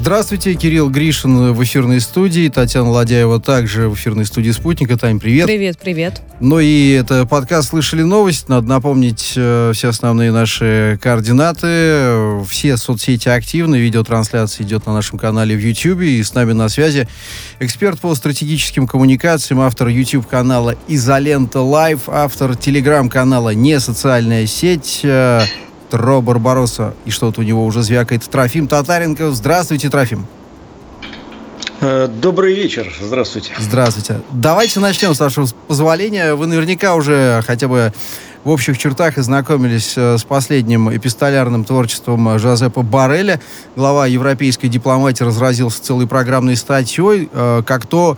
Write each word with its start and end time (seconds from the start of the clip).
Здравствуйте, 0.00 0.54
Кирилл 0.54 0.88
Гришин 0.88 1.52
в 1.52 1.62
эфирной 1.62 2.00
студии, 2.00 2.48
Татьяна 2.48 2.88
Ладяева 2.88 3.38
также 3.38 3.90
в 3.90 3.94
эфирной 3.94 4.24
студии 4.24 4.50
«Спутника». 4.50 4.96
Тань, 4.96 5.20
привет. 5.20 5.44
Привет, 5.46 5.78
привет. 5.78 6.22
Ну 6.40 6.58
и 6.58 6.92
это 6.92 7.26
подкаст 7.26 7.68
«Слышали 7.68 8.00
новость». 8.00 8.48
Надо 8.48 8.66
напомнить 8.66 9.34
э, 9.36 9.72
все 9.74 9.88
основные 9.90 10.32
наши 10.32 10.98
координаты. 11.02 12.42
Все 12.48 12.78
соцсети 12.78 13.28
активны, 13.28 13.76
видеотрансляция 13.76 14.64
идет 14.64 14.86
на 14.86 14.94
нашем 14.94 15.18
канале 15.18 15.54
в 15.54 15.60
YouTube. 15.60 16.00
И 16.00 16.22
с 16.22 16.32
нами 16.32 16.52
на 16.52 16.70
связи 16.70 17.06
эксперт 17.58 18.00
по 18.00 18.14
стратегическим 18.14 18.86
коммуникациям, 18.86 19.60
автор 19.60 19.88
YouTube-канала 19.88 20.76
«Изолента 20.88 21.60
Лайв», 21.60 22.08
автор 22.08 22.56
телеграм-канала 22.56 23.52
«Не 23.52 23.78
социальная 23.78 24.46
сеть», 24.46 25.00
э, 25.02 25.42
Тро 25.90 26.22
Барбароса. 26.22 26.94
И 27.04 27.10
что-то 27.10 27.40
у 27.40 27.44
него 27.44 27.64
уже 27.64 27.82
звякает. 27.82 28.22
Трофим 28.22 28.68
Татаренко. 28.68 29.32
Здравствуйте, 29.32 29.90
Трофим. 29.90 30.26
Э, 31.80 32.08
добрый 32.08 32.54
вечер. 32.54 32.92
Здравствуйте. 33.00 33.52
Здравствуйте. 33.58 34.20
Давайте 34.30 34.80
начнем, 34.80 35.14
с 35.14 35.20
вашего 35.20 35.48
позволения. 35.66 36.34
Вы 36.34 36.46
наверняка 36.46 36.94
уже 36.94 37.42
хотя 37.46 37.68
бы 37.68 37.92
в 38.44 38.50
общих 38.50 38.78
чертах 38.78 39.18
ознакомились 39.18 39.94
э, 39.96 40.16
с 40.16 40.24
последним 40.24 40.94
эпистолярным 40.94 41.64
творчеством 41.64 42.38
Жозепа 42.38 42.82
Барреля. 42.82 43.40
Глава 43.76 44.06
европейской 44.06 44.68
дипломатии 44.68 45.24
разразился 45.24 45.82
целой 45.82 46.06
программной 46.06 46.56
статьей, 46.56 47.28
э, 47.32 47.62
как 47.66 47.86
то, 47.86 48.16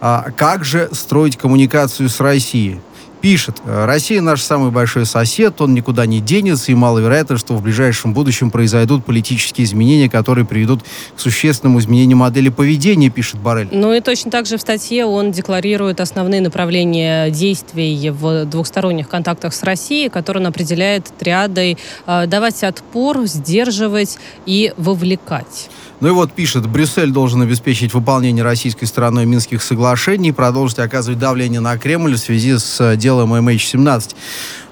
а, 0.00 0.26
как 0.36 0.64
же 0.64 0.88
строить 0.92 1.36
коммуникацию 1.36 2.08
с 2.08 2.18
Россией 2.18 2.80
пишет, 3.22 3.62
«Э, 3.64 3.86
Россия 3.86 4.20
наш 4.20 4.42
самый 4.42 4.70
большой 4.70 5.06
сосед, 5.06 5.60
он 5.60 5.72
никуда 5.72 6.04
не 6.04 6.20
денется, 6.20 6.72
и 6.72 6.74
маловероятно, 6.74 7.38
что 7.38 7.54
в 7.54 7.62
ближайшем 7.62 8.12
будущем 8.12 8.50
произойдут 8.50 9.04
политические 9.04 9.64
изменения, 9.64 10.10
которые 10.10 10.44
приведут 10.44 10.82
к 11.16 11.20
существенному 11.20 11.78
изменению 11.78 12.18
модели 12.18 12.48
поведения, 12.48 13.08
пишет 13.08 13.40
Барель. 13.40 13.68
Ну 13.70 13.94
и 13.94 14.00
точно 14.00 14.30
так 14.30 14.46
же 14.46 14.58
в 14.58 14.60
статье 14.60 15.06
он 15.06 15.30
декларирует 15.30 16.00
основные 16.00 16.40
направления 16.40 17.30
действий 17.30 18.10
в 18.10 18.44
двухсторонних 18.44 19.08
контактах 19.08 19.54
с 19.54 19.62
Россией, 19.62 20.08
которые 20.10 20.42
он 20.42 20.48
определяет 20.48 21.06
триадой 21.16 21.78
э, 22.06 22.26
давать 22.26 22.62
отпор, 22.64 23.24
сдерживать 23.26 24.18
и 24.44 24.72
вовлекать. 24.76 25.70
Ну 26.02 26.08
и 26.08 26.10
вот 26.10 26.32
пишет, 26.32 26.66
Брюссель 26.68 27.12
должен 27.12 27.42
обеспечить 27.42 27.94
выполнение 27.94 28.42
российской 28.42 28.86
стороной 28.86 29.24
Минских 29.24 29.62
соглашений 29.62 30.30
и 30.30 30.32
продолжить 30.32 30.80
оказывать 30.80 31.20
давление 31.20 31.60
на 31.60 31.78
Кремль 31.78 32.14
в 32.14 32.18
связи 32.18 32.58
с 32.58 32.80
э, 32.80 32.96
делом 33.12 33.34
MH17. 33.34 34.14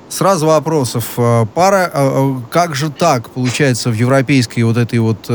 Сразу 0.08 0.46
вопросов. 0.46 1.04
Э, 1.16 1.46
пара, 1.54 1.90
э, 1.92 2.34
как 2.50 2.74
же 2.74 2.90
так 2.90 3.30
получается 3.30 3.90
в 3.90 3.94
европейской 3.94 4.62
вот 4.62 4.76
этой 4.76 4.98
вот 4.98 5.26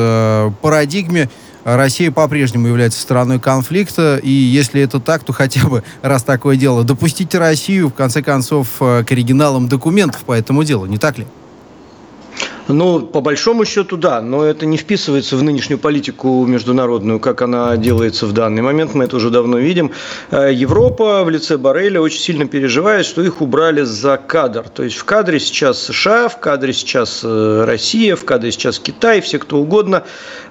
парадигме 0.61 1.29
Россия 1.63 2.11
по-прежнему 2.11 2.67
является 2.67 3.01
стороной 3.01 3.39
конфликта, 3.39 4.19
и 4.21 4.29
если 4.29 4.81
это 4.81 4.99
так, 4.99 5.23
то 5.23 5.33
хотя 5.33 5.67
бы, 5.67 5.83
раз 6.03 6.21
такое 6.23 6.57
дело, 6.57 6.83
допустите 6.83 7.39
Россию, 7.39 7.89
в 7.89 7.93
конце 7.93 8.21
концов, 8.21 8.67
к 8.77 9.05
оригиналам 9.09 9.67
документов 9.67 10.21
по 10.25 10.33
этому 10.33 10.63
делу, 10.63 10.85
не 10.85 10.99
так 10.99 11.17
ли? 11.17 11.25
Ну, 12.67 13.01
по 13.01 13.21
большому 13.21 13.63
счету, 13.63 13.95
да, 13.95 14.21
но 14.21 14.43
это 14.43 14.65
не 14.65 14.77
вписывается 14.77 15.37
в 15.37 15.43
нынешнюю 15.43 15.77
политику 15.77 16.45
международную, 16.47 17.19
как 17.19 17.43
она 17.43 17.77
делается 17.77 18.25
в 18.25 18.31
данный 18.31 18.63
момент, 18.63 18.95
мы 18.95 19.03
это 19.03 19.17
уже 19.17 19.29
давно 19.29 19.59
видим. 19.59 19.91
Э, 20.31 20.51
Европа 20.51 21.23
в 21.23 21.29
лице 21.29 21.57
Барреля 21.57 22.01
очень 22.01 22.19
сильно 22.19 22.47
переживает, 22.47 23.05
что 23.05 23.21
их 23.21 23.41
убрали 23.41 23.83
за 23.83 24.17
кадр. 24.17 24.67
То 24.67 24.83
есть 24.83 24.95
в 24.95 25.03
кадре 25.05 25.39
сейчас 25.39 25.79
США, 25.83 26.27
в 26.27 26.39
кадре 26.39 26.73
сейчас 26.73 27.21
э, 27.23 27.65
Россия, 27.67 28.15
в 28.15 28.25
кадре 28.25 28.51
сейчас 28.51 28.79
Китай, 28.79 29.21
все 29.21 29.37
кто 29.37 29.59
угодно, 29.59 30.03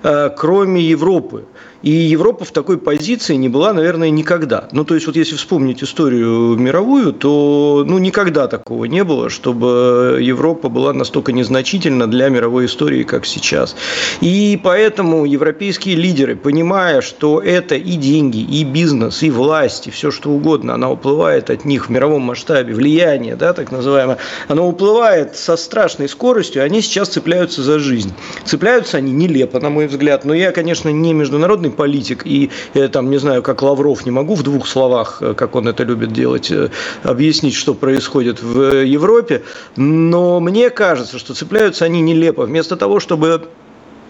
э, 0.05 0.31
кроме 0.37 0.83
Европы. 0.83 1.47
И 1.85 1.91
Европа 1.91 2.47
в 2.47 2.51
такой 2.51 2.79
позиции 2.79 3.35
не 3.35 3.51
была, 3.51 3.75
наверное, 3.75 4.09
никогда. 4.09 4.69
Ну, 4.73 4.87
то 4.87 4.95
есть, 4.95 5.07
вот 5.07 5.17
если 5.17 5.37
вспомнить 5.37 5.85
историю 5.85 6.57
мировую, 6.57 7.13
то 7.13 7.85
ну, 7.87 7.99
никогда 7.99 8.49
такого 8.49 8.87
не 8.87 9.05
было, 9.05 9.29
чтобы 9.29 10.19
Европа 10.19 10.71
была 10.71 10.95
настолько 10.95 11.33
незначительна 11.33 12.07
для 12.07 12.31
мировой 12.31 12.67
истории, 12.67 13.03
как 13.03 13.27
сейчас. 13.27 13.77
И 14.23 14.59
поэтому 14.65 15.27
европейские 15.27 15.97
лидеры, 15.97 16.37
понимая, 16.37 17.03
что 17.03 17.39
это 17.39 17.75
и 17.75 17.97
деньги, 17.97 18.39
и 18.39 18.65
бизнес, 18.65 19.23
и 19.23 19.29
власть, 19.29 19.87
и 19.87 19.91
все 19.91 20.11
что 20.11 20.31
угодно, 20.31 20.73
она 20.73 20.91
уплывает 20.91 21.51
от 21.51 21.67
них 21.67 21.89
в 21.89 21.91
мировом 21.91 22.23
масштабе, 22.23 22.73
влияние, 22.73 23.37
да, 23.37 23.53
так 23.53 23.71
называемое, 23.71 24.17
оно 24.49 24.67
уплывает 24.67 25.37
со 25.37 25.59
страшной 25.59 26.09
скоростью, 26.09 26.65
они 26.65 26.81
сейчас 26.81 27.11
цепляются 27.11 27.63
за 27.63 27.79
жизнь. 27.79 28.15
Цепляются 28.47 28.97
они 28.97 29.13
нелепо, 29.13 29.61
на 29.61 29.69
мой 29.69 29.87
взгляд, 29.87 30.25
но 30.25 30.33
я, 30.33 30.51
конечно, 30.51 30.89
не 30.89 31.13
международный 31.13 31.74
политик, 31.75 32.27
и 32.27 32.51
я 32.75 32.89
там, 32.89 33.11
не 33.11 33.19
знаю, 33.19 33.43
как 33.43 33.63
Лавров, 33.63 34.07
не 34.07 34.11
могу 34.11 34.35
в 34.35 34.43
двух 34.43 34.67
словах, 34.67 35.19
э, 35.21 35.35
как 35.35 35.57
он 35.57 35.69
это 35.69 35.85
любит 35.85 36.13
делать, 36.13 36.51
э, 36.51 36.71
объяснить, 37.03 37.55
что 37.55 37.75
происходит 37.75 38.43
в 38.43 38.83
Европе, 38.85 39.43
но 39.77 40.41
мне 40.41 40.71
кажется, 40.71 41.19
что 41.19 41.35
цепляются 41.35 41.85
они 41.85 42.01
нелепо. 42.01 42.47
Вместо 42.47 42.77
того, 42.77 43.01
чтобы 43.01 43.29
Э, 43.35 43.64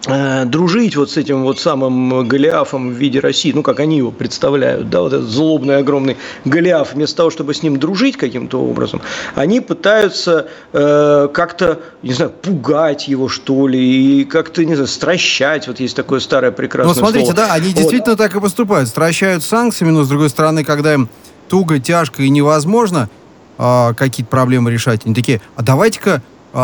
дружить 0.05 0.95
вот 0.95 1.11
с 1.11 1.17
этим 1.17 1.43
вот 1.43 1.59
самым 1.59 2.27
Голиафом 2.27 2.89
в 2.89 2.93
виде 2.93 3.19
России, 3.19 3.51
ну, 3.53 3.63
как 3.63 3.79
они 3.79 3.97
его 3.97 4.11
представляют, 4.11 4.89
да, 4.89 5.01
вот 5.01 5.13
этот 5.13 5.27
злобный 5.27 5.77
огромный 5.77 6.17
Голиаф, 6.45 6.93
вместо 6.93 7.17
того, 7.17 7.29
чтобы 7.31 7.53
с 7.53 7.63
ним 7.63 7.77
дружить 7.77 8.17
каким-то 8.17 8.61
образом, 8.61 9.01
они 9.35 9.61
пытаются 9.61 10.47
э, 10.73 11.29
как-то, 11.33 11.79
не 12.03 12.13
знаю, 12.13 12.31
пугать 12.31 13.07
его, 13.07 13.27
что 13.27 13.67
ли, 13.67 14.21
и 14.21 14.25
как-то, 14.25 14.63
не 14.65 14.75
знаю, 14.75 14.87
стращать, 14.87 15.67
вот 15.67 15.79
есть 15.79 15.95
такое 15.95 16.19
старое 16.19 16.51
прекрасное 16.51 16.93
Ну, 16.93 16.99
смотрите, 16.99 17.25
слово. 17.25 17.47
да, 17.47 17.53
они 17.53 17.69
вот. 17.69 17.77
действительно 17.77 18.15
так 18.15 18.35
и 18.35 18.39
поступают, 18.39 18.89
стращают 18.89 19.43
санкциями, 19.43 19.91
но, 19.91 20.03
с 20.03 20.09
другой 20.09 20.29
стороны, 20.29 20.63
когда 20.63 20.93
им 20.93 21.09
туго, 21.49 21.79
тяжко 21.79 22.23
и 22.23 22.29
невозможно 22.29 23.09
э, 23.57 23.93
какие-то 23.95 24.29
проблемы 24.29 24.71
решать, 24.71 25.01
они 25.05 25.15
такие, 25.15 25.41
а 25.55 25.63
давайте-ка 25.63 26.21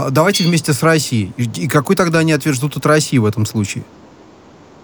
давайте 0.10 0.46
вместе 0.46 0.72
с 0.72 0.84
Россией. 0.84 1.34
И 1.38 1.68
какой 1.68 1.98
тогда 1.98 2.20
они 2.20 2.32
ответ 2.32 2.56
от 2.78 2.86
России 2.86 3.18
в 3.18 3.26
этом 3.26 3.46
случае? 3.46 3.84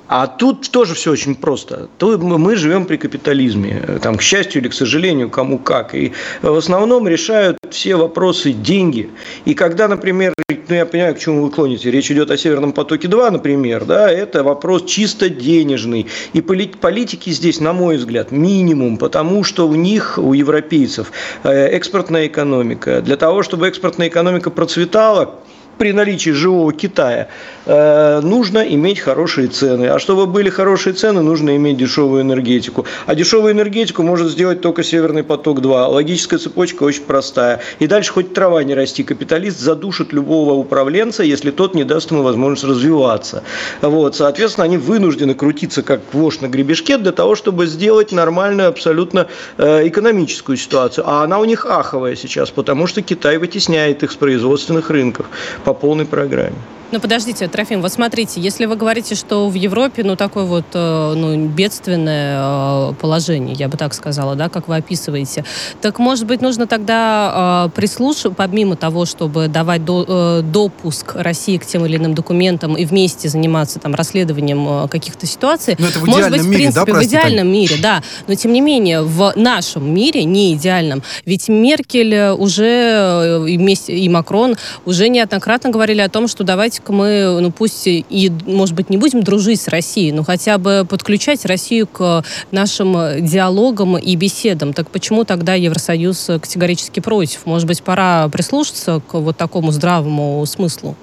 А 0.07 0.27
тут 0.27 0.69
тоже 0.71 0.93
все 0.95 1.11
очень 1.11 1.35
просто. 1.35 1.89
Мы 1.99 2.55
живем 2.55 2.85
при 2.85 2.97
капитализме. 2.97 3.99
Там, 4.01 4.17
к 4.17 4.21
счастью 4.21 4.61
или 4.61 4.69
к 4.69 4.73
сожалению, 4.73 5.29
кому 5.29 5.57
как. 5.57 5.93
И 5.95 6.13
в 6.41 6.55
основном 6.55 7.07
решают 7.07 7.57
все 7.69 7.95
вопросы 7.95 8.51
деньги. 8.51 9.09
И 9.45 9.53
когда, 9.53 9.87
например, 9.87 10.33
ну 10.69 10.75
я 10.75 10.85
понимаю, 10.85 11.15
к 11.15 11.19
чему 11.19 11.43
вы 11.43 11.49
клоните, 11.49 11.91
речь 11.91 12.11
идет 12.11 12.31
о 12.31 12.37
Северном 12.37 12.71
потоке-2, 12.71 13.31
например, 13.31 13.85
да, 13.85 14.09
это 14.09 14.43
вопрос 14.43 14.85
чисто 14.85 15.29
денежный. 15.29 16.07
И 16.33 16.41
политики 16.41 17.29
здесь, 17.29 17.59
на 17.59 17.73
мой 17.73 17.97
взгляд, 17.97 18.31
минимум, 18.31 18.97
потому 18.97 19.43
что 19.43 19.67
у 19.67 19.75
них, 19.75 20.17
у 20.17 20.33
европейцев, 20.33 21.11
э, 21.43 21.67
экспортная 21.67 22.27
экономика. 22.27 23.01
Для 23.01 23.17
того, 23.17 23.43
чтобы 23.43 23.67
экспортная 23.67 24.07
экономика 24.07 24.49
процветала, 24.49 25.35
при 25.77 25.91
наличии 25.93 26.31
живого 26.31 26.73
Китая, 26.73 27.27
э, 27.65 28.19
нужно 28.21 28.59
иметь 28.59 28.99
хорошие 28.99 29.47
цены. 29.47 29.85
А 29.85 29.99
чтобы 29.99 30.25
были 30.25 30.49
хорошие 30.49 30.93
цены, 30.93 31.21
нужно 31.21 31.55
иметь 31.55 31.77
дешевую 31.77 32.21
энергетику. 32.21 32.85
А 33.05 33.15
дешевую 33.15 33.53
энергетику 33.53 34.03
может 34.03 34.29
сделать 34.29 34.61
только 34.61 34.83
Северный 34.83 35.23
поток-2. 35.23 35.87
Логическая 35.87 36.39
цепочка 36.39 36.83
очень 36.83 37.03
простая. 37.03 37.61
И 37.79 37.87
дальше 37.87 38.11
хоть 38.11 38.33
трава 38.33 38.63
не 38.63 38.73
расти, 38.73 39.03
капиталист 39.03 39.59
задушит 39.59 40.13
любого 40.13 40.53
управленца, 40.53 41.23
если 41.23 41.51
тот 41.51 41.75
не 41.75 41.83
даст 41.83 42.11
ему 42.11 42.23
возможность 42.23 42.63
развиваться. 42.63 43.43
Вот, 43.81 44.15
соответственно, 44.15 44.65
они 44.65 44.77
вынуждены 44.77 45.33
крутиться 45.33 45.83
как 45.83 46.01
вошь 46.13 46.41
на 46.41 46.47
гребешке 46.47 46.97
для 46.97 47.11
того, 47.11 47.35
чтобы 47.35 47.67
сделать 47.67 48.11
нормальную 48.11 48.69
абсолютно 48.69 49.27
э, 49.57 49.87
экономическую 49.87 50.57
ситуацию. 50.57 51.03
А 51.07 51.23
она 51.23 51.39
у 51.39 51.45
них 51.45 51.65
аховая 51.65 52.15
сейчас, 52.15 52.49
потому 52.49 52.87
что 52.87 53.01
Китай 53.01 53.37
вытесняет 53.37 54.03
их 54.03 54.11
с 54.11 54.15
производственных 54.15 54.89
рынков 54.89 55.27
по 55.67 55.73
полной 55.73 56.05
программе. 56.05 56.55
Ну, 56.89 57.01
подождите, 57.01 57.49
Трофим, 57.49 57.81
вот 57.81 57.91
смотрите, 57.91 58.39
если 58.39 58.65
вы 58.65 58.77
говорите, 58.77 59.15
что 59.15 59.49
в 59.49 59.53
Европе, 59.55 60.05
ну, 60.05 60.15
такое 60.15 60.45
вот, 60.45 60.63
э, 60.73 61.13
ну, 61.17 61.47
бедственное 61.47 62.91
э, 62.91 62.93
положение, 62.93 63.55
я 63.55 63.67
бы 63.67 63.75
так 63.75 63.93
сказала, 63.93 64.35
да, 64.35 64.47
как 64.47 64.69
вы 64.69 64.77
описываете, 64.77 65.43
так, 65.81 65.99
может 65.99 66.25
быть, 66.25 66.41
нужно 66.41 66.65
тогда 66.65 67.65
э, 67.67 67.75
прислушиваться, 67.75 68.29
помимо 68.29 68.77
того, 68.77 69.05
чтобы 69.05 69.49
давать 69.49 69.83
до, 69.83 70.41
допуск 70.41 71.15
России 71.15 71.57
к 71.57 71.65
тем 71.65 71.85
или 71.85 71.97
иным 71.97 72.13
документам 72.13 72.77
и 72.77 72.85
вместе 72.85 73.27
заниматься 73.27 73.79
там 73.79 73.93
расследованием 73.93 74.87
каких-то 74.87 75.25
ситуаций, 75.25 75.75
Но 75.77 75.85
ну, 75.85 75.89
это 75.89 75.99
в 75.99 76.05
может 76.05 76.31
быть, 76.31 76.41
в 76.41 76.47
мире, 76.47 76.57
принципе, 76.57 76.93
да, 76.93 76.99
в 76.99 77.03
идеальном 77.03 77.47
мире, 77.49 77.75
да, 77.81 78.01
но 78.27 78.35
тем 78.35 78.53
не 78.53 78.61
менее, 78.61 79.01
в 79.01 79.33
нашем 79.35 79.93
мире, 79.93 80.23
не 80.23 80.53
идеальном, 80.53 81.03
ведь 81.25 81.49
Меркель 81.49 82.29
уже 82.29 83.43
и, 83.45 83.57
и 83.87 84.09
Макрон 84.09 84.55
уже 84.85 85.09
неоднократно 85.09 85.56
говорили 85.65 86.01
о 86.01 86.09
том, 86.09 86.27
что 86.27 86.43
давайте 86.43 86.67
давайте-ка 86.67 86.91
мы, 86.91 87.39
ну 87.39 87.51
пусть 87.51 87.83
и, 87.87 88.31
может 88.45 88.75
быть, 88.75 88.89
не 88.89 88.97
будем 88.97 89.23
дружить 89.23 89.61
с 89.61 89.67
Россией, 89.67 90.11
но 90.11 90.23
хотя 90.23 90.57
бы 90.57 90.85
подключать 90.89 91.45
Россию 91.45 91.87
к 91.87 92.23
нашим 92.51 93.25
диалогам 93.25 93.97
и 93.97 94.15
беседам. 94.15 94.73
Так 94.73 94.89
почему 94.89 95.23
тогда 95.23 95.53
Евросоюз 95.53 96.25
категорически 96.41 96.99
против? 96.99 97.45
Может 97.45 97.67
быть, 97.67 97.81
пора 97.83 98.27
прислушаться 98.29 99.01
к 99.07 99.13
вот 99.13 99.37
такому 99.37 99.71
здравому 99.71 100.43
смыслу? 100.45 100.95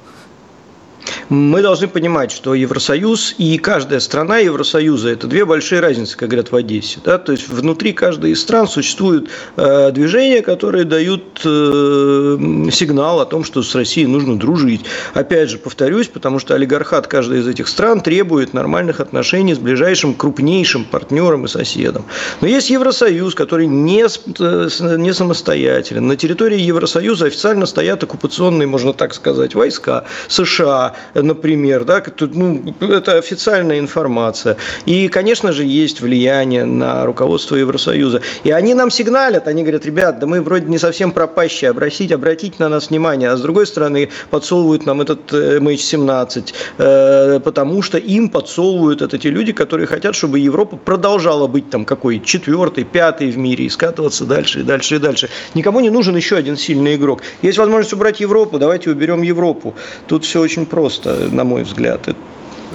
Мы 1.29 1.63
должны 1.63 1.89
понимать, 1.89 2.31
что 2.31 2.55
Евросоюз 2.55 3.35
и 3.39 3.59
каждая 3.59 4.01
страна 4.01 4.39
Евросоюза– 4.39 5.09
это 5.11 5.27
две 5.27 5.45
большие 5.45 5.81
разницы, 5.81 6.17
как 6.17 6.29
говорят 6.29 6.53
в 6.53 6.57
Одессе. 6.57 6.99
Да? 7.05 7.19
То 7.19 7.33
есть 7.33 7.49
внутри 7.49 7.93
каждой 7.93 8.33
из 8.33 8.43
стран 8.43 8.69
существуют 8.69 9.31
э, 9.57 9.91
движения, 9.93 10.43
которые 10.43 10.85
дают 10.85 11.41
э, 11.45 12.69
сигнал 12.71 13.21
о 13.21 13.27
том, 13.27 13.45
что 13.45 13.63
с 13.63 13.75
Россией 13.75 14.07
нужно 14.07 14.39
дружить. 14.39 14.85
Опять 15.15 15.51
же, 15.51 15.59
повторюсь, 15.59 16.09
потому 16.09 16.39
что 16.39 16.55
олигархат 16.55 17.07
каждой 17.07 17.41
из 17.41 17.49
этих 17.49 17.69
стран 17.69 18.01
требует 18.01 18.53
нормальных 18.53 19.01
отношений 19.01 19.55
с 19.55 19.59
ближайшим 19.59 20.15
крупнейшим 20.15 20.85
партнером 20.85 21.47
и 21.47 21.49
соседом. 21.49 22.05
Но 22.41 22.49
есть 22.49 22.71
Евросоюз, 22.71 23.35
который 23.35 23.67
не, 23.67 24.05
э, 24.05 24.97
не 24.99 25.13
самостоятелен. 25.15 26.07
На 26.07 26.17
территории 26.17 26.61
Евросоюза 26.61 27.27
официально 27.27 27.67
стоят 27.67 28.03
оккупационные, 28.03 28.67
можно 28.67 28.93
так 28.93 29.15
сказать, 29.15 29.55
войска 29.55 30.05
США, 30.29 30.94
например, 31.15 31.85
да, 31.85 32.03
ну, 32.21 32.75
это 32.81 33.19
официальная 33.19 33.79
информация. 33.79 34.57
И, 34.87 35.09
конечно 35.09 35.53
же, 35.53 35.65
есть 35.65 36.01
влияние 36.01 36.65
на 36.65 37.05
руководство 37.07 37.57
Евросоюза. 37.57 38.21
И 38.45 38.51
они 38.51 38.75
нам 38.75 38.91
сигналят, 38.91 39.49
они 39.49 39.63
говорят, 39.63 39.87
ребят, 39.87 40.19
да 40.19 40.27
мы 40.27 40.41
вроде 40.41 40.67
не 40.67 40.79
совсем 40.79 41.13
пропащие, 41.13 41.71
обратите, 41.71 42.15
обратите 42.15 42.57
на 42.59 42.69
нас 42.69 42.91
внимание. 42.91 43.31
А 43.31 43.37
с 43.37 43.41
другой 43.41 43.67
стороны, 43.67 44.11
подсовывают 44.31 44.87
нам 44.87 45.01
этот 45.01 45.33
MH17, 45.33 46.55
э, 46.79 47.37
э, 47.37 47.41
потому 47.41 47.83
что 47.83 47.99
им 47.99 48.29
подсовывают 48.29 49.03
это 49.03 49.19
те 49.19 49.31
люди, 49.31 49.53
которые 49.53 49.87
хотят, 49.87 50.15
чтобы 50.15 50.39
Европа 50.39 50.77
продолжала 50.77 51.47
быть 51.47 51.71
там 51.71 51.85
какой 51.85 52.21
четвертый, 52.21 52.85
пятый 52.85 53.31
в 53.31 53.39
мире 53.39 53.67
и 53.67 53.69
скатываться 53.69 54.25
дальше 54.25 54.61
и 54.61 54.63
дальше 54.63 54.97
и 54.97 54.99
дальше. 54.99 55.29
Никому 55.55 55.81
не 55.81 55.91
нужен 55.91 56.17
еще 56.17 56.37
один 56.37 56.57
сильный 56.57 56.97
игрок. 56.97 57.23
Есть 57.43 57.59
возможность 57.59 57.93
убрать 57.93 58.21
Европу, 58.21 58.59
давайте 58.59 58.91
уберем 58.91 59.23
Европу. 59.23 59.75
Тут 60.07 60.25
все 60.25 60.41
очень 60.41 60.67
просто, 60.67 60.84
на 61.31 61.45
мой 61.45 61.63
взгляд. 61.63 62.09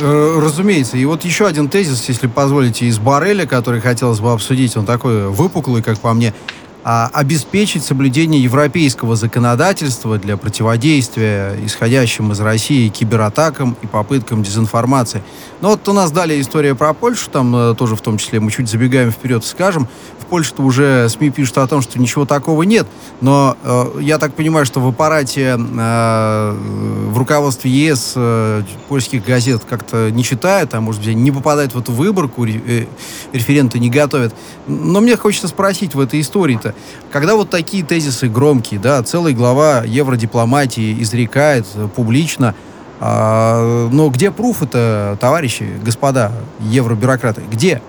Э, 0.02 0.40
разумеется. 0.42 0.98
И 0.98 1.06
вот 1.06 1.26
еще 1.26 1.46
один 1.46 1.68
тезис, 1.68 2.08
если 2.08 2.28
позволите, 2.28 2.86
из 2.86 3.00
Барреля, 3.00 3.46
который 3.46 3.82
хотелось 3.82 4.20
бы 4.20 4.32
обсудить. 4.32 4.78
Он 4.78 4.86
такой 4.86 5.28
выпуклый, 5.28 5.84
как 5.84 6.00
по 6.00 6.14
мне 6.14 6.34
обеспечить 6.84 7.84
соблюдение 7.84 8.42
европейского 8.42 9.16
законодательства 9.16 10.18
для 10.18 10.38
противодействия 10.38 11.58
исходящим 11.66 12.32
из 12.32 12.40
России 12.40 12.88
кибератакам 12.88 13.76
и 13.82 13.88
попыткам 13.88 14.44
дезинформации. 14.44 15.22
Но 15.62 15.70
вот 15.70 15.88
у 15.90 15.94
нас 15.94 16.12
далее 16.12 16.40
история 16.40 16.74
про 16.74 16.94
Польшу, 16.94 17.30
там 17.30 17.54
э, 17.56 17.76
тоже 17.76 17.96
в 17.98 18.02
том 18.02 18.18
числе 18.18 18.40
мы 18.40 18.50
чуть 18.50 18.70
забегаем 18.70 19.12
вперед, 19.12 19.44
скажем. 19.44 19.90
В 20.20 20.26
Польше-то 20.26 20.62
уже 20.62 21.10
СМИ 21.10 21.32
пишут 21.32 21.58
о 21.58 21.68
том, 21.68 21.82
что 21.82 22.00
ничего 22.00 22.26
такого 22.26 22.64
нет, 22.64 22.88
но 23.20 23.58
э, 23.62 24.00
я 24.02 24.20
так 24.20 24.36
понимаю, 24.36 24.66
что 24.66 24.80
в 24.80 24.88
аппарате, 24.88 25.58
э, 25.58 26.58
в 27.10 27.18
руководстве 27.18 27.72
ЕС 27.72 28.14
э, 28.16 28.64
польских 28.88 29.26
газет 29.26 29.64
как-то 29.70 30.10
не 30.12 30.24
читают, 30.24 30.74
а 30.76 30.82
может 30.82 31.04
быть 31.04 31.16
не 31.16 31.32
попадают 31.32 31.74
в 31.74 31.80
эту 31.80 31.92
выборку, 31.92 32.46
э, 32.46 32.86
референты 33.34 33.80
не 33.80 33.90
готовят. 33.90 34.34
Но 34.68 35.02
мне 35.02 35.18
хочется 35.18 35.50
спросить 35.50 35.94
в 35.94 36.00
этой 36.00 36.22
истории-то, 36.22 36.69
когда 37.12 37.36
вот 37.36 37.50
такие 37.50 37.84
тезисы 37.84 38.28
громкие, 38.28 38.80
да, 38.80 39.02
целая 39.04 39.34
глава 39.34 39.84
евродипломатии 39.86 41.02
изрекает 41.02 41.66
публично, 41.96 42.56
а, 43.00 43.88
но 43.92 44.10
где 44.10 44.32
пруф 44.32 44.62
это, 44.62 45.18
товарищи, 45.20 45.68
господа 45.84 46.32
евробюрократы? 46.60 47.42
Где? 47.50 47.82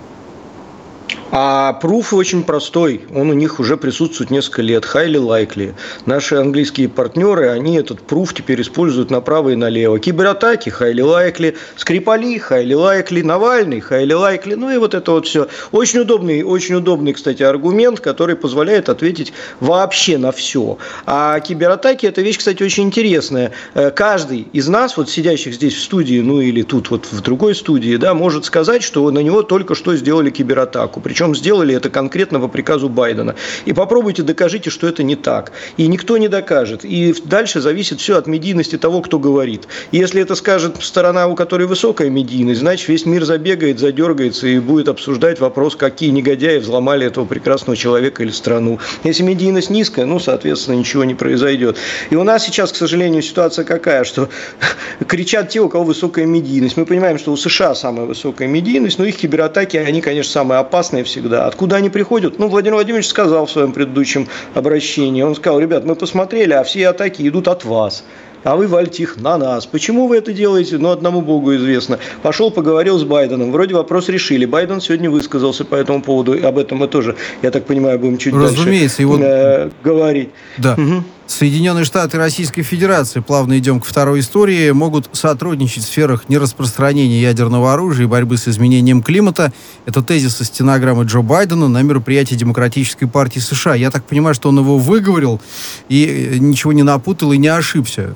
А 1.33 1.71
пруф 1.73 2.13
очень 2.13 2.43
простой. 2.43 3.05
Он 3.15 3.29
у 3.29 3.33
них 3.33 3.61
уже 3.61 3.77
присутствует 3.77 4.31
несколько 4.31 4.61
лет. 4.61 4.83
Highly 4.83 5.15
likely. 5.15 5.73
Наши 6.05 6.35
английские 6.35 6.89
партнеры, 6.89 7.47
они 7.47 7.77
этот 7.77 8.01
пруф 8.01 8.33
теперь 8.33 8.61
используют 8.61 9.11
направо 9.11 9.49
и 9.49 9.55
налево. 9.55 9.97
Кибератаки 9.97 10.67
highly 10.67 10.95
likely. 10.95 11.55
Скрипали 11.77 12.37
highly 12.37 12.73
likely. 12.73 13.23
Навальный 13.23 13.79
highly 13.79 14.09
likely. 14.09 14.57
Ну 14.57 14.71
и 14.71 14.77
вот 14.77 14.93
это 14.93 15.11
вот 15.11 15.25
все. 15.25 15.47
Очень 15.71 15.99
удобный, 15.99 16.43
очень 16.43 16.75
удобный, 16.75 17.13
кстати, 17.13 17.43
аргумент, 17.43 18.01
который 18.01 18.35
позволяет 18.35 18.89
ответить 18.89 19.31
вообще 19.61 20.17
на 20.17 20.33
все. 20.33 20.77
А 21.05 21.39
кибератаки– 21.39 22.05
это 22.07 22.21
вещь, 22.21 22.39
кстати, 22.39 22.61
очень 22.61 22.83
интересная. 22.83 23.53
Э, 23.73 23.89
каждый 23.91 24.49
из 24.51 24.67
нас, 24.67 24.97
вот 24.97 25.09
сидящих 25.09 25.53
здесь 25.53 25.75
в 25.75 25.81
студии, 25.81 26.19
ну 26.19 26.41
или 26.41 26.61
тут 26.63 26.89
вот 26.89 27.05
в 27.09 27.21
другой 27.21 27.55
студии, 27.55 27.95
да, 27.95 28.13
может 28.13 28.43
сказать, 28.43 28.83
что 28.83 29.09
на 29.11 29.19
него 29.19 29.43
только 29.43 29.75
что 29.75 29.95
сделали 29.95 30.29
кибератаку. 30.29 30.99
Причем 30.99 31.20
причем 31.21 31.35
сделали 31.35 31.75
это 31.75 31.91
конкретно 31.91 32.39
по 32.39 32.47
приказу 32.47 32.89
Байдена. 32.89 33.35
И 33.65 33.73
попробуйте 33.73 34.23
докажите, 34.23 34.71
что 34.71 34.87
это 34.87 35.03
не 35.03 35.15
так. 35.15 35.51
И 35.77 35.85
никто 35.85 36.17
не 36.17 36.27
докажет. 36.27 36.83
И 36.83 37.13
дальше 37.25 37.61
зависит 37.61 37.99
все 37.99 38.17
от 38.17 38.25
медийности 38.25 38.75
того, 38.75 39.01
кто 39.01 39.19
говорит. 39.19 39.67
Если 39.91 40.19
это 40.19 40.33
скажет 40.33 40.77
сторона, 40.81 41.27
у 41.27 41.35
которой 41.35 41.67
высокая 41.67 42.09
медийность, 42.09 42.61
значит 42.61 42.89
весь 42.89 43.05
мир 43.05 43.23
забегает, 43.23 43.77
задергается 43.77 44.47
и 44.47 44.57
будет 44.57 44.87
обсуждать 44.87 45.39
вопрос, 45.39 45.75
какие 45.75 46.09
негодяи 46.09 46.57
взломали 46.57 47.05
этого 47.05 47.25
прекрасного 47.25 47.77
человека 47.77 48.23
или 48.23 48.31
страну. 48.31 48.79
Если 49.03 49.21
медийность 49.21 49.69
низкая, 49.69 50.07
ну, 50.07 50.17
соответственно, 50.19 50.77
ничего 50.77 51.03
не 51.03 51.13
произойдет. 51.13 51.77
И 52.09 52.15
у 52.15 52.23
нас 52.23 52.43
сейчас, 52.43 52.71
к 52.71 52.75
сожалению, 52.75 53.21
ситуация 53.21 53.63
какая, 53.63 54.05
что 54.05 54.27
кричат 55.07 55.49
те, 55.49 55.59
у 55.59 55.69
кого 55.69 55.83
высокая 55.83 56.25
медийность. 56.25 56.77
Мы 56.77 56.87
понимаем, 56.87 57.19
что 57.19 57.31
у 57.31 57.37
США 57.37 57.75
самая 57.75 58.07
высокая 58.07 58.47
медийность, 58.47 58.97
но 58.97 59.05
их 59.05 59.17
кибератаки, 59.17 59.77
они, 59.77 60.01
конечно, 60.01 60.31
самые 60.31 60.57
опасные 60.57 61.03
всегда. 61.11 61.45
Откуда 61.45 61.75
они 61.75 61.89
приходят? 61.89 62.39
Ну, 62.39 62.47
Владимир 62.47 62.75
Владимирович 62.75 63.07
сказал 63.07 63.45
в 63.45 63.51
своем 63.51 63.73
предыдущем 63.73 64.27
обращении. 64.55 65.21
Он 65.21 65.35
сказал, 65.35 65.59
ребят, 65.59 65.85
мы 65.85 65.95
посмотрели, 65.95 66.53
а 66.53 66.63
все 66.63 66.87
атаки 66.87 67.27
идут 67.27 67.47
от 67.47 67.65
вас 67.65 68.03
а 68.43 68.55
вы 68.55 68.67
вальте 68.67 69.03
их 69.03 69.17
на 69.17 69.37
нас. 69.37 69.65
Почему 69.65 70.07
вы 70.07 70.17
это 70.17 70.33
делаете? 70.33 70.77
Ну, 70.77 70.89
одному 70.89 71.21
Богу 71.21 71.55
известно. 71.55 71.99
Пошел, 72.23 72.51
поговорил 72.51 72.97
с 72.97 73.03
Байденом. 73.03 73.51
Вроде 73.51 73.75
вопрос 73.75 74.09
решили. 74.09 74.45
Байден 74.45 74.81
сегодня 74.81 75.09
высказался 75.09 75.65
по 75.65 75.75
этому 75.75 76.01
поводу. 76.01 76.35
Об 76.43 76.57
этом 76.57 76.79
мы 76.79 76.87
тоже, 76.87 77.15
я 77.41 77.51
так 77.51 77.65
понимаю, 77.65 77.99
будем 77.99 78.17
чуть 78.17 78.33
Разумеется, 78.33 78.97
дальше 78.97 79.07
вот... 79.07 79.21
э, 79.21 79.69
говорить. 79.83 80.29
Да. 80.57 80.73
Угу. 80.73 81.03
Соединенные 81.31 81.85
Штаты 81.85 82.17
и 82.17 82.19
Российская 82.19 82.61
Федерация, 82.61 83.21
плавно 83.21 83.57
идем 83.57 83.79
к 83.79 83.85
второй 83.85 84.19
истории, 84.19 84.71
могут 84.71 85.09
сотрудничать 85.13 85.83
в 85.83 85.87
сферах 85.87 86.27
нераспространения 86.27 87.21
ядерного 87.21 87.73
оружия 87.73 88.05
и 88.05 88.07
борьбы 88.07 88.37
с 88.37 88.47
изменением 88.47 89.01
климата. 89.01 89.53
Это 89.85 90.01
тезис 90.01 90.41
из 90.41 90.47
стенограммы 90.47 91.05
Джо 91.05 91.21
Байдена 91.21 91.69
на 91.69 91.81
мероприятии 91.81 92.35
Демократической 92.35 93.05
партии 93.05 93.39
США. 93.39 93.75
Я 93.75 93.91
так 93.91 94.03
понимаю, 94.03 94.35
что 94.35 94.49
он 94.49 94.59
его 94.59 94.77
выговорил 94.77 95.39
и 95.87 96.05
э, 96.33 96.37
ничего 96.37 96.73
не 96.73 96.83
напутал 96.83 97.31
и 97.31 97.37
не 97.37 97.47
ошибся. 97.47 98.13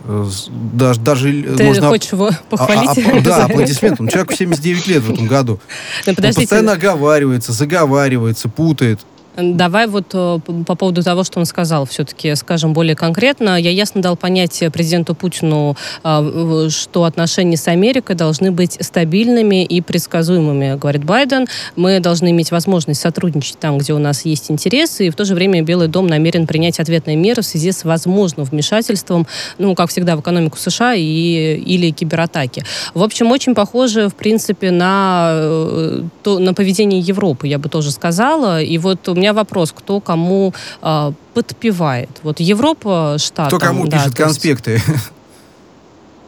Даже, 0.73 0.99
даже 0.99 1.31
Ты 1.57 1.63
можно... 1.63 1.87
хочешь 1.87 2.11
его 2.11 2.31
похвалить? 2.49 2.97
А, 2.97 3.17
а, 3.17 3.21
да, 3.21 3.45
аплодисментом. 3.45 4.09
Человеку 4.09 4.33
79 4.33 4.87
лет 4.87 5.03
в 5.03 5.13
этом 5.13 5.27
году. 5.27 5.59
Но 6.05 6.13
он 6.17 6.33
постоянно 6.33 6.73
оговаривается, 6.73 7.53
заговаривается, 7.53 8.49
путает. 8.49 8.99
Давай 9.37 9.87
вот 9.87 10.05
э, 10.13 10.39
по 10.65 10.75
поводу 10.75 11.03
того, 11.03 11.23
что 11.23 11.39
он 11.39 11.45
сказал, 11.45 11.85
все-таки 11.85 12.35
скажем 12.35 12.73
более 12.73 12.95
конкретно. 12.95 13.59
Я 13.59 13.71
ясно 13.71 14.01
дал 14.01 14.15
понять 14.15 14.63
президенту 14.71 15.13
Путину, 15.13 15.75
э, 16.03 16.69
что 16.69 17.03
отношения 17.03 17.57
с 17.57 17.67
Америкой 17.67 18.15
должны 18.15 18.51
быть 18.51 18.77
стабильными 18.79 19.65
и 19.65 19.81
предсказуемыми, 19.81 20.77
говорит 20.77 21.03
Байден. 21.03 21.47
Мы 21.75 21.99
должны 21.99 22.31
иметь 22.31 22.51
возможность 22.51 23.01
сотрудничать 23.01 23.59
там, 23.59 23.77
где 23.77 23.93
у 23.93 23.99
нас 23.99 24.25
есть 24.25 24.49
интересы, 24.49 25.07
и 25.07 25.09
в 25.09 25.15
то 25.15 25.25
же 25.25 25.35
время 25.35 25.61
Белый 25.61 25.87
дом 25.87 26.07
намерен 26.07 26.47
принять 26.47 26.79
ответные 26.79 27.17
меры 27.17 27.41
в 27.41 27.45
связи 27.45 27.71
с 27.71 27.83
возможным 27.83 28.45
вмешательством, 28.45 29.27
ну, 29.57 29.75
как 29.75 29.89
всегда, 29.89 30.15
в 30.15 30.21
экономику 30.21 30.57
США 30.57 30.93
и, 30.95 31.01
или 31.01 31.91
кибератаки. 31.91 32.63
В 32.93 33.03
общем, 33.03 33.31
очень 33.31 33.53
похоже, 33.53 34.07
в 34.07 34.15
принципе, 34.15 34.71
на, 34.71 35.31
э, 35.33 36.03
то, 36.23 36.39
на 36.39 36.53
поведение 36.53 36.99
Европы, 36.99 37.47
я 37.47 37.59
бы 37.59 37.67
тоже 37.67 37.91
сказала. 37.91 38.61
И 38.61 38.77
вот 38.77 39.07
у 39.09 39.15
меня 39.15 39.24
меня 39.25 39.33
вопрос, 39.33 39.71
кто 39.71 39.99
кому 39.99 40.53
э, 40.81 41.11
подпевает. 41.33 42.09
Вот 42.23 42.39
Европа, 42.39 43.17
штат. 43.19 43.47
Кто 43.47 43.59
кому 43.59 43.87
да, 43.87 43.97
пишет 43.97 44.15
конспекты. 44.15 44.81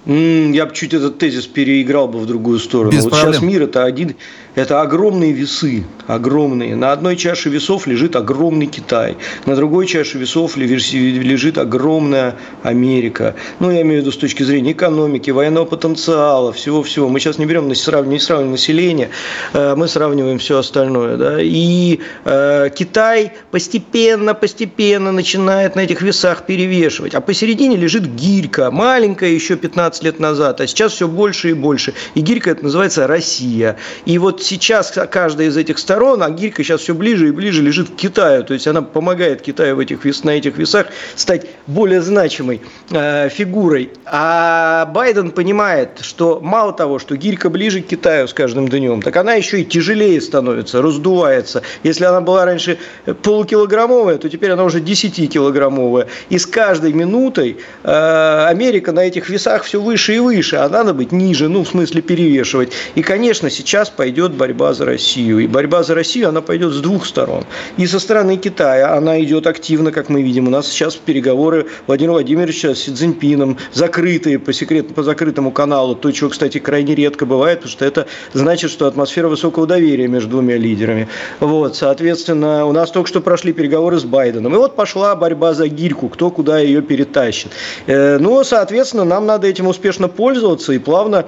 Я 0.06 0.66
бы 0.66 0.74
чуть 0.74 0.94
этот 0.94 1.18
тезис 1.18 1.48
переиграл 1.48 2.08
бы 2.08 2.20
в 2.20 2.25
другую 2.25 2.60
сторону. 2.60 2.92
Без 2.92 3.04
вот 3.04 3.12
проблем. 3.12 3.34
сейчас 3.34 3.44
мир 3.44 3.63
это 3.63 3.84
один, 3.84 4.16
это 4.58 4.82
огромные 4.82 5.32
весы, 5.32 5.86
огромные. 6.08 6.76
На 6.76 6.92
одной 6.92 7.16
чаше 7.16 7.50
весов 7.50 7.88
лежит 7.88 8.16
огромный 8.16 8.68
Китай, 8.68 9.18
на 9.46 9.56
другой 9.56 9.88
чаше 9.88 10.18
весов 10.18 10.58
лежит 10.58 11.58
огромная 11.58 12.36
Америка. 12.64 13.36
Ну, 13.60 13.72
я 13.72 13.82
имею 13.82 14.02
в 14.02 14.02
виду 14.02 14.12
с 14.12 14.18
точки 14.18 14.44
зрения 14.44 14.74
экономики, 14.74 15.32
военного 15.32 15.66
потенциала, 15.66 16.52
всего-всего. 16.54 17.08
Мы 17.08 17.20
сейчас 17.20 17.38
не 17.38 17.46
берем, 17.46 17.68
не 17.68 17.76
сравниваем, 17.76 18.52
население, 18.52 19.10
э, 19.54 19.76
мы 19.76 19.88
сравниваем 19.88 20.40
все 20.40 20.58
остальное. 20.58 21.18
Да? 21.18 21.38
И 21.42 22.00
э, 22.26 22.70
Китай 22.76 23.34
постепенно, 23.52 24.34
постепенно 24.34 25.12
начинает 25.12 25.76
на 25.76 25.82
этих 25.82 26.02
весах 26.02 26.46
перевешивать. 26.46 27.16
А 27.16 27.22
посередине 27.22 27.76
лежит 27.78 28.06
гирька, 28.16 28.72
маленькая, 28.72 29.30
еще 29.30 29.56
15 29.56 29.78
15 29.78 30.04
лет 30.04 30.20
назад, 30.20 30.60
а 30.60 30.68
сейчас 30.68 30.94
все 30.94 31.08
больше 31.08 31.52
и 31.52 31.54
больше. 31.54 31.94
И 32.16 32.22
гирька 32.22 32.52
это 32.52 32.64
называется 32.64 33.08
Россия. 33.08 33.78
И 34.06 34.18
вот 34.18 34.42
сейчас 34.48 34.94
каждая 35.12 35.48
из 35.48 35.58
этих 35.58 35.77
сторон, 35.77 36.24
а 36.24 36.30
гирька 36.30 36.63
сейчас 36.63 36.82
все 36.82 36.94
ближе 36.94 37.27
и 37.27 37.32
ближе 37.32 37.62
лежит 37.62 37.89
к 37.89 37.96
Китаю. 37.96 38.44
То 38.44 38.54
есть 38.54 38.68
она 38.68 38.82
помогает 38.82 39.42
Китаю 39.42 39.75
в 39.75 39.80
этих, 39.80 40.04
на 40.24 40.32
этих 40.32 40.58
весах 40.58 40.88
стать 41.16 41.48
более 41.68 42.01
значимой 42.01 42.62
э, 42.89 43.30
фигурой. 43.30 43.92
А 44.06 44.86
Байден 44.86 45.32
понимает, 45.32 46.00
что 46.01 46.39
мало 46.42 46.74
того, 46.74 47.00
что 47.00 47.16
гирька 47.18 47.50
ближе 47.50 47.82
к 47.82 47.88
Китаю 47.88 48.27
с 48.27 48.34
каждым 48.34 48.68
днем, 48.68 49.01
так 49.01 49.16
она 49.18 49.34
еще 49.34 49.62
и 49.62 49.66
тяжелее 49.66 50.20
становится, 50.22 50.82
раздувается. 50.82 51.62
Если 51.84 52.06
она 52.06 52.22
была 52.22 52.46
раньше 52.46 52.77
полукилограммовая, 53.24 54.18
то 54.18 54.30
теперь 54.30 54.51
она 54.51 54.63
уже 54.63 54.80
10-килограммовая. 54.80 56.08
И 56.30 56.38
с 56.38 56.46
каждой 56.46 56.94
минутой 56.94 57.58
э, 57.84 58.46
Америка 58.48 58.92
на 58.92 59.01
этих 59.01 59.30
весах 59.30 59.63
все 59.63 59.82
выше 59.82 60.16
и 60.16 60.20
выше, 60.20 60.56
а 60.56 60.70
надо 60.70 60.94
быть 60.94 61.12
ниже, 61.12 61.50
ну, 61.50 61.63
в 61.63 61.68
смысле 61.68 62.01
перевешивать. 62.01 62.72
И, 62.96 63.01
конечно, 63.01 63.50
сейчас 63.50 63.89
пойдет 63.89 64.37
борьба 64.38 64.74
за 64.74 64.86
Россию. 64.86 65.39
И 65.39 65.48
борьба 65.48 65.84
за 65.84 65.96
Россию, 65.96 66.29
она 66.29 66.41
пойдет 66.41 66.72
с 66.72 66.79
двух 66.79 67.06
сторон. 67.06 67.44
И 67.77 67.88
со 67.88 68.00
стороны 68.00 68.38
Китая 68.38 68.96
она 68.96 69.22
идет 69.22 69.48
активно, 69.48 69.91
как 69.91 70.10
мы 70.10 70.22
видим. 70.22 70.48
У 70.48 70.50
нас 70.50 70.67
сейчас 70.67 70.96
переговоры 70.96 71.67
Владимира 71.88 72.13
Владимировича 72.13 72.75
с 72.75 72.79
Си 72.79 72.94
Цзиньпином, 72.94 73.58
закрытые 73.74 74.39
по, 74.39 74.53
секрет, 74.53 74.94
по 74.94 75.03
закрытому 75.03 75.51
каналу, 75.51 75.96
то, 75.96 76.12
чего, 76.12 76.29
кстати, 76.29 76.60
крайне 76.60 76.96
редко 76.96 77.25
бывает, 77.25 77.60
потому 77.60 77.72
что 77.72 77.86
это 77.86 78.08
значит, 78.34 78.72
что 78.72 78.88
атмосфера 78.88 79.27
высокого 79.27 79.67
доверия 79.67 80.08
между 80.08 80.29
двумя 80.29 80.58
лидерами. 80.58 81.08
Вот, 81.39 81.75
соответственно, 81.75 82.65
у 82.65 82.72
нас 82.72 82.91
только 82.91 83.10
что 83.10 83.22
прошли 83.22 83.53
переговоры 83.53 84.00
с 84.00 84.03
Байденом. 84.03 84.53
И 84.53 84.58
вот 84.58 84.75
пошла 84.75 85.15
борьба 85.15 85.53
за 85.53 85.67
гирьку, 85.67 86.10
кто 86.10 86.29
куда 86.29 86.60
ее 86.60 86.82
перетащит. 86.82 87.51
Э, 87.88 88.17
ну, 88.20 88.44
соответственно, 88.44 89.03
нам 89.03 89.25
надо 89.25 89.48
этим 89.48 89.67
успешно 89.67 90.08
пользоваться 90.08 90.74
и 90.74 90.79
плавно 90.79 91.25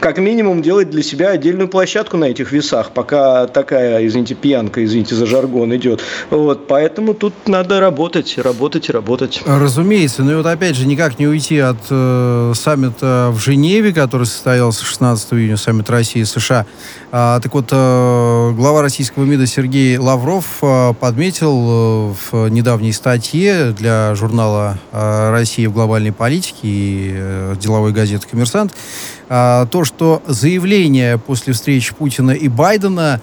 как 0.00 0.18
минимум 0.18 0.62
делать 0.62 0.90
для 0.90 1.02
себя 1.02 1.30
отдельную 1.30 1.68
площадку 1.68 2.16
на 2.16 2.26
этих 2.26 2.52
весах, 2.52 2.92
пока 2.92 3.46
такая, 3.46 4.06
извините, 4.06 4.34
пьянка, 4.34 4.84
извините 4.84 5.14
за 5.14 5.26
жаргон 5.26 5.74
идет. 5.76 6.00
Вот, 6.30 6.66
поэтому 6.66 7.14
тут 7.14 7.34
надо 7.46 7.80
работать, 7.80 8.38
работать 8.38 8.88
и 8.88 8.92
работать. 8.92 9.42
Разумеется, 9.44 10.22
и 10.22 10.34
вот 10.34 10.46
опять 10.46 10.76
же 10.76 10.86
никак 10.86 11.18
не 11.18 11.26
уйти 11.26 11.58
от 11.58 11.78
э, 11.90 12.52
саммита 12.54 13.30
в 13.32 13.38
Женеве, 13.38 13.92
который 13.92 14.26
состоялся 14.26 14.84
16 14.84 15.32
июня, 15.34 15.56
саммит 15.56 15.90
России 15.90 16.22
и 16.22 16.24
США. 16.24 16.66
А, 17.10 17.40
так 17.40 17.52
вот, 17.52 17.68
э, 17.70 18.52
глава 18.52 18.80
российского 18.80 19.24
МИДа 19.24 19.46
Сергей 19.46 19.98
Лавров 19.98 20.46
э, 20.62 20.94
подметил 20.98 22.12
э, 22.12 22.14
в 22.30 22.48
недавней 22.48 22.92
статье 22.92 23.72
для 23.72 24.14
журнала 24.14 24.78
э, 24.92 25.30
«Россия 25.30 25.68
в 25.68 25.74
глобальной 25.74 26.12
политике» 26.12 26.60
и 26.62 27.10
э, 27.14 27.54
деловой 27.60 27.92
газеты 27.92 28.26
«Коммерсант», 28.30 28.72
то, 29.32 29.84
что 29.84 30.22
заявления 30.26 31.16
после 31.16 31.54
встречи 31.54 31.94
Путина 31.94 32.32
и 32.32 32.48
Байдена 32.48 33.20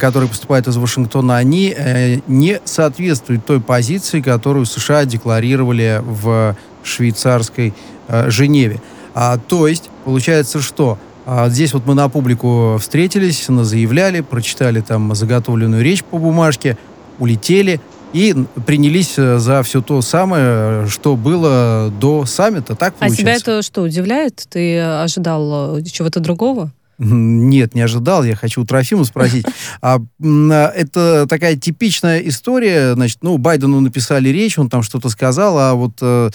которые 0.00 0.28
поступают 0.28 0.66
из 0.66 0.76
Вашингтона, 0.76 1.36
они 1.36 1.72
э, 1.76 2.18
не 2.26 2.60
соответствуют 2.64 3.46
той 3.46 3.60
позиции, 3.60 4.20
которую 4.20 4.66
США 4.66 5.04
декларировали 5.04 6.02
в 6.04 6.56
швейцарской 6.82 7.72
э, 8.08 8.28
Женеве. 8.28 8.82
А, 9.14 9.38
то 9.38 9.68
есть, 9.68 9.88
получается, 10.04 10.60
что 10.60 10.98
а, 11.26 11.48
здесь 11.48 11.72
вот 11.74 11.86
мы 11.86 11.94
на 11.94 12.08
публику 12.08 12.76
встретились, 12.80 13.46
заявляли, 13.46 14.20
прочитали 14.20 14.80
там 14.80 15.14
заготовленную 15.14 15.82
речь 15.82 16.02
по 16.02 16.18
бумажке, 16.18 16.76
улетели, 17.20 17.80
и 18.12 18.34
принялись 18.66 19.14
э, 19.18 19.38
за 19.38 19.62
все 19.62 19.80
то 19.82 20.02
самое, 20.02 20.86
что 20.88 21.16
было 21.16 21.92
до 22.00 22.24
саммита. 22.26 22.74
Так 22.74 22.94
получается? 22.94 23.20
А 23.20 23.22
тебя 23.22 23.34
это 23.34 23.62
что, 23.62 23.82
удивляет? 23.82 24.46
Ты 24.48 24.80
ожидал 24.80 25.78
э, 25.78 25.82
чего-то 25.84 26.20
другого? 26.20 26.72
Нет, 26.98 27.74
не 27.74 27.80
ожидал. 27.80 28.24
Я 28.24 28.36
хочу 28.36 28.62
у 28.62 28.66
Трофима 28.66 29.04
спросить. 29.04 29.46
А, 29.82 29.98
а, 30.22 30.72
это 30.76 31.26
такая 31.26 31.56
типичная 31.56 32.18
история. 32.20 32.92
Значит, 32.94 33.18
ну, 33.22 33.38
Байдену 33.38 33.80
написали 33.80 34.28
речь, 34.28 34.58
он 34.58 34.68
там 34.68 34.82
что-то 34.82 35.08
сказал, 35.08 35.58
а 35.58 35.74
вот, 35.74 35.94
э, 36.02 36.30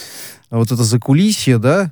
вот 0.49 0.71
это 0.71 0.83
закулисье, 0.83 1.59
да, 1.59 1.91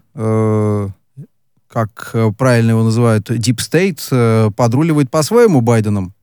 как 1.67 2.15
правильно 2.37 2.71
его 2.71 2.83
называют, 2.83 3.29
Deep 3.29 3.57
State, 3.57 4.51
подруливает 4.51 5.11
по-своему 5.11 5.61
Байденом. 5.61 6.13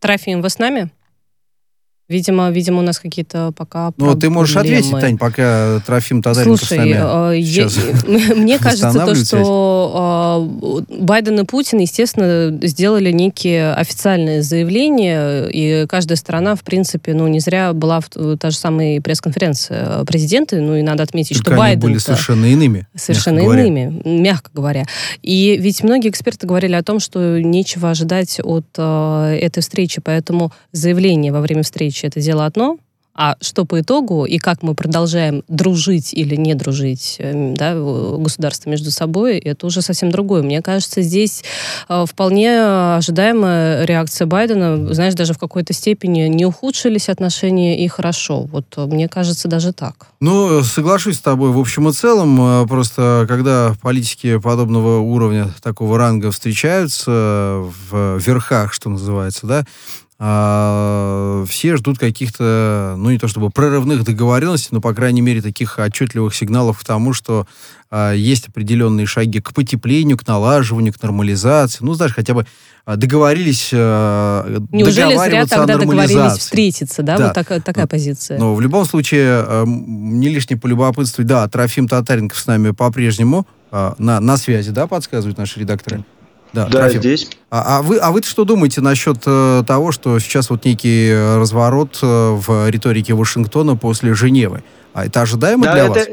Трофим, 0.00 0.42
вы 0.42 0.50
с 0.50 0.58
нами? 0.58 0.90
Видимо, 2.08 2.50
видимо, 2.50 2.78
у 2.78 2.82
нас 2.82 3.00
какие-то 3.00 3.52
пока 3.56 3.92
Ну, 3.96 4.14
ты 4.14 4.30
можешь 4.30 4.54
проблемы. 4.54 4.78
ответить, 4.78 5.00
Тань, 5.00 5.18
пока 5.18 5.80
Трофим 5.84 6.22
Тодоренко 6.22 6.56
Слушай, 6.56 6.74
с 6.74 6.78
нами 6.78 6.90
я, 7.36 8.34
мне 8.36 8.58
кажется, 8.60 8.92
то, 8.92 9.14
что 9.16 10.84
э, 10.88 10.94
Байден 11.00 11.40
и 11.40 11.44
Путин, 11.44 11.80
естественно, 11.80 12.56
сделали 12.64 13.10
некие 13.10 13.72
официальные 13.72 14.42
заявления, 14.42 15.48
и 15.48 15.86
каждая 15.88 16.16
сторона, 16.16 16.54
в 16.54 16.62
принципе, 16.62 17.12
ну, 17.12 17.26
не 17.26 17.40
зря 17.40 17.72
была 17.72 18.00
в 18.00 18.36
та 18.36 18.50
же 18.50 18.56
самая 18.56 19.00
пресс-конференция 19.00 20.04
президента, 20.04 20.56
ну, 20.60 20.76
и 20.76 20.82
надо 20.82 21.02
отметить, 21.02 21.38
Только 21.38 21.50
что 21.50 21.58
Байден... 21.58 21.80
были 21.80 21.98
совершенно 21.98 22.44
иными. 22.46 22.86
Совершенно 22.94 23.40
мягко 23.40 23.52
иными, 23.52 24.00
говоря. 24.04 24.20
мягко 24.20 24.50
говоря. 24.54 24.84
И 25.22 25.56
ведь 25.60 25.82
многие 25.82 26.10
эксперты 26.10 26.46
говорили 26.46 26.74
о 26.74 26.84
том, 26.84 27.00
что 27.00 27.40
нечего 27.40 27.90
ожидать 27.90 28.38
от 28.44 28.66
э, 28.78 29.38
этой 29.42 29.60
встречи, 29.60 30.00
поэтому 30.00 30.52
заявление 30.70 31.32
во 31.32 31.40
время 31.40 31.64
встречи 31.64 31.95
отличие 31.96 32.08
это 32.08 32.20
дело 32.20 32.46
одно, 32.46 32.78
а 33.18 33.36
что 33.40 33.64
по 33.64 33.80
итогу 33.80 34.26
и 34.26 34.36
как 34.36 34.62
мы 34.62 34.74
продолжаем 34.74 35.42
дружить 35.48 36.12
или 36.12 36.36
не 36.36 36.54
дружить 36.54 37.16
эм, 37.18 37.54
да, 37.54 37.74
государства 37.74 38.68
между 38.68 38.90
собой, 38.90 39.38
это 39.38 39.66
уже 39.66 39.80
совсем 39.80 40.10
другое. 40.10 40.42
Мне 40.42 40.60
кажется, 40.60 41.00
здесь 41.00 41.42
э, 41.88 42.04
вполне 42.06 42.60
ожидаемая 42.96 43.86
реакция 43.86 44.26
Байдена, 44.26 44.92
знаешь, 44.92 45.14
даже 45.14 45.32
в 45.32 45.38
какой-то 45.38 45.72
степени 45.72 46.28
не 46.28 46.44
ухудшились 46.44 47.08
отношения 47.08 47.82
и 47.82 47.88
хорошо. 47.88 48.42
Вот 48.42 48.66
э, 48.76 48.84
мне 48.84 49.08
кажется, 49.08 49.48
даже 49.48 49.72
так. 49.72 50.08
Ну, 50.20 50.62
соглашусь 50.62 51.16
с 51.16 51.20
тобой 51.20 51.52
в 51.52 51.58
общем 51.58 51.88
и 51.88 51.92
целом. 51.94 52.38
Э, 52.38 52.66
просто 52.66 53.24
когда 53.26 53.74
политики 53.80 54.38
подобного 54.38 54.98
уровня, 54.98 55.48
такого 55.62 55.96
ранга 55.96 56.30
встречаются 56.30 57.64
в 57.90 58.18
верхах, 58.18 58.74
что 58.74 58.90
называется, 58.90 59.46
да, 59.46 59.64
а, 60.18 61.44
все 61.46 61.76
ждут 61.76 61.98
каких-то, 61.98 62.94
ну 62.96 63.10
не 63.10 63.18
то 63.18 63.28
чтобы 63.28 63.50
прорывных 63.50 64.02
договоренностей, 64.04 64.70
но, 64.70 64.80
по 64.80 64.94
крайней 64.94 65.20
мере, 65.20 65.42
таких 65.42 65.78
отчетливых 65.78 66.34
сигналов 66.34 66.78
к 66.78 66.84
тому, 66.84 67.12
что 67.12 67.46
а, 67.90 68.12
есть 68.12 68.48
определенные 68.48 69.06
шаги 69.06 69.40
к 69.40 69.52
потеплению, 69.52 70.16
к 70.16 70.26
налаживанию, 70.26 70.94
к 70.94 71.02
нормализации. 71.02 71.84
Ну, 71.84 71.92
знаешь, 71.92 72.14
хотя 72.14 72.32
бы 72.32 72.46
а, 72.86 72.96
договорились 72.96 73.70
а, 73.74 74.62
Неужели 74.72 75.16
зря 75.16 75.44
тогда 75.44 75.76
договорились 75.76 76.38
встретиться, 76.38 77.02
да? 77.02 77.18
да. 77.18 77.24
Вот 77.26 77.34
так, 77.34 77.48
такая 77.62 77.84
но, 77.84 77.88
позиция. 77.88 78.38
Но 78.38 78.54
в 78.54 78.60
любом 78.62 78.86
случае, 78.86 79.44
а, 79.46 79.64
не 79.66 80.30
лишне 80.30 80.56
полюбопытствовать. 80.56 81.28
Да, 81.28 81.46
Трофим 81.48 81.88
Татаренков 81.88 82.38
с 82.38 82.46
нами 82.46 82.70
по-прежнему 82.70 83.46
а, 83.70 83.94
на, 83.98 84.20
на 84.20 84.38
связи, 84.38 84.70
да, 84.70 84.86
подсказывают 84.86 85.36
наши 85.36 85.60
редакторы? 85.60 86.04
Да, 86.64 86.88
да 86.88 86.88
здесь. 86.90 87.28
А, 87.50 87.78
а 87.78 87.82
вы, 87.82 87.98
а 87.98 88.10
вы 88.10 88.22
что 88.22 88.44
думаете 88.44 88.80
насчет 88.80 89.18
э, 89.26 89.62
того, 89.66 89.92
что 89.92 90.18
сейчас 90.18 90.50
вот 90.50 90.64
некий 90.64 91.08
э, 91.10 91.38
разворот 91.38 91.98
э, 92.02 92.06
в 92.06 92.68
риторике 92.70 93.14
Вашингтона 93.14 93.76
после 93.76 94.14
Женевы? 94.14 94.62
А 94.94 95.04
это 95.04 95.20
ожидаемо 95.22 95.64
да, 95.64 95.72
для 95.74 95.84
это, 95.84 95.92
вас? 95.92 96.08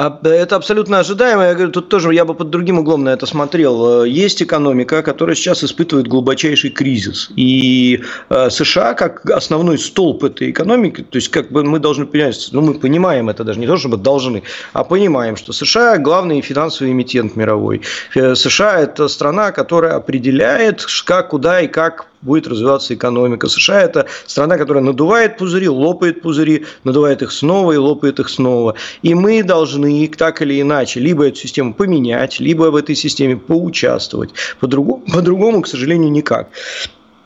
А, 0.00 0.18
это 0.24 0.56
абсолютно 0.56 1.00
ожидаемо. 1.00 1.44
Я 1.44 1.54
говорю, 1.54 1.72
тут 1.72 1.90
тоже 1.90 2.14
я 2.14 2.24
бы 2.24 2.34
под 2.34 2.48
другим 2.48 2.78
углом 2.78 3.04
на 3.04 3.10
это 3.10 3.26
смотрел. 3.26 4.04
Э, 4.04 4.08
есть 4.08 4.42
экономика, 4.42 5.02
которая 5.02 5.36
сейчас 5.36 5.62
испытывает 5.62 6.08
глубочайший 6.08 6.70
кризис. 6.70 7.28
И 7.36 8.00
э, 8.30 8.48
США, 8.48 8.94
как 8.94 9.28
основной 9.28 9.76
столб 9.76 10.24
этой 10.24 10.52
экономики, 10.52 11.02
то 11.02 11.16
есть 11.16 11.28
как 11.28 11.52
бы 11.52 11.64
мы 11.64 11.78
должны 11.80 12.06
понять, 12.06 12.48
ну 12.52 12.62
мы 12.62 12.74
понимаем 12.74 13.28
это 13.28 13.44
даже 13.44 13.60
не 13.60 13.66
то, 13.66 13.76
чтобы 13.76 13.98
должны, 13.98 14.42
а 14.72 14.84
понимаем, 14.84 15.36
что 15.36 15.52
США 15.52 15.98
главный 15.98 16.40
финансовый 16.40 16.92
эмитент 16.92 17.36
мировой. 17.36 17.82
Э, 18.14 18.34
США 18.34 18.80
это 18.80 19.06
страна, 19.06 19.52
которая 19.52 19.96
определяет, 19.96 20.86
как, 21.04 21.28
куда 21.28 21.60
и 21.60 21.68
как 21.68 22.06
будет 22.22 22.46
развиваться 22.46 22.94
экономика. 22.94 23.48
США– 23.48 23.82
это 23.82 24.06
страна, 24.26 24.56
которая 24.56 24.82
надувает 24.82 25.38
пузыри, 25.38 25.68
лопает 25.68 26.22
пузыри, 26.22 26.66
надувает 26.84 27.22
их 27.22 27.32
снова 27.32 27.72
и 27.72 27.76
лопает 27.76 28.20
их 28.20 28.28
снова. 28.28 28.74
И 29.02 29.14
мы 29.14 29.42
должны 29.42 30.08
так 30.08 30.42
или 30.42 30.60
иначе 30.60 31.00
либо 31.00 31.26
эту 31.26 31.38
систему 31.38 31.74
поменять, 31.74 32.40
либо 32.40 32.70
в 32.70 32.76
этой 32.76 32.94
системе 32.94 33.36
поучаствовать. 33.36 34.30
По-другому, 34.60 35.02
по-другому 35.12 35.62
к 35.62 35.66
сожалению, 35.66 36.10
никак. 36.10 36.48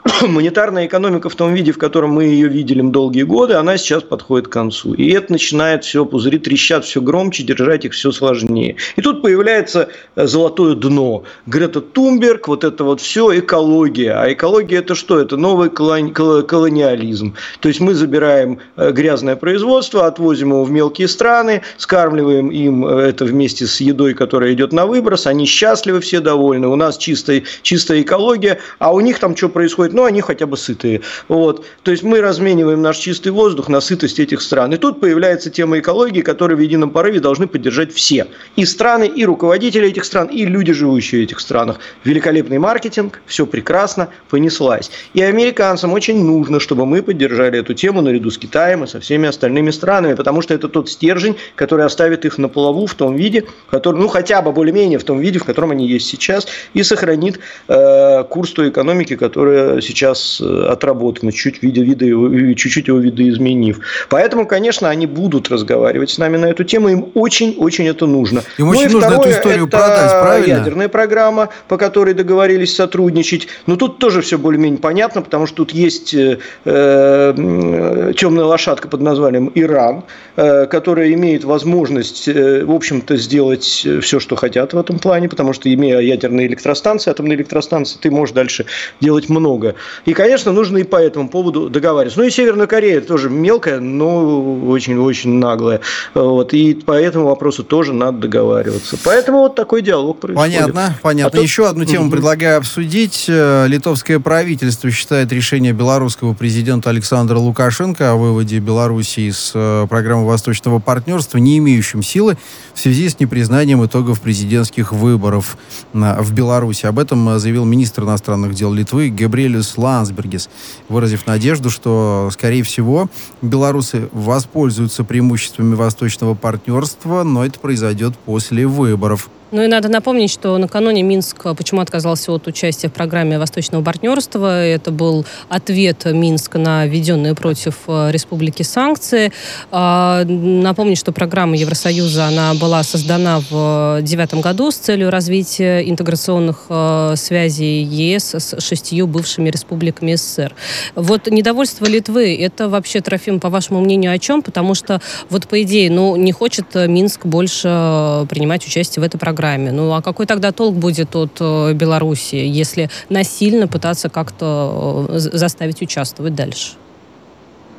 монетарная 0.28 0.86
экономика 0.86 1.28
в 1.28 1.34
том 1.34 1.54
виде, 1.54 1.72
в 1.72 1.78
котором 1.78 2.10
мы 2.10 2.24
ее 2.24 2.48
видели 2.48 2.82
долгие 2.82 3.22
годы, 3.22 3.54
она 3.54 3.78
сейчас 3.78 4.02
подходит 4.02 4.48
к 4.48 4.52
концу. 4.52 4.92
И 4.92 5.10
это 5.10 5.32
начинает 5.32 5.84
все, 5.84 6.04
пузыри 6.04 6.38
трещат 6.38 6.84
все 6.84 7.00
громче, 7.00 7.42
держать 7.42 7.84
их 7.84 7.92
все 7.92 8.12
сложнее. 8.12 8.76
И 8.96 9.00
тут 9.00 9.22
появляется 9.22 9.88
э, 10.16 10.26
золотое 10.26 10.74
дно. 10.74 11.24
Грета 11.46 11.80
Тумберг, 11.80 12.48
вот 12.48 12.64
это 12.64 12.84
вот 12.84 13.00
все 13.00 13.38
экология. 13.38 14.12
А 14.12 14.30
экология 14.32 14.78
это 14.78 14.94
что? 14.94 15.18
Это 15.18 15.36
новый 15.36 15.70
колониализм. 15.70 17.34
То 17.60 17.68
есть 17.68 17.80
мы 17.80 17.94
забираем 17.94 18.58
э, 18.76 18.92
грязное 18.92 19.36
производство, 19.36 20.06
отвозим 20.06 20.50
его 20.50 20.64
в 20.64 20.70
мелкие 20.70 21.08
страны, 21.08 21.62
скармливаем 21.78 22.50
им 22.50 22.86
э, 22.86 23.00
это 23.00 23.24
вместе 23.24 23.66
с 23.66 23.80
едой, 23.80 24.12
которая 24.12 24.52
идет 24.52 24.72
на 24.72 24.86
выброс, 24.86 25.26
они 25.26 25.46
счастливы, 25.46 26.00
все 26.00 26.20
довольны. 26.20 26.68
У 26.68 26.76
нас 26.76 26.98
чистая, 26.98 27.42
чистая 27.62 28.02
экология, 28.02 28.58
а 28.78 28.92
у 28.92 29.00
них 29.00 29.18
там 29.18 29.34
что 29.34 29.48
происходит? 29.48 29.93
Но 29.94 30.04
они 30.04 30.20
хотя 30.20 30.46
бы 30.46 30.56
сытые. 30.56 31.00
Вот. 31.28 31.64
То 31.82 31.90
есть 31.90 32.02
мы 32.02 32.20
размениваем 32.20 32.82
наш 32.82 32.98
чистый 32.98 33.30
воздух 33.30 33.68
на 33.68 33.80
сытость 33.80 34.20
этих 34.20 34.42
стран. 34.42 34.74
И 34.74 34.76
тут 34.76 35.00
появляется 35.00 35.50
тема 35.50 35.78
экологии, 35.78 36.20
которую 36.20 36.58
в 36.58 36.60
едином 36.60 36.90
порыве 36.90 37.20
должны 37.20 37.46
поддержать 37.46 37.94
все. 37.94 38.26
И 38.56 38.64
страны, 38.66 39.06
и 39.06 39.24
руководители 39.24 39.88
этих 39.88 40.04
стран, 40.04 40.26
и 40.26 40.44
люди, 40.44 40.72
живущие 40.72 41.22
в 41.22 41.24
этих 41.24 41.40
странах. 41.40 41.78
Великолепный 42.04 42.58
маркетинг, 42.58 43.22
все 43.26 43.46
прекрасно, 43.46 44.08
понеслась. 44.28 44.90
И 45.14 45.22
американцам 45.22 45.92
очень 45.92 46.22
нужно, 46.24 46.60
чтобы 46.60 46.86
мы 46.86 47.02
поддержали 47.02 47.60
эту 47.60 47.74
тему 47.74 48.02
наряду 48.02 48.30
с 48.30 48.38
Китаем 48.38 48.84
и 48.84 48.86
со 48.86 49.00
всеми 49.00 49.28
остальными 49.28 49.70
странами, 49.70 50.14
потому 50.14 50.42
что 50.42 50.54
это 50.54 50.68
тот 50.68 50.90
стержень, 50.90 51.36
который 51.54 51.84
оставит 51.84 52.24
их 52.24 52.38
на 52.38 52.48
плаву 52.48 52.86
в 52.86 52.94
том 52.94 53.14
виде, 53.14 53.44
который, 53.70 54.00
ну 54.00 54.08
хотя 54.08 54.42
бы 54.42 54.52
более-менее 54.52 54.98
в 54.98 55.04
том 55.04 55.20
виде, 55.20 55.38
в 55.38 55.44
котором 55.44 55.70
они 55.70 55.86
есть 55.86 56.06
сейчас, 56.06 56.48
и 56.72 56.82
сохранит 56.82 57.38
э, 57.68 58.24
курс 58.24 58.52
той 58.52 58.70
экономики, 58.70 59.14
которая 59.16 59.80
сейчас 59.84 60.40
э, 60.40 60.66
отработано, 60.68 61.32
чуть-чуть, 61.32 61.62
виде, 61.62 61.82
виде, 61.82 62.54
чуть-чуть 62.54 62.88
его 62.88 62.98
видоизменив. 62.98 63.80
Поэтому, 64.08 64.46
конечно, 64.46 64.88
они 64.88 65.06
будут 65.06 65.50
разговаривать 65.50 66.10
с 66.10 66.18
нами 66.18 66.36
на 66.36 66.46
эту 66.46 66.64
тему. 66.64 66.88
Им 66.88 67.10
очень-очень 67.14 67.86
это 67.86 68.06
нужно. 68.06 68.42
Им 68.58 68.66
ну 68.66 68.70
очень 68.70 68.84
нужно 68.84 69.00
второе, 69.00 69.20
эту 69.20 69.30
историю 69.30 69.66
это 69.66 69.76
продать, 69.76 70.10
правильно? 70.10 70.54
ядерная 70.54 70.88
программа, 70.88 71.48
по 71.68 71.76
которой 71.76 72.14
договорились 72.14 72.74
сотрудничать. 72.74 73.48
Но 73.66 73.76
тут 73.76 73.98
тоже 73.98 74.22
все 74.22 74.38
более-менее 74.38 74.80
понятно, 74.80 75.22
потому 75.22 75.46
что 75.46 75.56
тут 75.56 75.72
есть 75.72 76.14
э, 76.14 76.38
э, 76.64 78.12
темная 78.16 78.44
лошадка 78.44 78.88
под 78.88 79.00
названием 79.00 79.50
Иран, 79.54 80.04
э, 80.36 80.66
которая 80.66 81.12
имеет 81.12 81.44
возможность, 81.44 82.28
э, 82.28 82.64
в 82.64 82.72
общем-то, 82.72 83.16
сделать 83.16 83.86
все, 84.00 84.20
что 84.20 84.36
хотят 84.36 84.72
в 84.72 84.78
этом 84.78 84.98
плане, 84.98 85.28
потому 85.28 85.52
что, 85.52 85.72
имея 85.72 86.00
ядерные 86.00 86.46
электростанции, 86.46 87.10
атомные 87.10 87.36
электростанции, 87.36 87.98
ты 88.00 88.10
можешь 88.10 88.34
дальше 88.34 88.66
делать 89.00 89.28
много. 89.28 89.73
И, 90.04 90.14
конечно, 90.14 90.52
нужно 90.52 90.78
и 90.78 90.84
по 90.84 90.96
этому 90.96 91.28
поводу 91.28 91.68
договариваться. 91.68 92.20
Ну 92.20 92.26
и 92.26 92.30
Северная 92.30 92.66
Корея 92.66 93.00
тоже 93.00 93.30
мелкая, 93.30 93.80
но 93.80 94.66
очень-очень 94.66 95.34
наглая. 95.34 95.80
Вот. 96.14 96.52
И 96.52 96.74
по 96.74 96.92
этому 96.92 97.26
вопросу 97.26 97.64
тоже 97.64 97.92
надо 97.92 98.18
договариваться. 98.18 98.98
Поэтому 99.04 99.38
вот 99.38 99.54
такой 99.54 99.82
диалог 99.82 100.20
происходит. 100.20 100.54
Понятно, 100.54 100.98
понятно. 101.02 101.40
А 101.40 101.42
Еще 101.42 101.68
одну 101.68 101.84
тему 101.84 102.10
предлагаю 102.10 102.58
обсудить. 102.58 103.26
Э, 103.28 103.66
литовское 103.66 104.18
правительство 104.18 104.90
считает 104.90 105.32
решение 105.32 105.72
белорусского 105.72 106.34
президента 106.34 106.90
Александра 106.90 107.38
Лукашенко 107.38 108.12
о 108.12 108.16
выводе 108.16 108.58
Беларуси 108.58 109.20
из 109.20 109.52
э, 109.54 109.86
программы 109.88 110.26
Восточного 110.26 110.78
партнерства 110.78 111.38
не 111.38 111.58
имеющим 111.58 112.02
силы 112.02 112.36
в 112.74 112.80
связи 112.80 113.08
с 113.08 113.18
непризнанием 113.18 113.84
итогов 113.84 114.20
президентских 114.20 114.92
выборов 114.92 115.56
в 115.92 116.32
Беларуси. 116.32 116.86
Об 116.86 116.98
этом 116.98 117.38
заявил 117.38 117.64
министр 117.64 118.02
иностранных 118.02 118.54
дел 118.54 118.72
Литвы 118.72 119.10
Габриэль 119.10 119.56
Юлиус 119.64 119.78
Лансбергес, 119.78 120.50
выразив 120.88 121.26
надежду, 121.26 121.70
что, 121.70 122.28
скорее 122.32 122.62
всего, 122.62 123.08
белорусы 123.42 124.08
воспользуются 124.12 125.04
преимуществами 125.04 125.74
восточного 125.74 126.34
партнерства, 126.34 127.22
но 127.22 127.44
это 127.44 127.58
произойдет 127.58 128.16
после 128.18 128.66
выборов. 128.66 129.28
Ну 129.54 129.62
и 129.62 129.68
надо 129.68 129.88
напомнить, 129.88 130.32
что 130.32 130.58
накануне 130.58 131.04
Минск 131.04 131.44
почему 131.56 131.80
отказался 131.80 132.32
от 132.32 132.48
участия 132.48 132.88
в 132.88 132.92
программе 132.92 133.38
Восточного 133.38 133.84
партнерства. 133.84 134.64
Это 134.64 134.90
был 134.90 135.24
ответ 135.48 136.06
Минска 136.06 136.58
на 136.58 136.86
введенные 136.86 137.36
против 137.36 137.76
э, 137.86 138.10
республики 138.10 138.64
санкции. 138.64 139.30
А, 139.70 140.24
напомню, 140.24 140.96
что 140.96 141.12
программа 141.12 141.56
Евросоюза 141.56 142.26
она 142.26 142.54
была 142.54 142.82
создана 142.82 143.42
в 143.48 144.00
девятом 144.02 144.40
году 144.40 144.72
с 144.72 144.74
целью 144.74 145.10
развития 145.10 145.88
интеграционных 145.88 146.64
э, 146.68 147.14
связей 147.16 147.84
ЕС 147.84 148.34
с 148.34 148.60
шестью 148.60 149.06
бывшими 149.06 149.50
республиками 149.50 150.16
СССР. 150.16 150.52
Вот 150.96 151.28
недовольство 151.28 151.84
Литвы, 151.84 152.36
это 152.40 152.68
вообще, 152.68 153.00
Трофим, 153.00 153.38
по 153.38 153.50
вашему 153.50 153.80
мнению, 153.80 154.14
о 154.14 154.18
чем? 154.18 154.42
Потому 154.42 154.74
что, 154.74 155.00
вот 155.30 155.46
по 155.46 155.62
идее, 155.62 155.92
ну, 155.92 156.16
не 156.16 156.32
хочет 156.32 156.74
Минск 156.74 157.24
больше 157.24 157.68
э, 157.70 158.26
принимать 158.28 158.66
участие 158.66 159.00
в 159.00 159.06
этой 159.06 159.18
программе 159.18 159.43
программе. 159.44 159.72
Ну 159.72 159.92
а 159.92 160.02
какой 160.02 160.26
тогда 160.26 160.52
толк 160.52 160.74
будет 160.74 161.14
от 161.16 161.36
э, 161.40 161.72
Беларуси, 161.74 162.36
если 162.36 162.88
насильно 163.10 163.66
пытаться 163.68 164.08
как-то 164.08 165.06
э, 165.08 165.18
заставить 165.18 165.82
участвовать 165.82 166.34
дальше? 166.34 166.72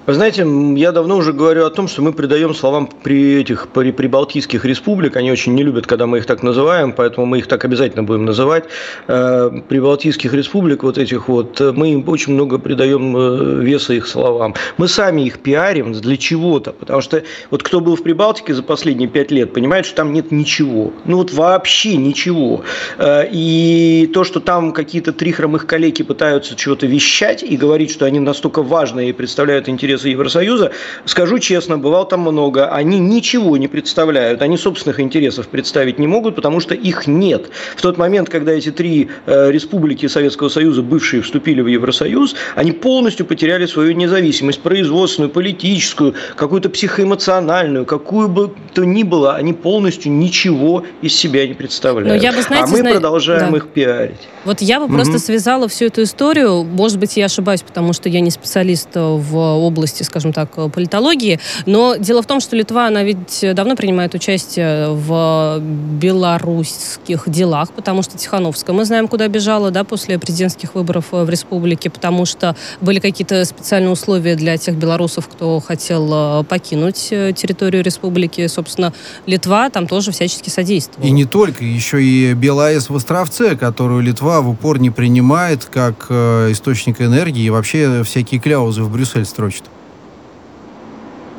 Вы 0.08 0.14
знаете, 0.14 0.46
я 0.76 0.92
давно 0.92 1.18
уже 1.18 1.34
говорю 1.34 1.66
о 1.66 1.72
том, 1.72 1.88
что 1.88 2.04
мы 2.04 2.14
придаем 2.14 2.54
словам 2.54 2.88
при 3.02 3.42
этих 3.42 3.70
при 3.70 3.92
прибалтийских 3.92 4.64
республик, 4.64 5.16
они 5.16 5.32
очень 5.32 5.56
не 5.56 5.64
любят, 5.64 5.88
когда 5.88 6.06
мы 6.06 6.20
их 6.20 6.28
так 6.28 6.44
называем, 6.44 6.94
поэтому 6.94 7.26
мы 7.26 7.40
их 7.40 7.48
так 7.48 7.66
обязательно 7.66 8.04
будем 8.04 8.24
называть, 8.26 8.66
э, 9.08 9.50
прибалтийских 9.68 10.32
республик 10.32 10.84
вот 10.84 11.00
этих 11.00 11.28
вот, 11.28 11.60
мы 11.60 11.94
им 11.94 12.08
очень 12.08 12.34
много 12.34 12.60
придаем 12.60 13.18
э, 13.18 13.64
веса 13.64 13.94
их 13.94 14.06
словам. 14.06 14.54
Мы 14.78 14.88
сами 14.88 15.22
их 15.22 15.40
пиарим 15.40 15.92
для 15.94 16.18
чего-то, 16.18 16.72
потому 16.72 17.02
что 17.02 17.24
вот 17.50 17.64
кто 17.64 17.80
был 17.80 17.96
в 17.96 18.04
Прибалтике 18.04 18.54
за 18.54 18.62
последние 18.62 19.10
пять 19.10 19.32
лет, 19.32 19.54
понимает, 19.54 19.88
что 19.88 19.96
там 19.96 20.14
нет 20.14 20.32
ничего, 20.32 20.94
ну 21.06 21.18
вот 21.18 21.34
вообще 21.34 21.98
ничего. 21.98 22.62
Э, 23.00 23.28
и 23.32 24.08
то, 24.14 24.24
что 24.24 24.40
там 24.40 24.72
какие-то 24.72 25.14
три 25.14 25.32
хромых 25.32 25.66
коллеги 25.66 26.04
пытаются 26.04 26.56
чего-то 26.56 26.86
вещать 26.86 27.42
и 27.42 27.58
говорить, 27.58 27.90
что 27.90 28.06
они 28.06 28.20
настолько 28.20 28.62
важные 28.62 29.10
и 29.10 29.12
представляют 29.12 29.68
интерес 29.68 29.95
интересы 29.96 30.10
Евросоюза, 30.10 30.72
скажу 31.06 31.40
честно, 31.40 31.78
бывал 31.78 32.08
там 32.08 32.22
много, 32.22 32.68
они 32.68 33.00
ничего 33.00 33.58
не 33.58 33.68
представляют, 33.68 34.42
они 34.42 34.58
собственных 34.58 35.00
интересов 35.00 35.48
представить 35.48 36.00
не 36.00 36.08
могут, 36.08 36.36
потому 36.36 36.60
что 36.60 36.76
их 36.76 37.08
нет. 37.08 37.50
В 37.76 37.82
тот 37.82 37.98
момент, 37.98 38.30
когда 38.30 38.52
эти 38.52 38.72
три 38.72 39.10
э, 39.26 39.52
республики 39.52 40.08
Советского 40.08 40.50
Союза, 40.50 40.82
бывшие, 40.82 41.22
вступили 41.22 41.62
в 41.62 41.68
Евросоюз, 41.68 42.36
они 42.56 42.72
полностью 42.72 43.26
потеряли 43.26 43.66
свою 43.66 43.94
независимость, 43.94 44.62
производственную, 44.62 45.30
политическую, 45.30 46.14
какую-то 46.36 46.70
психоэмоциональную, 46.70 47.86
какую 47.86 48.28
бы 48.28 48.52
то 48.74 48.84
ни 48.84 49.04
было, 49.04 49.36
они 49.36 49.54
полностью 49.54 50.12
ничего 50.12 50.84
из 51.02 51.16
себя 51.16 51.48
не 51.48 51.54
представляют. 51.54 52.10
Но 52.10 52.16
я 52.16 52.32
бы, 52.32 52.42
знаете, 52.42 52.68
а 52.68 52.72
мы 52.72 52.78
зна... 52.78 52.92
продолжаем 52.92 53.52
да. 53.52 53.58
их 53.58 53.68
пиарить. 53.68 54.28
Вот 54.44 54.62
я 54.62 54.80
бы 54.80 54.86
угу. 54.86 54.96
просто 54.96 55.20
связала 55.20 55.68
всю 55.68 55.86
эту 55.86 56.04
историю, 56.04 56.64
может 56.64 57.00
быть, 57.00 57.18
я 57.18 57.26
ошибаюсь, 57.26 57.62
потому 57.62 57.94
что 57.94 58.10
я 58.10 58.20
не 58.20 58.32
специалист 58.32 58.90
в 58.94 59.36
области 59.38 59.85
области, 59.86 60.04
скажем 60.04 60.34
так, 60.34 60.50
политологии. 60.72 61.40
Но 61.66 61.96
дело 61.96 62.22
в 62.22 62.26
том, 62.26 62.40
что 62.40 62.56
Литва, 62.56 62.88
она 62.88 63.04
ведь 63.04 63.46
давно 63.54 63.76
принимает 63.76 64.16
участие 64.16 64.90
в 64.90 65.60
белорусских 65.60 67.24
делах, 67.28 67.72
потому 67.72 68.02
что 68.02 68.18
Тихановская, 68.18 68.76
мы 68.76 68.86
знаем, 68.86 69.08
куда 69.08 69.28
бежала, 69.28 69.70
да, 69.70 69.84
после 69.84 70.18
президентских 70.18 70.74
выборов 70.76 71.06
в 71.12 71.30
республике, 71.30 71.90
потому 71.90 72.26
что 72.26 72.56
были 72.82 73.00
какие-то 73.00 73.46
специальные 73.46 73.92
условия 73.92 74.36
для 74.36 74.58
тех 74.58 74.76
белорусов, 74.76 75.28
кто 75.28 75.60
хотел 75.60 76.42
э, 76.42 76.44
покинуть 76.44 77.10
э, 77.12 77.32
территорию 77.34 77.84
республики. 77.84 78.48
Собственно, 78.48 78.92
Литва 79.28 79.70
там 79.70 79.88
тоже 79.88 80.12
всячески 80.12 80.50
содействовала. 80.50 81.08
И 81.08 81.12
не 81.12 81.26
только, 81.26 81.64
еще 81.64 82.04
и 82.04 82.34
БелАЭС 82.34 82.90
в 82.90 82.96
Островце, 82.96 83.56
которую 83.56 84.02
Литва 84.02 84.42
в 84.42 84.50
упор 84.50 84.80
не 84.80 84.90
принимает 84.90 85.66
как 85.66 86.08
э, 86.10 86.52
источник 86.52 87.02
энергии, 87.02 87.44
и 87.44 87.50
вообще 87.52 88.04
всякие 88.04 88.40
кляузы 88.40 88.82
в 88.82 88.92
Брюссель 88.92 89.26
строчит. 89.26 89.64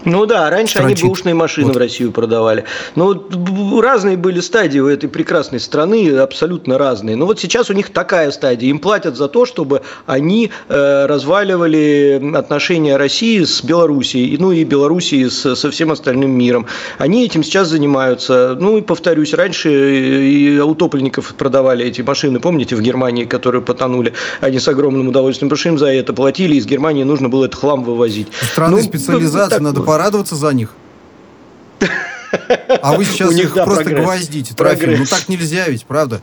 Ну 0.06 0.24
да, 0.24 0.48
раньше 0.50 0.78
Строчит. 0.78 0.98
они 0.98 1.08
бэушные 1.08 1.34
машины 1.34 1.66
вот. 1.66 1.76
в 1.76 1.78
Россию 1.78 2.12
продавали. 2.12 2.64
Но 2.94 3.06
вот 3.06 3.82
разные 3.82 4.16
были 4.16 4.38
стадии 4.38 4.78
у 4.78 4.86
этой 4.86 5.08
прекрасной 5.08 5.58
страны, 5.58 6.16
абсолютно 6.16 6.78
разные. 6.78 7.16
Но 7.16 7.26
вот 7.26 7.40
сейчас 7.40 7.70
у 7.70 7.72
них 7.72 7.90
такая 7.90 8.30
стадия. 8.30 8.70
Им 8.70 8.78
платят 8.78 9.16
за 9.16 9.26
то, 9.28 9.44
чтобы 9.44 9.82
они 10.06 10.52
э, 10.68 11.06
разваливали 11.06 12.32
отношения 12.36 12.96
России 12.96 13.42
с 13.42 13.64
Белоруссией, 13.64 14.36
ну 14.38 14.52
и 14.52 14.62
Белоруссии 14.62 15.26
с, 15.26 15.56
со 15.56 15.70
всем 15.72 15.90
остальным 15.90 16.30
миром. 16.30 16.66
Они 16.98 17.24
этим 17.24 17.42
сейчас 17.42 17.68
занимаются. 17.68 18.56
Ну 18.60 18.78
и 18.78 18.82
повторюсь, 18.82 19.34
раньше 19.34 19.70
и 19.70 20.60
утопленников 20.60 21.34
продавали 21.34 21.84
эти 21.84 22.02
машины, 22.02 22.38
помните, 22.38 22.76
в 22.76 22.80
Германии, 22.80 23.24
которые 23.24 23.60
потонули. 23.60 24.12
Они 24.40 24.60
с 24.60 24.68
огромным 24.68 25.08
удовольствием, 25.08 25.48
потому 25.48 25.58
что 25.58 25.68
им 25.70 25.78
за 25.78 25.86
это 25.86 26.12
платили, 26.12 26.54
из 26.54 26.66
Германии 26.66 27.02
нужно 27.02 27.28
было 27.28 27.46
этот 27.46 27.58
хлам 27.58 27.82
вывозить. 27.82 28.28
Страны 28.52 28.76
ну, 28.76 28.82
специализации, 28.82 29.60
надо 29.60 29.80
порадоваться 29.96 30.36
за 30.36 30.52
них. 30.52 30.74
А 32.82 32.94
вы 32.94 33.06
сейчас 33.06 33.32
их 33.32 33.54
просто 33.54 33.84
гвоздите, 33.84 34.54
Трофим. 34.54 34.98
Ну 34.98 35.06
так 35.06 35.26
нельзя 35.30 35.68
ведь, 35.68 35.86
правда? 35.86 36.20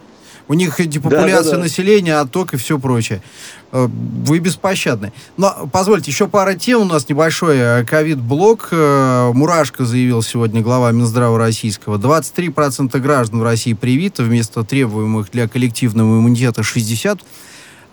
У 0.47 0.53
них 0.53 0.75
депопуляция 0.88 1.38
да, 1.38 1.43
да, 1.43 1.57
да. 1.57 1.63
населения, 1.63 2.19
отток 2.19 2.53
и 2.53 2.57
все 2.57 2.77
прочее. 2.77 3.23
Э, 3.71 3.88
вы 3.88 4.38
беспощадны. 4.39 5.12
Но 5.38 5.67
позвольте, 5.71 6.12
еще 6.12 6.27
пара 6.27 6.53
тем. 6.53 6.81
У 6.81 6.86
нас 6.86 7.09
небольшой 7.09 7.57
э, 7.57 7.86
ковид-блок. 7.86 8.67
Э, 8.71 9.31
Мурашко 9.33 9.86
заявил 9.86 10.21
сегодня 10.21 10.62
глава 10.62 10.91
Минздрава 10.91 11.39
российского. 11.39 11.97
23% 11.97 12.99
граждан 12.99 13.39
в 13.39 13.43
России 13.43 13.73
привиты 13.73 14.21
вместо 14.21 14.63
требуемых 14.63 15.31
для 15.31 15.47
коллективного 15.47 16.19
иммунитета 16.19 16.62
60% 16.62 17.21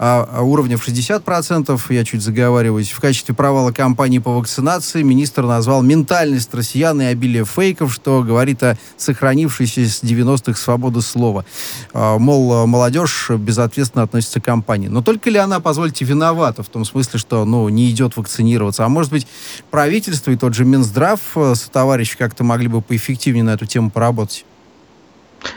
а, 0.03 0.41
уровня 0.41 0.79
в 0.79 0.89
60%, 0.89 1.79
я 1.91 2.05
чуть 2.07 2.23
заговариваюсь, 2.23 2.91
в 2.91 3.01
качестве 3.01 3.35
провала 3.35 3.71
кампании 3.71 4.19
по 4.19 4.33
вакцинации 4.33 5.03
министр 5.03 5.43
назвал 5.43 5.83
ментальность 5.83 6.55
россиян 6.55 6.99
и 7.03 7.05
обилие 7.05 7.45
фейков, 7.45 7.93
что 7.93 8.23
говорит 8.23 8.63
о 8.63 8.79
сохранившейся 8.97 9.87
с 9.87 10.03
90-х 10.03 10.59
свободы 10.59 11.03
слова. 11.03 11.45
А, 11.93 12.17
мол, 12.19 12.67
молодежь 12.67 13.29
безответственно 13.29 14.05
относится 14.05 14.41
к 14.41 14.45
кампании. 14.45 14.89
Но 14.89 15.03
только 15.03 15.29
ли 15.29 15.37
она, 15.37 15.61
позвольте, 15.61 16.07
виновата 16.07 16.63
в 16.63 16.69
том 16.71 16.87
смысле, 16.87 17.19
что 17.19 17.45
ну, 17.45 17.69
не 17.69 17.91
идет 17.91 18.17
вакцинироваться? 18.17 18.87
А 18.87 18.89
может 18.89 19.13
быть, 19.13 19.27
правительство 19.71 20.31
и 20.31 20.37
тот 20.37 20.55
же 20.55 20.65
Минздрав, 20.65 21.21
э, 21.35 21.55
товарищи, 21.71 22.17
как-то 22.17 22.43
могли 22.43 22.69
бы 22.69 22.81
поэффективнее 22.81 23.45
на 23.45 23.51
эту 23.51 23.67
тему 23.67 23.91
поработать? 23.91 24.47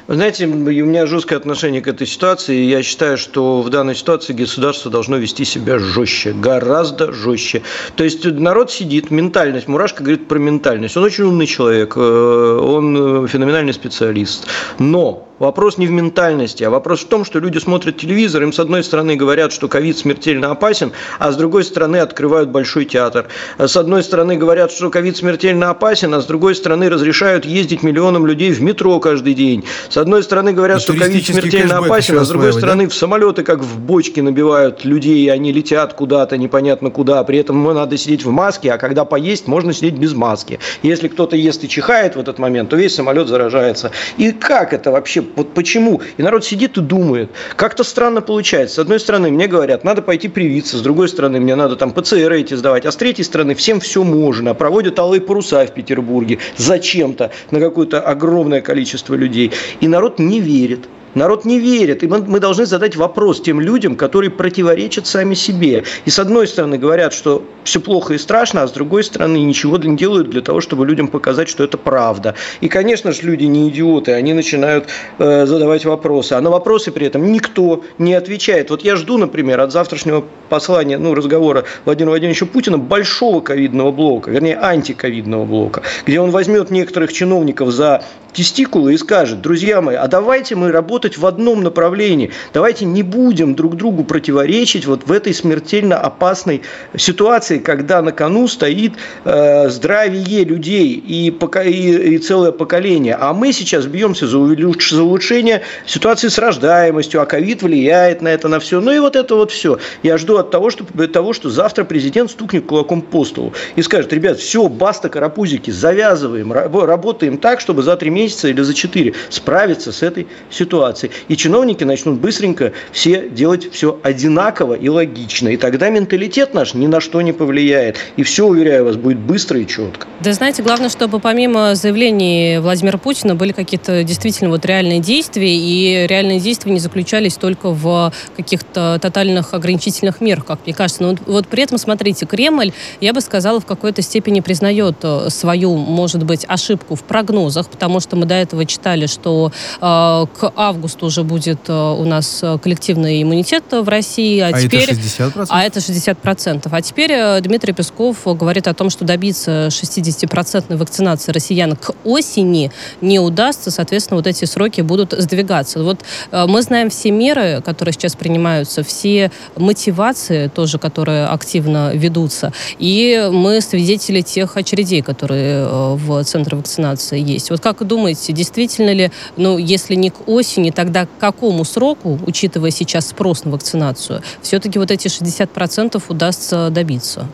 Вы 0.07 0.15
знаете, 0.15 0.45
у 0.45 0.49
меня 0.49 1.05
жесткое 1.05 1.37
отношение 1.37 1.81
к 1.81 1.87
этой 1.87 2.07
ситуации. 2.07 2.63
Я 2.63 2.83
считаю, 2.83 3.17
что 3.17 3.61
в 3.61 3.69
данной 3.69 3.95
ситуации 3.95 4.33
государство 4.33 4.91
должно 4.91 5.17
вести 5.17 5.45
себя 5.45 5.79
жестче, 5.79 6.33
гораздо 6.33 7.11
жестче. 7.11 7.63
То 7.95 8.03
есть 8.03 8.25
народ 8.25 8.71
сидит, 8.71 9.11
ментальность, 9.11 9.67
Мурашка 9.67 10.03
говорит 10.03 10.27
про 10.27 10.39
ментальность. 10.39 10.95
Он 10.97 11.03
очень 11.03 11.25
умный 11.25 11.47
человек, 11.47 11.93
э, 11.95 11.99
он 11.99 13.25
э, 13.25 13.27
феноменальный 13.27 13.73
специалист. 13.73 14.47
Но 14.79 15.27
Вопрос 15.43 15.77
не 15.77 15.87
в 15.87 15.91
ментальности, 15.91 16.63
а 16.63 16.69
вопрос 16.69 17.01
в 17.01 17.07
том, 17.07 17.25
что 17.25 17.39
люди 17.39 17.57
смотрят 17.57 17.97
телевизор, 17.97 18.43
им 18.43 18.53
с 18.53 18.59
одной 18.59 18.81
стороны 18.81 19.15
говорят, 19.15 19.51
что 19.51 19.67
ковид 19.67 19.97
смертельно 19.97 20.51
опасен, 20.51 20.93
а 21.19 21.31
с 21.33 21.35
другой 21.35 21.63
стороны 21.65 21.97
открывают 21.97 22.49
большой 22.49 22.85
театр. 22.85 23.27
С 23.57 23.75
одной 23.75 24.03
стороны 24.03 24.37
говорят, 24.37 24.71
что 24.71 24.91
ковид 24.91 25.17
смертельно 25.17 25.71
опасен, 25.71 26.13
а 26.13 26.21
с 26.21 26.25
другой 26.27 26.55
стороны 26.55 26.87
разрешают 26.87 27.45
ездить 27.45 27.81
миллионам 27.81 28.27
людей 28.27 28.51
в 28.51 28.61
метро 28.61 28.99
каждый 29.01 29.33
день. 29.33 29.65
С 29.89 29.97
одной 29.97 30.23
стороны 30.23 30.53
говорят, 30.53 30.81
что 30.81 30.93
ковид 30.93 31.25
смертельно 31.25 31.77
опасен, 31.77 32.17
а 32.17 32.25
с 32.25 32.29
другой 32.29 32.53
стороны 32.53 32.85
да? 32.85 32.89
в 32.89 32.93
самолеты 32.93 33.43
как 33.43 33.59
в 33.59 33.79
бочке 33.79 34.21
набивают 34.21 34.85
людей, 34.85 35.25
и 35.25 35.29
они 35.29 35.51
летят 35.51 35.93
куда-то 35.93 36.37
непонятно 36.37 36.89
куда, 36.89 37.23
при 37.23 37.39
этом 37.39 37.63
надо 37.63 37.97
сидеть 37.97 38.25
в 38.25 38.31
маске, 38.31 38.71
а 38.71 38.77
когда 38.77 39.05
поесть, 39.05 39.47
можно 39.47 39.73
сидеть 39.73 39.95
без 39.95 40.13
маски. 40.13 40.59
Если 40.81 41.07
кто-то 41.07 41.35
ест 41.35 41.63
и 41.63 41.69
чихает 41.69 42.15
в 42.15 42.19
этот 42.19 42.39
момент, 42.39 42.69
то 42.69 42.75
весь 42.75 42.95
самолет 42.95 43.27
заражается. 43.27 43.91
И 44.17 44.31
как 44.31 44.73
это 44.73 44.91
вообще 44.91 45.23
вот 45.35 45.53
почему? 45.53 46.01
И 46.17 46.23
народ 46.23 46.45
сидит 46.45 46.77
и 46.77 46.81
думает. 46.81 47.29
Как-то 47.55 47.83
странно 47.83 48.21
получается. 48.21 48.75
С 48.75 48.79
одной 48.79 48.99
стороны, 48.99 49.31
мне 49.31 49.47
говорят, 49.47 49.83
надо 49.83 50.01
пойти 50.01 50.27
привиться. 50.27 50.77
С 50.77 50.81
другой 50.81 51.09
стороны, 51.09 51.39
мне 51.39 51.55
надо 51.55 51.75
там 51.75 51.91
ПЦР 51.91 52.31
эти 52.33 52.53
сдавать. 52.53 52.85
А 52.85 52.91
с 52.91 52.95
третьей 52.95 53.23
стороны, 53.23 53.55
всем 53.55 53.79
все 53.79 54.03
можно. 54.03 54.53
Проводят 54.53 54.99
алые 54.99 55.21
паруса 55.21 55.65
в 55.65 55.73
Петербурге. 55.73 56.39
Зачем-то 56.57 57.31
на 57.51 57.59
какое-то 57.59 58.01
огромное 58.01 58.61
количество 58.61 59.15
людей. 59.15 59.51
И 59.81 59.87
народ 59.87 60.19
не 60.19 60.39
верит. 60.39 60.87
Народ 61.15 61.45
не 61.45 61.59
верит. 61.59 62.03
И 62.03 62.07
мы, 62.07 62.39
должны 62.39 62.65
задать 62.65 62.95
вопрос 62.95 63.41
тем 63.41 63.61
людям, 63.61 63.95
которые 63.95 64.31
противоречат 64.31 65.05
сами 65.05 65.35
себе. 65.35 65.83
И 66.05 66.09
с 66.09 66.17
одной 66.19 66.47
стороны 66.47 66.77
говорят, 66.77 67.13
что 67.13 67.43
все 67.63 67.79
плохо 67.79 68.15
и 68.15 68.17
страшно, 68.17 68.63
а 68.63 68.67
с 68.67 68.71
другой 68.71 69.03
стороны 69.03 69.37
ничего 69.37 69.77
не 69.77 69.95
делают 69.95 70.29
для 70.29 70.41
того, 70.41 70.59
чтобы 70.59 70.85
людям 70.85 71.07
показать, 71.07 71.49
что 71.49 71.63
это 71.63 71.77
правда. 71.77 72.35
И, 72.61 72.67
конечно 72.67 73.11
же, 73.11 73.21
люди 73.23 73.45
не 73.45 73.69
идиоты, 73.69 74.13
они 74.13 74.33
начинают 74.33 74.87
э, 75.19 75.45
задавать 75.45 75.85
вопросы. 75.85 76.33
А 76.33 76.41
на 76.41 76.49
вопросы 76.49 76.91
при 76.91 77.07
этом 77.07 77.31
никто 77.31 77.83
не 77.97 78.15
отвечает. 78.15 78.69
Вот 78.71 78.81
я 78.81 78.95
жду, 78.95 79.17
например, 79.17 79.59
от 79.59 79.71
завтрашнего 79.71 80.25
послания, 80.49 80.97
ну, 80.97 81.13
разговора 81.13 81.63
Владимира 81.85 82.11
Владимировича 82.11 82.45
Путина 82.45 82.77
большого 82.77 83.41
ковидного 83.41 83.91
блока, 83.91 84.31
вернее, 84.31 84.57
антиковидного 84.59 85.45
блока, 85.45 85.83
где 86.05 86.19
он 86.19 86.31
возьмет 86.31 86.71
некоторых 86.71 87.13
чиновников 87.13 87.71
за 87.71 88.03
тестикулы 88.33 88.95
и 88.95 88.97
скажет, 88.97 89.41
друзья 89.41 89.81
мои, 89.81 89.95
а 89.95 90.07
давайте 90.07 90.55
мы 90.55 90.71
работать 90.71 91.17
в 91.17 91.25
одном 91.25 91.63
направлении, 91.63 92.31
давайте 92.53 92.85
не 92.85 93.03
будем 93.03 93.55
друг 93.55 93.75
другу 93.77 94.03
противоречить 94.03 94.85
вот 94.85 95.07
в 95.07 95.11
этой 95.11 95.33
смертельно 95.33 95.97
опасной 95.97 96.63
ситуации, 96.97 97.59
когда 97.59 98.01
на 98.01 98.11
кону 98.11 98.47
стоит 98.47 98.93
э, 99.23 99.69
здравие 99.69 100.43
людей 100.43 100.93
и, 100.93 101.31
пока, 101.31 101.63
и, 101.63 102.15
и 102.15 102.17
целое 102.17 102.51
поколение. 102.51 103.15
А 103.19 103.33
мы 103.33 103.53
сейчас 103.53 103.85
бьемся 103.85 104.27
за, 104.27 104.37
за 104.37 105.03
улучшение 105.03 105.61
ситуации 105.85 106.27
с 106.27 106.37
рождаемостью, 106.37 107.21
а 107.21 107.25
ковид 107.25 107.61
влияет 107.61 108.21
на 108.21 108.29
это, 108.29 108.47
на 108.47 108.59
все. 108.59 108.81
Ну 108.81 108.91
и 108.91 108.99
вот 108.99 109.15
это 109.15 109.35
вот 109.35 109.51
все. 109.51 109.77
Я 110.01 110.17
жду 110.17 110.37
от 110.37 110.51
того, 110.51 110.69
что, 110.69 110.85
того, 111.07 111.33
что 111.33 111.49
завтра 111.49 111.83
президент 111.83 112.31
стукнет 112.31 112.65
кулаком 112.65 113.01
по 113.01 113.23
столу 113.25 113.53
и 113.75 113.81
скажет, 113.81 114.11
ребят, 114.11 114.39
все, 114.39 114.67
баста, 114.67 115.09
карапузики, 115.09 115.71
завязываем, 115.71 116.51
работаем 116.51 117.37
так, 117.37 117.59
чтобы 117.59 117.83
за 117.83 117.95
три 117.95 118.09
месяца 118.09 118.22
месяца 118.23 118.47
или 118.47 118.61
за 118.61 118.73
4 118.73 119.13
справиться 119.29 119.91
с 119.91 120.01
этой 120.01 120.27
ситуацией. 120.49 121.11
И 121.27 121.35
чиновники 121.35 121.83
начнут 121.83 122.19
быстренько 122.19 122.73
все 122.91 123.29
делать 123.29 123.71
все 123.71 123.99
одинаково 124.03 124.73
и 124.73 124.89
логично. 124.89 125.49
И 125.49 125.57
тогда 125.57 125.89
менталитет 125.89 126.53
наш 126.53 126.73
ни 126.73 126.87
на 126.87 126.99
что 126.99 127.21
не 127.21 127.33
повлияет. 127.33 127.97
И 128.17 128.23
все, 128.23 128.45
уверяю 128.45 128.85
вас, 128.85 128.95
будет 128.95 129.19
быстро 129.19 129.59
и 129.59 129.67
четко. 129.67 130.07
Да 130.21 130.33
знаете, 130.33 130.63
главное, 130.63 130.89
чтобы 130.89 131.19
помимо 131.19 131.75
заявлений 131.75 132.59
Владимира 132.59 132.97
Путина 132.97 133.35
были 133.35 133.51
какие-то 133.51 134.03
действительно 134.03 134.49
вот 134.49 134.65
реальные 134.65 134.99
действия. 134.99 135.55
И 135.55 136.07
реальные 136.07 136.39
действия 136.39 136.71
не 136.71 136.79
заключались 136.79 137.35
только 137.35 137.71
в 137.71 138.13
каких-то 138.35 138.99
тотальных 139.01 139.53
ограничительных 139.53 140.21
мерах, 140.21 140.45
как 140.45 140.59
мне 140.65 140.73
кажется. 140.73 141.03
Но 141.03 141.09
вот, 141.09 141.19
вот 141.25 141.47
при 141.47 141.63
этом, 141.63 141.77
смотрите, 141.77 142.25
Кремль, 142.25 142.71
я 143.01 143.13
бы 143.13 143.21
сказала, 143.21 143.59
в 143.59 143.65
какой-то 143.65 144.01
степени 144.01 144.39
признает 144.39 144.97
э, 145.03 145.29
свою, 145.29 145.75
может 145.75 146.23
быть, 146.23 146.45
ошибку 146.47 146.95
в 146.95 147.03
прогнозах, 147.03 147.67
потому 147.67 147.99
что 147.99 148.12
мы 148.15 148.25
до 148.25 148.35
этого 148.35 148.65
читали, 148.65 149.07
что 149.07 149.51
э, 149.75 149.79
к 149.79 150.53
августу 150.55 151.07
уже 151.07 151.23
будет 151.23 151.69
э, 151.69 151.73
у 151.73 152.05
нас 152.05 152.39
э, 152.43 152.57
коллективный 152.61 153.21
иммунитет 153.23 153.63
в 153.71 153.87
России. 153.87 154.39
А, 154.39 154.47
а 154.47 154.61
теперь, 154.61 154.89
это 154.89 154.93
60%? 154.93 155.45
А 155.49 155.63
это 155.63 155.79
60%. 155.79 156.67
А 156.71 156.81
теперь 156.81 157.11
э, 157.11 157.41
Дмитрий 157.41 157.73
Песков 157.73 158.25
говорит 158.25 158.67
о 158.67 158.73
том, 158.73 158.89
что 158.89 159.05
добиться 159.05 159.67
60% 159.67 160.75
вакцинации 160.75 161.31
россиян 161.31 161.75
к 161.75 161.93
осени 162.03 162.71
не 163.01 163.19
удастся. 163.19 163.71
Соответственно, 163.71 164.17
вот 164.17 164.27
эти 164.27 164.45
сроки 164.45 164.81
будут 164.81 165.13
сдвигаться. 165.13 165.83
Вот 165.83 166.01
э, 166.31 166.45
мы 166.47 166.61
знаем 166.61 166.89
все 166.89 167.11
меры, 167.11 167.61
которые 167.63 167.93
сейчас 167.93 168.15
принимаются, 168.15 168.83
все 168.83 169.31
мотивации 169.55 170.47
тоже, 170.47 170.77
которые 170.77 171.25
активно 171.25 171.93
ведутся. 171.93 172.53
И 172.79 173.29
мы 173.31 173.61
свидетели 173.61 174.21
тех 174.21 174.57
очередей, 174.57 175.01
которые 175.01 175.65
э, 175.65 175.95
в 175.95 176.23
центре 176.23 176.57
вакцинации 176.57 177.19
есть. 177.19 177.49
Вот 177.49 177.59
как 177.59 177.85
думаете, 177.85 178.02
думаете, 178.03 178.33
действительно 178.33 178.91
ли, 178.91 179.11
ну, 179.37 179.57
если 179.57 179.95
не 179.95 180.09
к 180.09 180.27
осени, 180.27 180.71
тогда 180.71 181.05
к 181.05 181.09
какому 181.19 181.63
сроку, 181.63 182.19
учитывая 182.27 182.69
сейчас 182.69 183.07
спрос 183.07 183.45
на 183.45 183.51
вакцинацию, 183.51 184.21
все-таки 184.41 184.77
вот 184.77 184.91
эти 184.91 185.07
60% 185.07 186.03
удастся 186.09 186.69
добиться? 186.69 187.27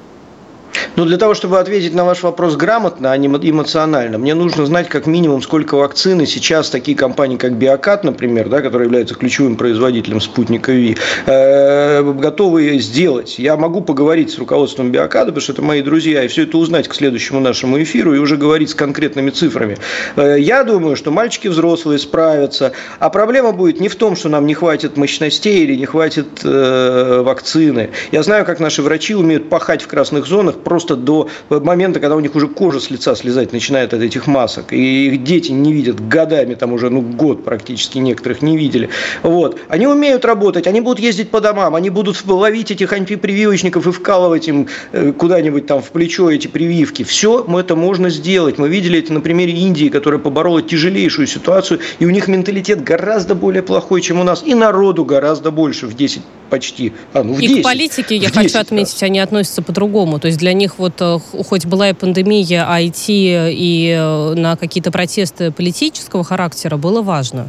Ну, 0.96 1.06
для 1.06 1.18
того, 1.18 1.34
чтобы 1.34 1.60
ответить 1.60 1.94
на 1.94 2.04
ваш 2.04 2.24
вопрос 2.24 2.56
грамотно, 2.56 3.12
а 3.12 3.18
не 3.18 3.28
эмоционально, 3.28 4.18
мне 4.18 4.34
нужно 4.34 4.66
знать 4.66 4.90
как 4.90 5.06
минимум, 5.06 5.42
сколько 5.42 5.76
вакцины 5.76 6.26
сейчас 6.26 6.70
такие 6.70 6.98
компании, 6.98 7.38
как 7.38 7.54
Биокат, 7.54 8.04
например, 8.04 8.50
да, 8.50 8.62
которые 8.62 8.88
являются 8.88 9.16
ключевым 9.16 9.56
производителем 9.56 10.20
спутника 10.22 10.72
ВИ, 10.72 10.98
э, 11.26 12.04
готовы 12.04 12.80
сделать. 12.80 13.40
Я 13.40 13.56
могу 13.58 13.82
поговорить 13.82 14.32
с 14.32 14.38
руководством 14.38 14.92
Биоката, 14.92 15.28
потому 15.28 15.42
что 15.42 15.54
это 15.54 15.62
мои 15.62 15.82
друзья, 15.82 16.24
и 16.24 16.28
все 16.28 16.44
это 16.44 16.58
узнать 16.58 16.88
к 16.88 16.94
следующему 16.94 17.40
нашему 17.40 17.82
эфиру 17.82 18.14
и 18.14 18.18
уже 18.18 18.38
говорить 18.38 18.72
с 18.72 18.76
конкретными 18.76 19.30
цифрами. 19.30 19.78
Э, 20.16 20.36
я 20.40 20.64
думаю, 20.64 20.96
что 20.96 21.12
мальчики 21.12 21.48
взрослые 21.48 22.00
справятся, 22.00 22.74
а 23.00 23.10
проблема 23.10 23.52
будет 23.52 23.80
не 23.80 23.90
в 23.90 23.96
том, 23.96 24.16
что 24.16 24.30
нам 24.30 24.46
не 24.46 24.54
хватит 24.54 24.98
мощностей 24.98 25.64
или 25.64 25.76
не 25.76 25.86
хватит 25.86 26.42
э, 26.44 27.22
вакцины. 27.24 27.90
Я 28.12 28.24
знаю, 28.24 28.46
как 28.46 28.60
наши 28.60 28.82
врачи 28.82 29.16
умеют 29.16 29.50
пахать 29.50 29.82
в 29.82 29.88
красных 29.88 30.26
зонах, 30.26 30.59
просто 30.64 30.96
до 30.96 31.30
момента, 31.50 32.00
когда 32.00 32.16
у 32.16 32.20
них 32.20 32.36
уже 32.36 32.48
кожа 32.48 32.80
с 32.80 32.90
лица 32.90 33.16
слезать 33.16 33.54
начинает 33.54 33.94
от 33.94 34.02
этих 34.02 34.28
масок. 34.28 34.74
И 34.74 35.08
их 35.08 35.24
дети 35.24 35.52
не 35.52 35.74
видят 35.74 36.08
годами, 36.08 36.56
там 36.56 36.74
уже 36.74 36.90
ну, 36.90 37.02
год 37.02 37.44
практически 37.44 37.98
некоторых 37.98 38.42
не 38.42 38.58
видели. 38.58 38.90
Вот. 39.24 39.60
Они 39.68 39.88
умеют 39.88 40.26
работать, 40.26 40.68
они 40.68 40.82
будут 40.82 41.00
ездить 41.00 41.30
по 41.30 41.42
домам, 41.42 41.76
они 41.76 41.90
будут 41.90 42.24
ловить 42.26 42.72
этих 42.72 42.94
антипрививочников 42.94 43.88
и 43.88 43.92
вкалывать 43.92 44.48
им 44.48 44.68
э, 44.92 45.12
куда-нибудь 45.12 45.66
там 45.66 45.82
в 45.82 45.90
плечо 45.92 46.30
эти 46.30 46.48
прививки. 46.48 47.04
Все 47.04 47.46
это 47.60 47.76
можно 47.76 48.10
сделать. 48.10 48.58
Мы 48.58 48.70
видели 48.70 49.00
это 49.00 49.14
на 49.14 49.22
примере 49.22 49.54
Индии, 49.54 49.90
которая 49.90 50.20
поборола 50.20 50.62
тяжелейшую 50.62 51.28
ситуацию, 51.28 51.80
и 52.00 52.06
у 52.06 52.10
них 52.10 52.28
менталитет 52.28 52.84
гораздо 52.84 53.36
более 53.36 53.64
плохой, 53.64 54.02
чем 54.02 54.20
у 54.20 54.24
нас, 54.24 54.44
и 54.46 54.54
народу 54.54 55.06
гораздо 55.06 55.52
больше 55.52 55.88
в 55.88 55.96
10 55.96 56.22
почти. 56.50 56.94
А, 57.14 57.24
ну 57.24 57.34
в 57.34 57.40
и 57.40 57.48
10. 57.48 57.60
к 57.60 57.64
политике, 57.64 58.16
я 58.16 58.30
хочу 58.30 58.60
отметить, 58.60 59.02
они 59.04 59.20
относятся 59.20 59.62
по-другому. 59.62 60.20
То 60.20 60.28
есть 60.28 60.40
для 60.40 60.49
них 60.54 60.80
вот 60.80 60.94
э, 61.00 61.20
хоть 61.48 61.66
была 61.66 61.90
и 61.90 61.94
пандемия, 61.94 62.66
а 62.68 62.84
идти 62.86 63.52
и 63.52 63.96
э, 63.98 64.34
на 64.36 64.56
какие-то 64.56 64.92
протесты 64.92 65.52
политического 65.52 66.24
характера 66.24 66.78
было 66.78 67.02
важно. 67.02 67.48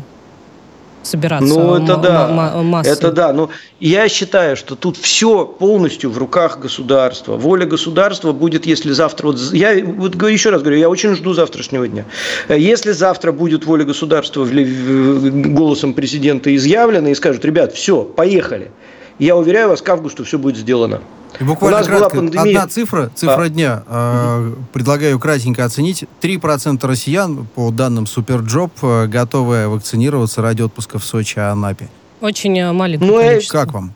собираться 1.02 1.46
ну, 1.46 1.76
это 1.76 1.96
да. 1.96 2.28
массой. 2.62 2.92
Это 2.92 3.10
да. 3.12 3.32
Но 3.32 3.50
я 3.78 4.08
считаю, 4.08 4.56
что 4.56 4.76
тут 4.76 4.96
все 4.96 5.44
полностью 5.46 6.10
в 6.10 6.18
руках 6.18 6.58
государства. 6.58 7.36
Воля 7.36 7.66
государства 7.66 8.32
будет, 8.32 8.66
если 8.66 8.92
завтра... 8.92 9.28
Вот 9.28 9.38
я 9.52 9.84
вот 9.84 10.14
еще 10.22 10.50
раз 10.50 10.62
говорю, 10.62 10.78
я 10.78 10.88
очень 10.88 11.14
жду 11.14 11.32
завтрашнего 11.32 11.88
дня. 11.88 12.04
Если 12.48 12.92
завтра 12.92 13.32
будет 13.32 13.64
воля 13.64 13.84
государства 13.84 14.46
голосом 14.46 15.94
президента 15.94 16.54
изъявлена 16.54 17.10
и 17.10 17.14
скажут, 17.14 17.44
ребят, 17.44 17.72
все, 17.72 18.02
поехали. 18.02 18.70
Я 19.18 19.36
уверяю 19.36 19.68
вас, 19.68 19.82
к 19.82 19.88
августу 19.88 20.24
все 20.24 20.38
будет 20.38 20.56
сделано. 20.56 21.00
И 21.38 21.44
буквально 21.44 21.76
У 21.76 21.80
нас 21.80 21.86
кратко, 21.86 22.16
была 22.16 22.20
пандемия. 22.22 22.58
одна 22.58 22.68
цифра, 22.68 23.10
цифра 23.14 23.44
а. 23.44 23.48
дня. 23.48 23.82
Э, 23.86 24.52
предлагаю 24.72 25.18
кратенько 25.18 25.64
оценить. 25.64 26.04
3% 26.20 26.86
россиян, 26.86 27.46
по 27.54 27.70
данным 27.70 28.06
SuperJob, 28.06 28.72
э, 28.82 29.06
готовы 29.06 29.68
вакцинироваться 29.68 30.42
ради 30.42 30.62
отпуска 30.62 30.98
в 30.98 31.04
Сочи 31.04 31.38
и 31.38 31.40
Анапе. 31.40 31.88
Очень 32.20 32.58
э, 32.58 32.72
маленькое 32.72 33.10
ну, 33.10 33.18
количество. 33.18 33.58
Как 33.58 33.72
вам? 33.72 33.94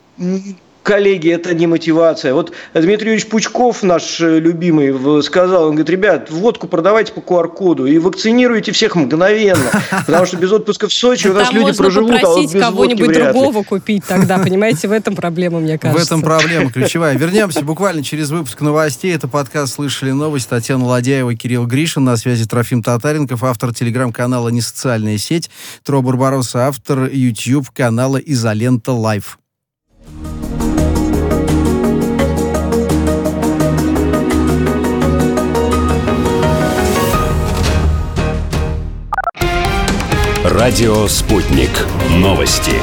Коллеги, 0.85 1.29
это 1.29 1.53
не 1.53 1.67
мотивация. 1.67 2.33
Вот 2.33 2.53
Дмитрий 2.73 3.07
Юрьевич 3.09 3.27
Пучков, 3.27 3.83
наш 3.83 4.21
э, 4.21 4.39
любимый, 4.39 5.23
сказал, 5.23 5.63
он 5.63 5.69
говорит, 5.71 5.89
ребят, 5.89 6.29
водку 6.29 6.67
продавайте 6.67 7.11
по 7.11 7.19
QR-коду 7.19 7.87
и 7.87 7.97
вакцинируйте 7.97 8.71
всех 8.71 8.95
мгновенно, 8.95 9.71
потому 10.05 10.25
что 10.25 10.37
без 10.37 10.51
отпуска 10.51 10.87
в 10.87 10.93
Сочи 10.93 11.27
у 11.27 11.33
нас 11.33 11.51
люди 11.51 11.75
проживут, 11.75 12.23
а 12.23 12.27
вот 12.27 12.43
без 12.43 12.61
кого-нибудь 12.61 13.11
другого 13.11 13.63
купить 13.63 14.05
тогда, 14.07 14.37
понимаете, 14.37 14.87
в 14.87 14.91
этом 14.91 15.15
проблема, 15.15 15.59
мне 15.59 15.77
кажется. 15.79 16.03
В 16.03 16.07
этом 16.07 16.21
проблема 16.21 16.71
ключевая. 16.73 17.17
Вернемся 17.17 17.63
буквально 17.63 18.03
через 18.03 18.29
выпуск 18.29 18.61
новостей. 18.61 19.13
Это 19.13 19.27
подкаст 19.27 19.73
«Слышали 19.73 20.11
новость». 20.11 20.47
Татьяна 20.49 20.85
Ладяева, 20.85 21.33
Кирилл 21.35 21.65
Гришин. 21.65 22.03
На 22.03 22.17
связи 22.17 22.45
Трофим 22.45 22.83
Татаренков, 22.83 23.43
автор 23.43 23.73
телеграм-канала 23.73 24.49
«Несоциальная 24.49 25.17
сеть». 25.17 25.49
Тро 25.83 26.03
Барбароса, 26.03 26.67
автор 26.67 27.09
YouTube-канала 27.11 28.17
«Изолента 28.17 28.91
Live». 28.91 29.39
Радио 40.47 41.07
«Спутник». 41.07 41.71
Новости. 42.11 42.73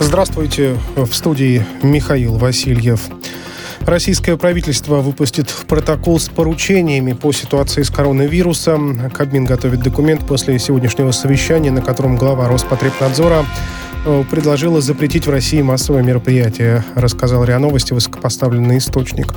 Здравствуйте. 0.00 0.78
В 0.96 1.12
студии 1.12 1.66
Михаил 1.82 2.38
Васильев. 2.38 3.02
Российское 3.86 4.38
правительство 4.38 4.96
выпустит 4.96 5.54
протокол 5.68 6.18
с 6.18 6.28
поручениями 6.28 7.12
по 7.12 7.32
ситуации 7.32 7.82
с 7.82 7.90
коронавирусом. 7.90 9.10
Кабмин 9.10 9.44
готовит 9.44 9.80
документ 9.80 10.26
после 10.26 10.58
сегодняшнего 10.58 11.10
совещания, 11.10 11.70
на 11.70 11.82
котором 11.82 12.16
глава 12.16 12.48
Роспотребнадзора 12.48 13.44
Э, 14.06 14.22
предложила 14.30 14.82
запретить 14.82 15.26
в 15.26 15.30
России 15.30 15.62
массовые 15.62 16.04
мероприятия, 16.04 16.84
рассказал 16.94 17.42
РИА 17.44 17.58
Новости 17.58 17.94
высокопоставленный 17.94 18.76
источник. 18.76 19.34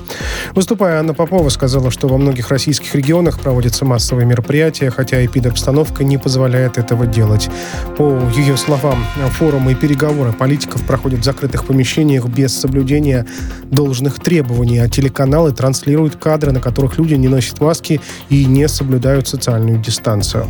Выступая, 0.54 1.00
Анна 1.00 1.14
Попова 1.14 1.48
сказала, 1.50 1.90
что 1.90 2.10
во 2.10 2.18
многих 2.18 2.50
российских 2.50 2.94
регионах 2.94 3.40
проводятся 3.40 3.86
массовые 3.86 4.26
мероприятия, 4.26 4.90
хотя 4.90 5.26
эпидобстановка 5.26 6.04
не 6.04 6.18
позволяет 6.18 6.78
этого 6.78 7.08
делать. 7.08 7.50
По 7.98 8.20
ее 8.36 8.58
словам, 8.58 9.06
форумы 9.32 9.72
и 9.72 9.76
переговоры 9.76 10.34
политиков 10.34 10.86
проходят 10.86 11.22
в 11.22 11.24
закрытых 11.24 11.66
помещениях 11.66 12.26
без 12.26 12.58
соблюдения 12.58 13.26
должных 13.72 14.20
требований, 14.20 14.37
а 14.84 14.90
телеканалы 14.90 15.52
транслируют 15.52 16.16
кадры, 16.16 16.52
на 16.52 16.60
которых 16.60 16.98
люди 16.98 17.16
не 17.16 17.28
носят 17.28 17.60
маски 17.62 18.02
и 18.30 18.46
не 18.46 18.68
соблюдают 18.68 19.28
социальную 19.28 19.80
дистанцию. 19.80 20.48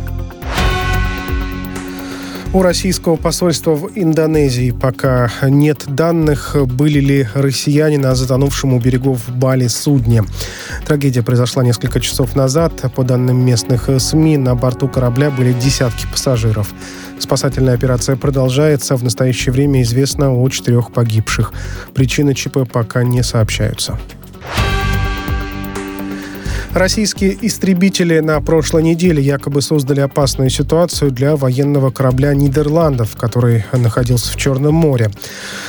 У 2.54 2.62
российского 2.62 3.16
посольства 3.16 3.74
в 3.74 3.90
Индонезии 3.94 4.70
пока 4.70 5.30
нет 5.42 5.84
данных, 5.86 6.56
были 6.66 6.98
ли 6.98 7.28
россияне 7.34 7.98
на 7.98 8.14
затонувшем 8.14 8.72
у 8.72 8.80
берегов 8.80 9.28
Бали 9.28 9.66
судне. 9.66 10.24
Трагедия 10.86 11.22
произошла 11.22 11.62
несколько 11.62 12.00
часов 12.00 12.36
назад. 12.36 12.72
По 12.96 13.04
данным 13.04 13.44
местных 13.44 13.90
СМИ, 13.98 14.38
на 14.38 14.54
борту 14.54 14.88
корабля 14.88 15.30
были 15.30 15.52
десятки 15.52 16.06
пассажиров. 16.10 16.70
Спасательная 17.18 17.74
операция 17.74 18.16
продолжается. 18.16 18.96
В 18.96 19.04
настоящее 19.04 19.52
время 19.52 19.82
известно 19.82 20.32
о 20.32 20.48
четырех 20.48 20.90
погибших. 20.90 21.52
Причины 21.92 22.34
ЧП 22.34 22.60
пока 22.72 23.04
не 23.04 23.22
сообщаются. 23.22 23.98
Российские 26.78 27.36
истребители 27.44 28.20
на 28.20 28.40
прошлой 28.40 28.84
неделе 28.84 29.20
якобы 29.20 29.62
создали 29.62 29.98
опасную 29.98 30.48
ситуацию 30.48 31.10
для 31.10 31.34
военного 31.34 31.90
корабля 31.90 32.32
Нидерландов, 32.34 33.16
который 33.16 33.64
находился 33.72 34.32
в 34.32 34.36
Черном 34.36 34.76
море. 34.76 35.10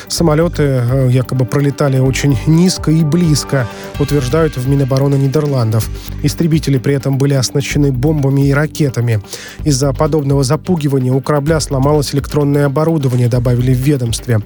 Самолеты 0.08 0.62
э, 0.64 1.10
якобы 1.10 1.46
пролетали 1.46 1.98
очень 1.98 2.38
низко 2.46 2.92
и 2.92 3.04
близко, 3.04 3.68
утверждают 4.00 4.56
в 4.56 4.70
Минобороны 4.70 5.16
Нидерландов. 5.16 5.90
Истребители 6.22 6.78
при 6.78 6.94
этом 6.94 7.18
были 7.18 7.34
оснащены 7.34 7.92
бомбами 7.92 8.48
и 8.48 8.54
ракетами. 8.54 9.20
Из-за 9.64 9.94
подобного 9.94 10.44
запугивания 10.44 11.12
у 11.12 11.22
корабля 11.22 11.60
сломалось 11.60 12.14
электронное 12.14 12.68
оборудование, 12.68 13.30
добавили 13.30 13.74
в 13.74 13.80
ведомстве. 13.80 14.42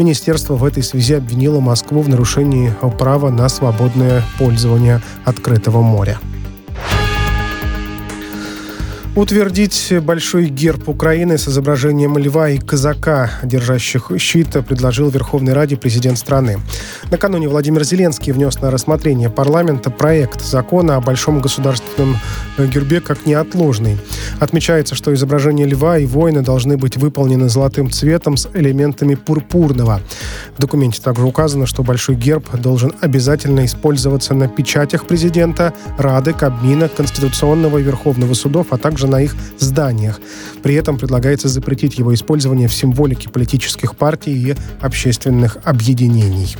Министерство 0.00 0.54
в 0.54 0.64
этой 0.64 0.82
связи 0.82 1.14
обвинило 1.14 1.60
Москву 1.60 2.02
в 2.02 2.08
нарушении 2.08 2.74
права 2.98 3.30
на 3.30 3.48
свободное 3.48 4.24
пользование 4.40 5.00
открытого 5.24 5.80
моря 5.80 6.07
моря. 6.08 6.37
Утвердить 9.18 9.92
большой 10.02 10.46
герб 10.46 10.88
Украины 10.88 11.38
с 11.38 11.48
изображением 11.48 12.16
льва 12.18 12.50
и 12.50 12.58
казака, 12.58 13.32
держащих 13.42 14.12
щит, 14.16 14.50
предложил 14.64 15.10
Верховной 15.10 15.54
Раде 15.54 15.76
президент 15.76 16.18
страны. 16.18 16.60
Накануне 17.10 17.48
Владимир 17.48 17.82
Зеленский 17.82 18.32
внес 18.32 18.60
на 18.60 18.70
рассмотрение 18.70 19.28
парламента 19.28 19.90
проект 19.90 20.44
закона 20.44 20.94
о 20.94 21.00
большом 21.00 21.40
государственном 21.40 22.16
гербе 22.58 23.00
как 23.00 23.26
неотложный. 23.26 23.98
Отмечается, 24.38 24.94
что 24.94 25.12
изображение 25.12 25.66
льва 25.66 25.98
и 25.98 26.06
воина 26.06 26.44
должны 26.44 26.76
быть 26.76 26.96
выполнены 26.96 27.48
золотым 27.48 27.90
цветом 27.90 28.36
с 28.36 28.48
элементами 28.54 29.16
пурпурного. 29.16 30.00
В 30.56 30.60
документе 30.60 31.02
также 31.02 31.24
указано, 31.24 31.66
что 31.66 31.82
большой 31.82 32.14
герб 32.14 32.54
должен 32.54 32.92
обязательно 33.00 33.64
использоваться 33.64 34.34
на 34.34 34.46
печатях 34.46 35.08
президента, 35.08 35.74
Рады, 35.98 36.34
Кабмина, 36.34 36.88
Конституционного 36.88 37.78
и 37.78 37.82
Верховного 37.82 38.34
судов, 38.34 38.68
а 38.70 38.78
также 38.78 39.07
на 39.08 39.22
их 39.22 39.34
зданиях. 39.58 40.20
При 40.62 40.74
этом 40.74 40.98
предлагается 40.98 41.48
запретить 41.48 41.98
его 41.98 42.14
использование 42.14 42.68
в 42.68 42.74
символике 42.74 43.28
политических 43.28 43.96
партий 43.96 44.32
и 44.32 44.56
общественных 44.80 45.58
объединений. 45.64 46.56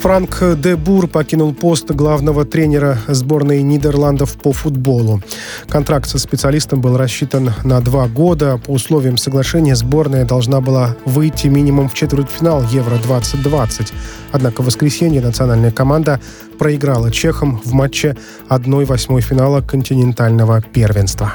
Франк 0.00 0.42
де 0.56 0.76
Бур 0.76 1.08
покинул 1.08 1.52
пост 1.52 1.90
главного 1.90 2.44
тренера 2.44 2.98
сборной 3.08 3.62
Нидерландов 3.62 4.36
по 4.36 4.52
футболу. 4.52 5.20
Контракт 5.68 6.08
со 6.08 6.18
специалистом 6.18 6.80
был 6.80 6.96
рассчитан 6.96 7.52
на 7.64 7.80
два 7.80 8.06
года. 8.06 8.60
По 8.64 8.70
условиям 8.70 9.16
соглашения 9.16 9.74
сборная 9.74 10.24
должна 10.24 10.60
была 10.60 10.96
выйти 11.04 11.48
минимум 11.48 11.88
в 11.88 11.94
четвертьфинал 11.94 12.62
Евро-2020. 12.70 13.92
Однако 14.32 14.62
в 14.62 14.66
воскресенье 14.66 15.20
национальная 15.20 15.72
команда 15.72 16.20
проиграла 16.58 17.10
чехам 17.10 17.60
в 17.64 17.72
матче 17.72 18.16
1-8 18.48 19.20
финала 19.20 19.60
континентального 19.62 20.62
первенства. 20.62 21.34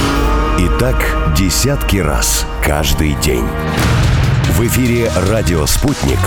Так 0.81 0.97
десятки 1.37 1.97
раз 1.97 2.43
каждый 2.65 3.13
день. 3.21 3.45
В 4.57 4.61
эфире 4.65 5.11
«Радио 5.29 5.67
Спутник». 5.67 6.17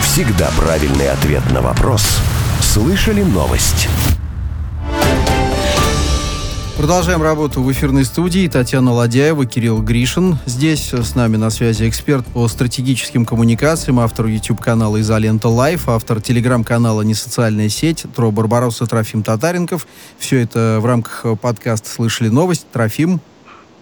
Всегда 0.00 0.50
правильный 0.56 1.10
ответ 1.10 1.42
на 1.52 1.60
вопрос. 1.60 2.16
Слышали 2.62 3.22
новость? 3.22 3.86
Продолжаем 6.78 7.22
работу 7.22 7.60
в 7.60 7.70
эфирной 7.70 8.06
студии. 8.06 8.48
Татьяна 8.48 8.92
Ладяева, 8.92 9.44
Кирилл 9.44 9.82
Гришин. 9.82 10.38
Здесь 10.46 10.94
с 10.94 11.14
нами 11.14 11.36
на 11.36 11.50
связи 11.50 11.86
эксперт 11.86 12.24
по 12.28 12.48
стратегическим 12.48 13.26
коммуникациям, 13.26 14.00
автор 14.00 14.24
YouTube-канала 14.24 15.02
«Изолента 15.02 15.48
Live», 15.48 15.86
автор 15.86 16.22
телеграм-канала 16.22 17.02
«Несоциальная 17.02 17.68
сеть», 17.68 18.06
Тро 18.16 18.30
Барбарос 18.30 18.80
и 18.80 18.86
Трофим 18.86 19.22
Татаренков. 19.22 19.86
Все 20.18 20.40
это 20.40 20.78
в 20.80 20.86
рамках 20.86 21.26
подкаста 21.40 21.90
«Слышали 21.90 22.30
новость». 22.30 22.64
Трофим, 22.72 23.20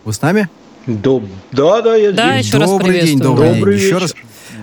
вы 0.07 0.13
с 0.13 0.23
нами? 0.23 0.49
Доб... 0.87 1.25
Да, 1.51 1.83
да, 1.83 1.97
я 1.97 2.13
Да, 2.13 2.35
здесь. 2.35 2.47
еще 2.47 2.59
раз 2.59 2.71
добрый 2.71 2.93
день, 2.93 3.01
приветствую. 3.19 3.35
добрый, 3.35 3.55
Добрый 3.55 3.75
день. 3.75 3.85
Еще 3.85 3.95
вечер. 3.97 4.03
раз. 4.03 4.15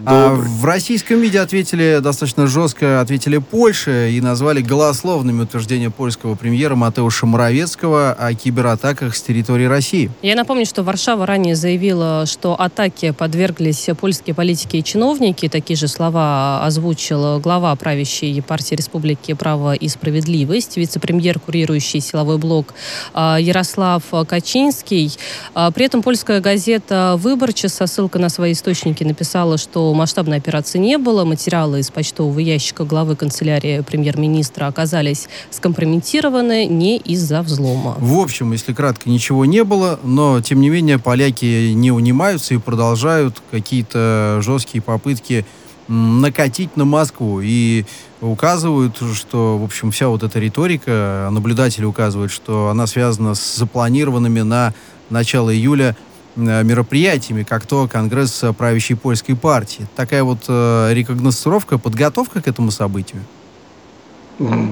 А, 0.05 0.33
в 0.35 0.65
российском 0.65 1.21
виде 1.21 1.39
ответили 1.39 1.99
достаточно 2.01 2.47
жестко, 2.47 2.99
ответили 2.99 3.37
Польша 3.37 4.07
и 4.07 4.19
назвали 4.19 4.61
голословными 4.61 5.43
утверждения 5.43 5.89
польского 5.89 6.35
премьера 6.35 6.75
Матеуша 6.75 7.25
Моровецкого 7.25 8.11
о 8.11 8.33
кибератаках 8.33 9.15
с 9.15 9.21
территории 9.21 9.65
России. 9.65 10.11
Я 10.21 10.35
напомню, 10.35 10.65
что 10.65 10.83
Варшава 10.83 11.25
ранее 11.25 11.55
заявила, 11.55 12.25
что 12.25 12.59
атаке 12.59 13.13
подверглись 13.13 13.87
польские 13.99 14.35
политики 14.35 14.77
и 14.77 14.83
чиновники. 14.83 15.47
Такие 15.47 15.77
же 15.77 15.87
слова 15.87 16.65
озвучил 16.65 17.39
глава 17.39 17.73
правящей 17.75 18.41
партии 18.41 18.75
Республики 18.75 19.33
«Право 19.33 19.73
и 19.73 19.87
справедливость», 19.87 20.75
вице-премьер, 20.75 21.39
курирующий 21.39 22.01
силовой 22.01 22.37
блок 22.37 22.73
а, 23.13 23.37
Ярослав 23.39 24.03
Качинский. 24.27 25.11
А, 25.53 25.71
При 25.71 25.85
этом 25.85 26.01
польская 26.01 26.41
газета 26.41 27.15
«Выборча» 27.17 27.69
со 27.69 27.87
ссылкой 27.87 28.21
на 28.21 28.29
свои 28.29 28.51
источники 28.51 29.03
написала, 29.03 29.57
что 29.57 29.92
масштабной 29.93 30.38
операции 30.38 30.79
не 30.79 30.97
было. 30.97 31.23
Материалы 31.25 31.79
из 31.79 31.89
почтового 31.91 32.39
ящика 32.39 32.84
главы 32.84 33.15
канцелярии 33.15 33.82
премьер-министра 33.82 34.67
оказались 34.67 35.27
скомпрометированы 35.51 36.65
не 36.65 36.97
из-за 36.97 37.41
взлома. 37.41 37.95
В 37.99 38.19
общем, 38.19 38.51
если 38.51 38.73
кратко, 38.73 39.10
ничего 39.10 39.45
не 39.45 39.63
было, 39.63 39.99
но, 40.03 40.41
тем 40.41 40.62
не 40.62 40.69
менее, 40.69 40.99
поляки 40.99 41.71
не 41.73 41.91
унимаются 41.91 42.53
и 42.53 42.58
продолжают 42.58 43.41
какие-то 43.51 44.39
жесткие 44.41 44.82
попытки 44.82 45.45
накатить 45.88 46.77
на 46.77 46.86
Москву 46.86 47.41
и 47.41 47.86
указывают, 48.21 48.97
что, 49.13 49.58
в 49.58 49.63
общем, 49.63 49.91
вся 49.91 50.08
вот 50.08 50.23
эта 50.23 50.39
риторика, 50.39 51.27
наблюдатели 51.32 51.84
указывают, 51.84 52.32
что 52.32 52.69
она 52.69 52.88
связана 52.88 53.36
с 53.36 53.58
запланированными 53.58 54.41
на 54.41 54.73
начало 55.10 55.53
июля 55.53 55.95
мероприятиями, 56.36 57.43
как 57.43 57.65
то 57.65 57.88
Конгресс 57.88 58.43
э, 58.43 58.54
правящей 58.54 58.96
польской 58.96 59.36
партии. 59.36 59.88
Такая 59.96 60.24
вот 60.24 60.46
э, 60.48 60.89
рекогносцировка, 60.93 61.78
подготовка 61.78 62.41
к 62.41 62.48
этому 62.48 62.72
событию. 62.72 63.22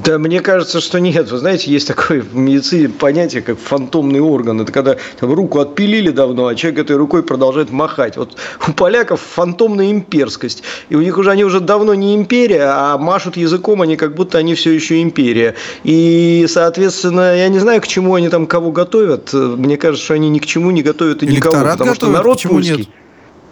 Да, 0.04 0.18
мне 0.18 0.42
кажется, 0.42 0.82
что 0.82 1.00
нет. 1.00 1.32
Вы 1.32 1.38
знаете, 1.38 1.72
есть 1.72 1.88
такое 1.88 2.22
в 2.22 2.36
медицине 2.36 2.90
понятие, 2.90 3.42
как 3.42 3.58
фантомный 3.60 4.20
орган. 4.20 4.62
Это 4.62 4.72
когда 4.72 4.98
там, 5.20 5.34
руку 5.34 5.60
отпилили 5.60 6.10
давно, 6.10 6.48
а 6.48 6.56
человек 6.56 6.82
этой 6.82 6.96
рукой 6.96 7.24
продолжает 7.24 7.72
махать. 7.72 8.18
Вот 8.18 8.38
у 8.68 8.74
поляков 8.74 9.22
фантомная 9.22 9.92
имперскость. 9.92 10.64
И 10.90 10.96
у 10.96 11.02
них 11.02 11.18
уже 11.18 11.32
они 11.32 11.44
уже 11.44 11.60
давно 11.60 11.94
не 11.94 12.16
империя, 12.16 12.66
а 12.66 12.98
машут 12.98 13.38
языком 13.38 13.82
они, 13.82 13.96
как 13.96 14.16
будто 14.16 14.38
они 14.38 14.56
все 14.56 14.72
еще 14.72 15.02
империя. 15.02 15.56
И, 15.84 16.46
соответственно, 16.50 17.36
я 17.36 17.48
не 17.50 17.60
знаю, 17.60 17.82
к 17.82 17.88
чему 17.88 18.16
они 18.16 18.30
там 18.30 18.48
кого 18.48 18.72
готовят. 18.72 19.34
Мне 19.34 19.78
кажется, 19.78 20.06
что 20.06 20.14
они 20.16 20.30
ни 20.30 20.40
к 20.40 20.46
чему 20.46 20.72
не 20.72 20.84
готовят 20.84 21.24
и 21.24 21.28
никого. 21.28 21.56
Электорат 21.56 21.78
Потому 21.78 21.96
что 21.96 22.06
готовят, 22.08 22.18
народ 22.18 22.38
почему 22.38 22.54
польский. 22.54 22.78
нет? 22.78 22.88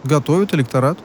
Готовят 0.04 0.54
электорат. 0.54 0.98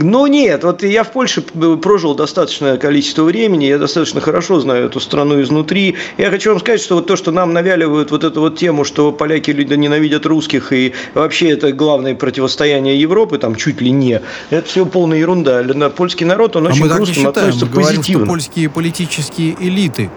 Ну 0.00 0.28
нет, 0.28 0.62
вот 0.62 0.84
я 0.84 1.02
в 1.02 1.10
Польше 1.10 1.42
прожил 1.42 2.14
достаточное 2.14 2.76
количество 2.76 3.24
времени, 3.24 3.64
я 3.64 3.78
достаточно 3.78 4.20
хорошо 4.20 4.60
знаю 4.60 4.86
эту 4.86 5.00
страну 5.00 5.42
изнутри. 5.42 5.96
Я 6.18 6.30
хочу 6.30 6.50
вам 6.50 6.60
сказать, 6.60 6.80
что 6.80 6.94
вот 6.96 7.08
то, 7.08 7.16
что 7.16 7.32
нам 7.32 7.52
навяливают 7.52 8.12
вот 8.12 8.22
эту 8.22 8.40
вот 8.40 8.56
тему, 8.56 8.84
что 8.84 9.10
поляки 9.10 9.50
люди 9.50 9.74
ненавидят 9.74 10.24
русских 10.24 10.72
и 10.72 10.92
вообще 11.14 11.50
это 11.50 11.72
главное 11.72 12.14
противостояние 12.14 13.00
Европы, 13.00 13.38
там 13.38 13.56
чуть 13.56 13.80
ли 13.80 13.90
не, 13.90 14.22
это 14.50 14.68
все 14.68 14.86
полная 14.86 15.18
ерунда. 15.18 15.64
Польский 15.90 16.26
народ, 16.26 16.54
он 16.54 16.68
а 16.68 16.70
очень 16.70 16.88
к 16.88 16.96
русским 16.96 17.26
относится 17.26 17.66
Мы 17.66 17.72
говорим, 17.72 17.88
что 17.88 17.96
позитивно. 17.96 18.26
польские 18.26 18.70
политические 18.70 19.56
элиты 19.58 20.10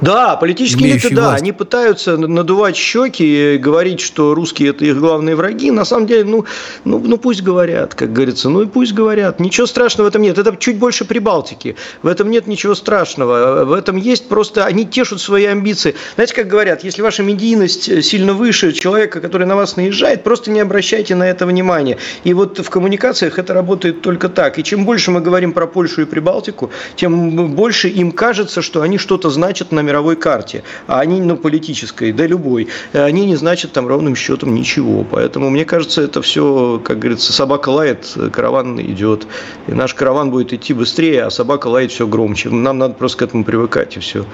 Да, 0.00 0.36
политические 0.36 0.92
элиты, 0.92 1.14
да, 1.14 1.22
власть. 1.22 1.42
они 1.42 1.52
пытаются 1.52 2.16
надувать 2.16 2.76
щеки, 2.76 3.58
говорить, 3.58 4.00
что 4.00 4.34
русские 4.34 4.70
это 4.70 4.84
их 4.84 4.98
главные 4.98 5.36
враги. 5.36 5.70
На 5.70 5.84
самом 5.84 6.06
деле, 6.06 6.24
ну, 6.24 6.44
ну, 6.84 6.98
ну 6.98 7.18
пусть 7.18 7.42
говорят, 7.42 7.94
как 7.94 8.12
говорится, 8.12 8.48
ну 8.48 8.62
и 8.62 8.66
пусть 8.66 8.92
говорят. 8.92 9.40
Ничего 9.40 9.66
страшного 9.66 10.06
в 10.06 10.08
этом 10.08 10.22
нет. 10.22 10.38
Это 10.38 10.56
чуть 10.56 10.78
больше 10.78 11.04
Прибалтики. 11.04 11.76
В 12.02 12.06
этом 12.06 12.30
нет 12.30 12.46
ничего 12.46 12.74
страшного. 12.74 13.64
В 13.64 13.72
этом 13.72 13.96
есть 13.96 14.28
просто, 14.28 14.64
они 14.64 14.86
тешут 14.86 15.20
свои 15.20 15.44
амбиции. 15.44 15.94
Знаете, 16.14 16.34
как 16.34 16.48
говорят, 16.48 16.84
если 16.84 17.02
ваша 17.02 17.22
медийность 17.22 18.04
сильно 18.04 18.32
выше 18.32 18.72
человека, 18.72 19.20
который 19.20 19.46
на 19.46 19.56
вас 19.56 19.76
наезжает, 19.76 20.24
просто 20.24 20.50
не 20.50 20.60
обращайте 20.60 21.14
на 21.14 21.24
это 21.28 21.46
внимания. 21.46 21.98
И 22.24 22.32
вот 22.32 22.58
в 22.58 22.70
коммуникациях 22.70 23.38
это 23.38 23.52
работает 23.52 24.00
только 24.02 24.28
так. 24.28 24.58
И 24.58 24.64
чем 24.64 24.84
больше 24.86 25.10
мы 25.10 25.20
говорим 25.20 25.52
про 25.52 25.66
Польшу 25.66 26.02
и 26.02 26.04
Прибалтику, 26.04 26.70
тем 26.96 27.54
больше 27.54 27.88
им 27.88 28.12
кажется, 28.12 28.62
что 28.62 28.82
они 28.82 28.98
что-то 28.98 29.30
значат 29.30 29.72
на 29.72 29.80
мировой 29.90 30.14
карте, 30.14 30.62
а 30.86 31.00
они 31.00 31.20
на 31.20 31.34
политической, 31.34 32.12
да 32.12 32.26
любой, 32.26 32.68
они 32.92 33.26
не 33.26 33.36
значат 33.36 33.72
там 33.72 33.88
ровным 33.88 34.14
счетом 34.14 34.54
ничего. 34.54 35.04
Поэтому, 35.10 35.50
мне 35.50 35.64
кажется, 35.64 36.02
это 36.02 36.22
все, 36.22 36.80
как 36.84 37.00
говорится, 37.00 37.32
собака 37.32 37.70
лает, 37.70 38.16
караван 38.32 38.80
идет. 38.80 39.26
И 39.66 39.72
наш 39.72 39.94
караван 39.94 40.30
будет 40.30 40.52
идти 40.52 40.74
быстрее, 40.74 41.24
а 41.24 41.30
собака 41.30 41.66
лает 41.66 41.90
все 41.90 42.06
громче. 42.06 42.50
Нам 42.50 42.78
надо 42.78 42.94
просто 42.94 43.18
к 43.18 43.22
этому 43.22 43.44
привыкать, 43.44 43.96
и 43.96 44.00
все. 44.00 44.24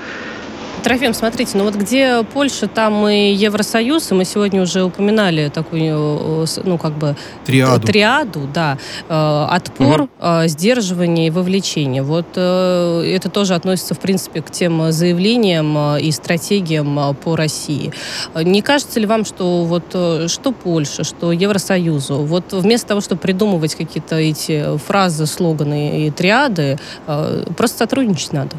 Трофим, 0.82 1.14
смотрите, 1.14 1.58
ну 1.58 1.64
вот 1.64 1.74
где 1.74 2.22
Польша, 2.32 2.68
там 2.68 3.08
и 3.08 3.32
Евросоюз, 3.32 4.12
и 4.12 4.14
мы 4.14 4.24
сегодня 4.24 4.62
уже 4.62 4.84
упоминали 4.84 5.48
такую, 5.48 6.44
э, 6.44 6.46
ну 6.64 6.78
как 6.78 6.92
бы 6.92 7.16
Триаду. 7.44 7.86
триаду, 7.86 8.40
да, 8.54 8.78
э, 9.08 9.46
отпор, 9.50 10.08
э, 10.20 10.46
сдерживание 10.46 11.26
и 11.26 11.30
вовлечение. 11.30 12.02
Вот 12.02 12.26
это 12.36 13.30
тоже 13.30 13.54
относится, 13.54 13.94
в 13.94 13.98
принципе, 14.00 14.42
к 14.42 14.50
тем 14.50 14.92
заявлениям 14.92 15.96
и 15.96 16.10
стратегиям 16.12 17.16
по 17.16 17.36
России. 17.36 17.92
Не 18.34 18.62
кажется 18.62 19.00
ли 19.00 19.06
вам, 19.06 19.24
что 19.24 19.64
вот 19.64 19.84
что 20.30 20.52
Польша, 20.52 21.04
что 21.04 21.32
Евросоюзу, 21.32 22.18
вот 22.18 22.52
вместо 22.52 22.88
того, 22.88 23.00
чтобы 23.00 23.20
придумывать 23.20 23.74
какие-то 23.74 24.16
эти 24.16 24.76
фразы, 24.78 25.26
слоганы 25.26 26.06
и 26.06 26.10
триады, 26.10 26.78
просто 27.56 27.78
сотрудничать 27.78 28.32
надо? 28.32 28.56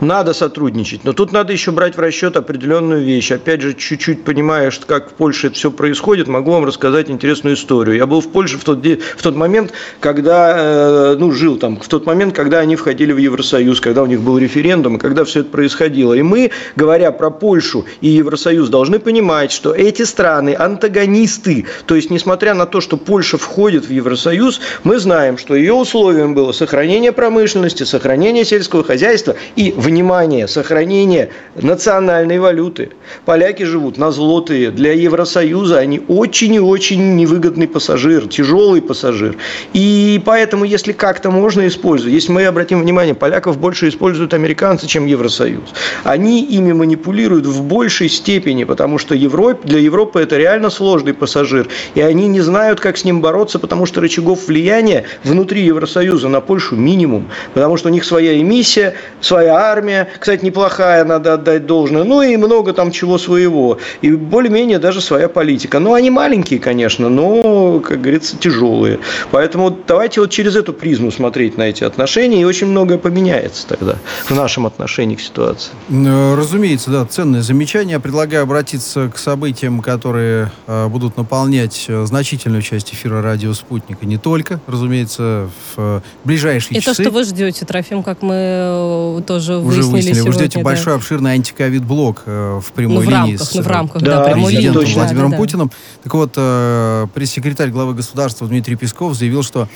Надо 0.00 0.32
сотрудничать, 0.32 1.02
но 1.02 1.12
тут 1.12 1.32
надо 1.32 1.52
еще 1.52 1.72
брать 1.72 1.96
в 1.96 2.00
расчет 2.00 2.36
определенную 2.36 3.02
вещь. 3.02 3.32
Опять 3.32 3.62
же, 3.62 3.74
чуть-чуть 3.74 4.22
понимаешь, 4.22 4.80
как 4.86 5.10
в 5.10 5.14
Польше 5.14 5.48
это 5.48 5.56
все 5.56 5.72
происходит, 5.72 6.28
могу 6.28 6.52
вам 6.52 6.64
рассказать 6.64 7.10
интересную 7.10 7.56
историю. 7.56 7.96
Я 7.96 8.06
был 8.06 8.20
в 8.20 8.28
Польше 8.28 8.58
в 8.58 8.64
тот, 8.64 8.80
де- 8.80 9.00
в 9.16 9.22
тот 9.22 9.34
момент, 9.34 9.72
когда, 9.98 10.54
э, 10.56 11.16
ну, 11.18 11.32
жил 11.32 11.56
там, 11.56 11.80
в 11.80 11.88
тот 11.88 12.06
момент, 12.06 12.32
когда 12.32 12.60
они 12.60 12.76
входили 12.76 13.12
в 13.12 13.16
Евросоюз, 13.16 13.80
когда 13.80 14.04
у 14.04 14.06
них 14.06 14.20
был 14.20 14.38
референдум, 14.38 14.96
и 14.96 14.98
когда 15.00 15.24
все 15.24 15.40
это 15.40 15.50
происходило. 15.50 16.14
И 16.14 16.22
мы, 16.22 16.52
говоря 16.76 17.10
про 17.10 17.30
Польшу 17.30 17.84
и 18.00 18.08
Евросоюз, 18.08 18.68
должны 18.68 19.00
понимать, 19.00 19.50
что 19.50 19.74
эти 19.74 20.02
страны 20.02 20.54
антагонисты. 20.56 21.66
То 21.86 21.96
есть, 21.96 22.10
несмотря 22.10 22.54
на 22.54 22.66
то, 22.66 22.80
что 22.80 22.98
Польша 22.98 23.36
входит 23.36 23.86
в 23.86 23.90
Евросоюз, 23.90 24.60
мы 24.84 25.00
знаем, 25.00 25.38
что 25.38 25.56
ее 25.56 25.72
условием 25.72 26.34
было 26.34 26.52
сохранение 26.52 27.10
промышленности, 27.10 27.82
сохранение 27.82 28.44
сельского 28.44 28.84
хозяйства 28.84 29.34
и, 29.56 29.74
внимание, 29.88 30.46
сохранение 30.48 31.30
национальной 31.56 32.38
валюты. 32.38 32.90
Поляки 33.24 33.62
живут 33.62 33.98
на 33.98 34.10
злотые. 34.10 34.70
Для 34.70 34.92
Евросоюза 34.92 35.78
они 35.78 36.00
очень 36.08 36.54
и 36.54 36.60
очень 36.60 37.16
невыгодный 37.16 37.66
пассажир, 37.66 38.28
тяжелый 38.28 38.82
пассажир. 38.82 39.36
И 39.72 40.20
поэтому, 40.24 40.64
если 40.64 40.92
как-то 40.92 41.30
можно 41.30 41.66
использовать, 41.66 42.14
если 42.14 42.32
мы 42.32 42.44
обратим 42.46 42.80
внимание, 42.80 43.14
поляков 43.14 43.58
больше 43.58 43.88
используют 43.88 44.34
американцы, 44.34 44.86
чем 44.86 45.06
Евросоюз. 45.06 45.70
Они 46.04 46.44
ими 46.44 46.72
манипулируют 46.72 47.46
в 47.46 47.62
большей 47.62 48.08
степени, 48.08 48.64
потому 48.64 48.98
что 48.98 49.14
Европе, 49.14 49.66
для 49.68 49.78
Европы 49.78 50.20
это 50.20 50.36
реально 50.36 50.70
сложный 50.70 51.14
пассажир. 51.14 51.68
И 51.94 52.00
они 52.00 52.28
не 52.28 52.40
знают, 52.40 52.80
как 52.80 52.98
с 52.98 53.04
ним 53.04 53.20
бороться, 53.20 53.58
потому 53.58 53.86
что 53.86 54.00
рычагов 54.00 54.48
влияния 54.48 55.04
внутри 55.24 55.62
Евросоюза 55.62 56.28
на 56.28 56.40
Польшу 56.40 56.76
минимум. 56.76 57.28
Потому 57.54 57.78
что 57.78 57.88
у 57.88 57.92
них 57.92 58.04
своя 58.04 58.38
эмиссия, 58.38 58.94
своя 59.20 59.54
армия, 59.56 59.77
кстати, 60.18 60.44
неплохая, 60.44 61.04
надо 61.04 61.34
отдать 61.34 61.66
должное, 61.66 62.04
ну 62.04 62.22
и 62.22 62.36
много 62.36 62.72
там 62.72 62.90
чего 62.90 63.18
своего. 63.18 63.78
И 64.00 64.10
более-менее 64.12 64.78
даже 64.78 65.00
своя 65.00 65.28
политика. 65.28 65.78
Ну, 65.78 65.94
они 65.94 66.10
маленькие, 66.10 66.58
конечно, 66.60 67.08
но, 67.08 67.80
как 67.80 68.00
говорится, 68.00 68.36
тяжелые. 68.36 68.98
Поэтому 69.30 69.76
давайте 69.86 70.20
вот 70.20 70.30
через 70.30 70.56
эту 70.56 70.72
призму 70.72 71.10
смотреть 71.10 71.56
на 71.56 71.62
эти 71.62 71.84
отношения, 71.84 72.40
и 72.40 72.44
очень 72.44 72.66
многое 72.66 72.98
поменяется 72.98 73.66
тогда 73.66 73.96
в 74.24 74.34
нашем 74.34 74.66
отношении 74.66 75.16
к 75.16 75.20
ситуации. 75.20 75.70
Э, 75.90 76.34
Разумеется, 76.34 76.90
да, 76.90 77.04
ценное 77.04 77.42
замечание. 77.42 78.00
Предлагаю 78.00 78.42
обратиться 78.42 79.10
к 79.12 79.18
событиям, 79.18 79.80
которые 79.80 80.50
э, 80.66 80.88
будут 80.88 81.16
наполнять 81.16 81.86
э, 81.88 82.04
значительную 82.06 82.62
часть 82.62 82.92
эфира 82.92 83.22
радио 83.22 83.52
«Спутник», 83.54 83.98
и 84.02 84.06
не 84.06 84.18
только, 84.18 84.60
разумеется, 84.66 85.48
в 85.74 86.02
ближайшие 86.24 86.78
И 86.78 86.80
то, 86.80 86.90
часы. 86.90 87.02
что 87.02 87.10
вы 87.10 87.24
ждете, 87.24 87.64
Трофим, 87.64 88.02
как 88.02 88.22
мы 88.22 89.22
тоже 89.26 89.58
уже 89.68 89.82
выяснили. 89.82 90.20
Вы 90.20 90.32
ждете 90.32 90.58
да. 90.58 90.64
большой 90.64 90.94
обширный 90.94 91.32
антиковид-блок 91.32 92.22
э, 92.26 92.60
в 92.60 92.68
Ну, 92.68 92.74
прямой 92.74 93.06
в 93.06 93.08
линии 93.08 93.14
рамках, 93.14 93.48
с 93.48 93.54
ну, 93.54 93.62
в 93.62 93.66
э, 93.66 93.70
рамках, 93.70 94.02
да, 94.02 94.16
да, 94.18 94.24
прямой 94.24 94.52
линии. 94.52 94.68
Владимиром 94.68 95.30
да, 95.30 95.36
да. 95.36 95.42
Путиным. 95.42 95.70
Так 96.02 96.14
вот, 96.14 96.32
э, 96.36 97.06
пресс-секретарь 97.14 97.70
главы 97.70 97.94
государства 97.94 98.46
Дмитрий 98.46 98.76
Песков 98.76 99.14
заявил, 99.14 99.42
что 99.42 99.68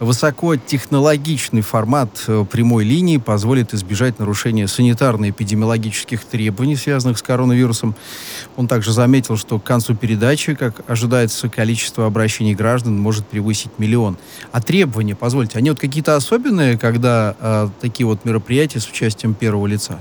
высокотехнологичный 0.00 1.60
формат 1.60 2.24
э, 2.26 2.44
прямой 2.50 2.84
линии 2.84 3.18
позволит 3.18 3.74
избежать 3.74 4.18
нарушения 4.18 4.64
санитарно-эпидемиологических 4.64 6.24
требований, 6.24 6.76
связанных 6.76 7.18
с 7.18 7.22
коронавирусом. 7.22 7.94
Он 8.56 8.66
также 8.66 8.92
заметил, 8.92 9.36
что 9.36 9.58
к 9.58 9.64
концу 9.64 9.94
передачи, 9.94 10.54
как 10.54 10.82
ожидается, 10.88 11.50
количество 11.50 12.06
обращений 12.06 12.54
граждан 12.54 12.98
может 12.98 13.26
превысить 13.26 13.70
миллион. 13.78 14.16
А 14.52 14.62
требования, 14.62 15.14
позвольте, 15.14 15.58
они 15.58 15.68
вот 15.68 15.78
какие-то 15.78 16.16
особенные, 16.16 16.78
когда 16.78 17.36
э, 17.38 17.68
такие 17.80 18.06
вот 18.06 18.24
мероприятия 18.24 18.80
с 18.80 18.88
участием 18.88 19.34
первого 19.34 19.66
лица? 19.66 20.00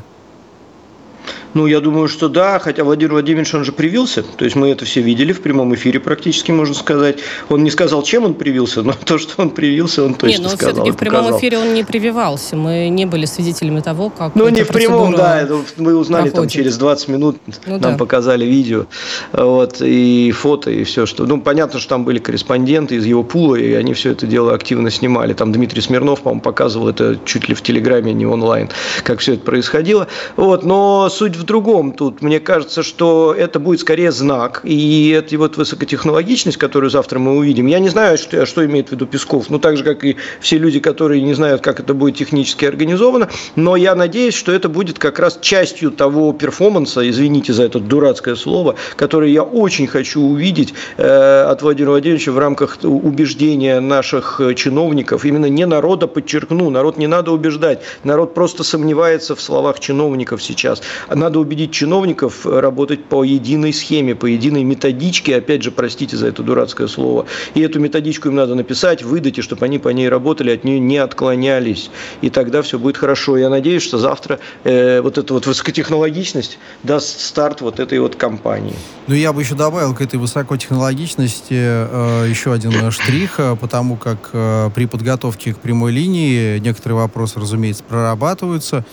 Ну, 1.54 1.66
я 1.66 1.80
думаю, 1.80 2.08
что 2.08 2.30
да, 2.30 2.60
хотя 2.60 2.84
Владимир 2.84 3.14
Владимирович, 3.14 3.54
он 3.56 3.64
же 3.66 3.72
привился, 3.72 4.22
то 4.24 4.46
есть 4.46 4.56
мы 4.56 4.70
это 4.70 4.86
все 4.86 5.02
видели 5.02 5.34
в 5.34 5.42
прямом 5.42 5.74
эфире 5.76 6.00
практически, 6.00 6.52
можно 6.52 6.76
сказать. 6.76 7.18
Он 7.50 7.64
не 7.64 7.72
сказал, 7.72 8.04
чем 8.04 8.24
он 8.26 8.34
привился, 8.36 8.84
но 8.84 8.94
то, 9.06 9.18
что 9.18 9.42
он 9.42 9.50
привился, 9.50 10.04
он 10.04 10.14
точно 10.14 10.38
не, 10.38 10.44
но 10.44 10.50
сказал. 10.50 10.74
все-таки 10.74 10.92
в 10.92 10.98
прямом 10.98 11.20
показал. 11.22 11.40
эфире 11.40 11.58
он 11.58 11.74
не 11.74 11.84
прививался. 11.84 12.56
Мы 12.56 12.90
не 12.90 13.06
были 13.06 13.26
свидетелями 13.26 13.80
того, 13.82 14.10
как 14.10 14.36
Ну, 14.36 14.48
не 14.50 14.64
в 14.64 14.68
прямом, 14.68 15.16
да, 15.16 15.48
мы 15.78 15.96
узнали 15.96 16.26
там 16.26 16.32
проходит. 16.32 16.54
через 16.54 16.78
20 16.78 17.08
минут, 17.08 17.38
Ну 17.66 17.74
нам 17.80 17.94
да. 17.94 17.98
показали 17.98 18.46
видео, 18.46 18.86
вот, 19.34 19.82
и 19.82 20.32
фото, 20.32 20.70
и 20.72 20.84
все, 20.84 21.06
что... 21.06 21.26
Ну, 21.26 21.42
понятно, 21.42 21.80
что 21.80 21.90
там 21.90 22.06
были 22.06 22.20
корреспонденты 22.20 22.96
из 22.96 23.06
его 23.06 23.24
пула, 23.24 23.56
и 23.56 23.74
они 23.74 23.94
все 23.94 24.12
это 24.12 24.28
дело 24.28 24.54
активно 24.54 24.92
снимали. 24.92 25.34
Там 25.34 25.52
Дмитрий 25.52 25.82
Смирнов, 25.82 26.22
по-моему, 26.22 26.42
показывал 26.42 26.88
это 26.90 27.18
чуть 27.26 27.50
ли 27.50 27.56
в 27.56 27.62
Телеграме, 27.64 28.14
не 28.14 28.26
онлайн, 28.26 28.70
как 29.04 29.20
все 29.20 29.34
это 29.34 29.44
происходило. 29.44 30.08
Вот, 30.36 30.64
но 30.64 31.09
суть 31.10 31.36
в 31.36 31.44
другом 31.44 31.92
тут. 31.92 32.22
Мне 32.22 32.40
кажется, 32.40 32.84
что 32.84 33.34
это 33.38 33.60
будет 33.60 33.80
скорее 33.80 34.12
знак, 34.12 34.62
и 34.64 35.10
это 35.10 35.38
вот 35.38 35.58
высокотехнологичность, 35.58 36.58
которую 36.58 36.90
завтра 36.90 37.20
мы 37.20 37.36
увидим. 37.36 37.68
Я 37.68 37.80
не 37.80 37.90
знаю, 37.90 38.18
что, 38.18 38.46
что 38.46 38.66
имеет 38.66 38.90
в 38.90 38.92
виду 38.92 39.06
Песков, 39.06 39.50
ну, 39.50 39.60
так 39.60 39.78
же, 39.78 39.84
как 39.84 40.04
и 40.04 40.16
все 40.40 40.58
люди, 40.58 40.80
которые 40.80 41.22
не 41.22 41.34
знают, 41.34 41.62
как 41.62 41.80
это 41.80 41.94
будет 41.94 42.16
технически 42.16 42.66
организовано, 42.66 43.30
но 43.56 43.76
я 43.76 43.96
надеюсь, 43.96 44.34
что 44.34 44.52
это 44.52 44.70
будет 44.70 45.00
как 45.00 45.20
раз 45.20 45.40
частью 45.42 45.92
того 45.92 46.34
перформанса, 46.34 47.08
извините 47.10 47.54
за 47.54 47.64
это 47.64 47.80
дурацкое 47.80 48.36
слово, 48.36 48.76
который 48.96 49.32
я 49.32 49.44
очень 49.44 49.88
хочу 49.88 50.22
увидеть 50.22 50.74
э, 50.98 51.42
от 51.44 51.62
Владимира 51.62 51.92
Владимировича 51.92 52.32
в 52.32 52.40
рамках 52.40 52.78
убеждения 52.84 53.80
наших 53.80 54.40
э, 54.40 54.54
чиновников, 54.54 55.26
именно 55.26 55.48
не 55.48 55.66
народа, 55.66 56.08
подчеркну, 56.08 56.70
народ 56.70 56.98
не 56.98 57.08
надо 57.08 57.32
убеждать, 57.32 57.82
народ 58.04 58.34
просто 58.34 58.64
сомневается 58.64 59.36
в 59.36 59.42
словах 59.42 59.80
чиновников 59.80 60.42
сейчас, 60.44 60.82
надо 61.08 61.40
убедить 61.40 61.72
чиновников 61.72 62.46
работать 62.46 63.06
по 63.06 63.24
единой 63.24 63.74
схеме, 63.74 64.16
по 64.16 64.26
единой 64.26 64.64
методичке, 64.64 65.38
опять 65.38 65.64
же, 65.64 65.72
простите 65.72 66.18
за 66.18 66.28
это 66.28 66.44
дурацкое 66.44 66.88
слово, 66.88 67.26
и 67.54 67.62
эту 67.62 67.80
методичку 67.80 68.30
им 68.30 68.36
надо 68.36 68.56
написать, 68.56 69.04
выдать, 69.04 69.38
и 69.38 69.42
чтобы 69.42 69.66
они 69.66 69.80
по 69.80 69.90
ней 69.90 70.10
работали, 70.10 70.52
от 70.52 70.64
нее 70.64 70.80
не 70.80 70.98
отклонялись, 70.98 71.90
и 72.22 72.30
тогда 72.30 72.62
все 72.62 72.78
будет 72.80 72.98
хорошо. 72.98 73.38
Я 73.38 73.50
надеюсь, 73.50 73.84
что 73.84 73.98
завтра 73.98 74.40
э, 74.64 75.02
вот 75.02 75.18
эта 75.18 75.34
вот 75.34 75.46
высокотехнологичность 75.46 76.60
даст 76.84 77.20
старт 77.20 77.62
вот 77.62 77.80
этой 77.80 78.00
вот 78.00 78.16
кампании. 78.16 78.76
Ну, 79.08 79.16
я 79.16 79.34
бы 79.34 79.42
еще 79.42 79.56
добавил 79.56 79.96
к 79.96 80.02
этой 80.02 80.20
высокотехнологичности 80.20 81.54
э, 81.54 82.28
еще 82.30 82.54
один 82.54 82.72
э, 82.72 82.92
штрих, 82.92 83.40
э, 83.40 83.56
потому 83.56 83.96
как 83.96 84.30
э, 84.34 84.70
при 84.74 84.86
подготовке 84.86 85.54
к 85.54 85.60
прямой 85.60 85.92
линии 85.92 86.60
некоторые 86.60 86.98
вопросы, 87.00 87.40
разумеется, 87.40 87.84
прорабатываются. 87.84 88.86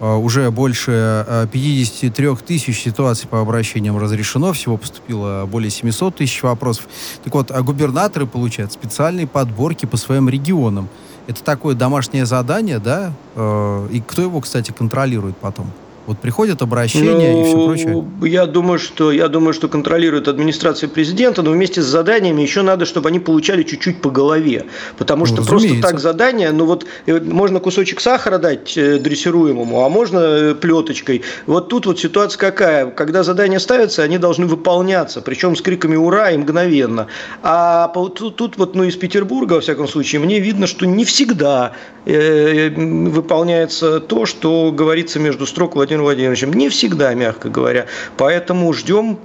Э, 0.00 0.16
уже 0.16 0.50
больше 0.50 1.24
э, 1.26 1.46
53 1.52 2.36
тысяч 2.36 2.82
ситуаций 2.82 3.28
по 3.28 3.40
обращениям 3.40 3.98
разрешено, 3.98 4.52
всего 4.52 4.76
поступило 4.78 5.46
более 5.46 5.70
700 5.70 6.16
тысяч 6.16 6.42
вопросов. 6.42 6.88
Так 7.22 7.34
вот, 7.34 7.50
а 7.50 7.62
губернаторы 7.62 8.26
получают 8.26 8.72
специальные 8.72 9.26
подборки 9.26 9.86
по 9.86 9.96
своим 9.96 10.28
регионам. 10.28 10.88
Это 11.26 11.44
такое 11.44 11.74
домашнее 11.74 12.24
задание, 12.24 12.78
да? 12.78 13.12
Э, 13.36 13.88
И 13.92 14.00
кто 14.00 14.22
его, 14.22 14.40
кстати, 14.40 14.72
контролирует 14.72 15.36
потом? 15.36 15.70
Вот 16.10 16.18
приходят 16.18 16.60
обращения 16.60 17.40
и 17.40 17.44
все 17.44 17.56
Ну, 17.56 17.66
прочее. 17.66 18.04
Я 18.32 18.46
думаю, 18.46 18.80
что 18.80 19.12
я 19.12 19.28
думаю, 19.28 19.54
что 19.54 19.68
контролирует 19.68 20.26
администрация 20.26 20.88
президента, 20.88 21.42
но 21.42 21.52
вместе 21.52 21.82
с 21.82 21.84
заданиями 21.84 22.42
еще 22.42 22.62
надо, 22.62 22.84
чтобы 22.84 23.10
они 23.10 23.20
получали 23.20 23.62
чуть-чуть 23.62 24.00
по 24.02 24.10
голове, 24.10 24.66
потому 24.98 25.20
Ну, 25.20 25.26
что 25.26 25.36
просто 25.36 25.54
разумеется. 25.54 25.88
так 25.88 26.00
задание, 26.00 26.50
ну 26.50 26.64
вот 26.64 26.84
э, 27.06 27.20
можно 27.20 27.60
кусочек 27.60 28.00
сахара 28.00 28.38
дать 28.38 28.76
э, 28.76 28.98
дрессируемому, 28.98 29.84
а 29.84 29.88
можно 29.88 30.18
э, 30.18 30.54
плеточкой. 30.56 31.22
Вот 31.46 31.68
тут 31.68 31.86
вот 31.86 32.00
ситуация 32.00 32.40
какая, 32.40 32.90
когда 32.90 33.22
задания 33.22 33.60
ставятся, 33.60 34.02
они 34.02 34.18
должны 34.18 34.46
выполняться, 34.46 35.20
причем 35.20 35.54
с 35.54 35.62
криками 35.62 35.94
ура 35.94 36.32
и 36.32 36.36
мгновенно. 36.36 37.06
А 37.44 37.86
тут, 37.86 38.34
тут 38.34 38.58
вот 38.58 38.74
ну 38.74 38.82
из 38.82 38.96
Петербурга 38.96 39.52
во 39.54 39.60
всяком 39.60 39.86
случае 39.86 40.20
мне 40.20 40.40
видно, 40.40 40.66
что 40.66 40.86
не 40.86 41.04
всегда 41.04 41.74
э, 42.04 42.68
выполняется 42.70 44.00
то, 44.00 44.26
что 44.26 44.72
говорится 44.72 45.20
между 45.20 45.46
строк 45.46 45.76
Владимиром 46.02 46.30
Владимировичем. 46.34 46.52
Не 46.52 46.68
всегда, 46.68 47.14
мягко 47.14 47.48
говоря. 47.48 47.86
Поэтому 48.16 48.72
ждем 48.72 49.18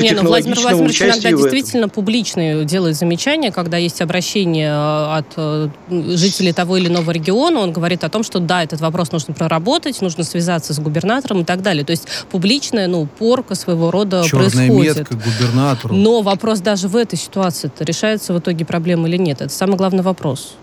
Не, 0.00 0.12
ну 0.12 0.22
Владимир 0.24 0.58
Владимирович 0.58 1.02
иногда 1.02 1.30
действительно 1.30 1.88
публично 1.88 2.64
делает 2.64 2.96
замечания, 2.96 3.52
когда 3.52 3.76
есть 3.76 4.00
обращение 4.00 4.70
э, 4.70 5.18
от 5.18 5.26
э, 5.36 5.68
жителей 5.88 6.52
того 6.52 6.78
или 6.78 6.88
иного 6.88 7.12
региона, 7.12 7.60
он 7.60 7.72
говорит 7.72 8.02
о 8.02 8.08
том, 8.08 8.24
что 8.24 8.40
да, 8.40 8.64
этот 8.64 8.80
вопрос 8.80 9.12
нужно 9.12 9.34
проработать, 9.34 10.00
нужно 10.00 10.24
связаться 10.24 10.74
с 10.74 10.80
губернатором 10.80 11.42
и 11.42 11.44
так 11.44 11.62
далее. 11.62 11.84
То 11.84 11.92
есть 11.92 12.08
публичная, 12.30 12.88
ну, 12.88 13.06
порка 13.06 13.54
своего 13.54 13.92
рода 13.92 14.24
Черная 14.26 14.50
происходит. 14.50 14.96
метка 14.98 15.14
губернатору. 15.14 15.94
Но 15.94 16.22
вопрос 16.22 16.58
даже 16.58 16.88
в 16.88 16.96
этой 16.96 17.16
ситуации, 17.16 17.70
решается 17.78 18.34
в 18.34 18.40
итоге 18.40 18.64
проблема 18.64 19.06
или 19.08 19.16
нет? 19.16 19.40
Это 19.42 19.52
самый 19.52 19.76
главный 19.76 20.02
вопрос. 20.02 20.56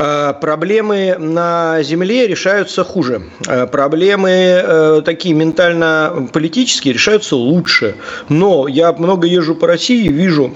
Э, 0.00 0.32
Проблемы 0.40 1.16
на 1.18 1.82
Земле 1.82 2.26
решаются 2.26 2.84
хуже. 2.84 3.22
Э, 3.46 3.66
Проблемы 3.66 4.30
э, 4.30 5.02
такие 5.04 5.34
ментально-политические 5.34 6.94
решаются 6.94 7.36
лучше. 7.36 7.96
Но 8.30 8.66
я 8.66 8.92
много 8.92 9.26
езжу 9.26 9.54
по 9.54 9.66
России, 9.66 10.08
вижу 10.08 10.54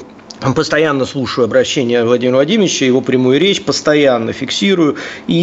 Постоянно 0.55 1.07
слушаю 1.07 1.47
обращения 1.47 2.05
Владимира 2.05 2.37
Владимировича, 2.37 2.85
его 2.85 3.01
прямую 3.01 3.41
речь, 3.41 3.63
постоянно 3.63 4.33
фиксирую. 4.35 4.97
И 5.27 5.35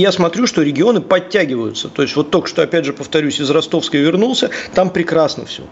я 0.00 0.10
смотрю, 0.10 0.48
что 0.48 0.62
регионы 0.62 1.00
подтягиваются. 1.00 1.88
То 1.88 2.02
есть, 2.02 2.16
вот 2.16 2.30
только 2.30 2.48
что, 2.48 2.62
опять 2.62 2.84
же, 2.84 2.92
повторюсь, 2.92 3.40
из 3.40 3.50
Ростовской 3.50 4.00
вернулся, 4.00 4.50
там 4.74 4.90
прекрасно 4.90 5.44
все. 5.44 5.62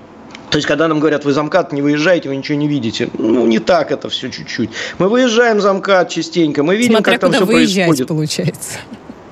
То 0.50 0.56
есть, 0.56 0.66
когда 0.66 0.88
нам 0.88 1.00
говорят, 1.00 1.24
вы 1.24 1.32
замкат 1.32 1.72
не 1.72 1.82
выезжаете, 1.82 2.28
вы 2.28 2.36
ничего 2.36 2.58
не 2.58 2.68
видите. 2.68 3.08
Ну, 3.18 3.46
не 3.46 3.58
так 3.58 3.90
это 3.90 4.08
все 4.08 4.30
чуть-чуть. 4.30 4.70
Мы 4.98 5.08
выезжаем 5.08 5.60
замкат 5.60 6.08
частенько, 6.10 6.62
мы 6.62 6.76
видим, 6.76 6.94
Смотря 6.94 7.12
как 7.14 7.20
там 7.20 7.32
все 7.32 7.46
происходит. 7.46 8.08
получается. 8.08 8.78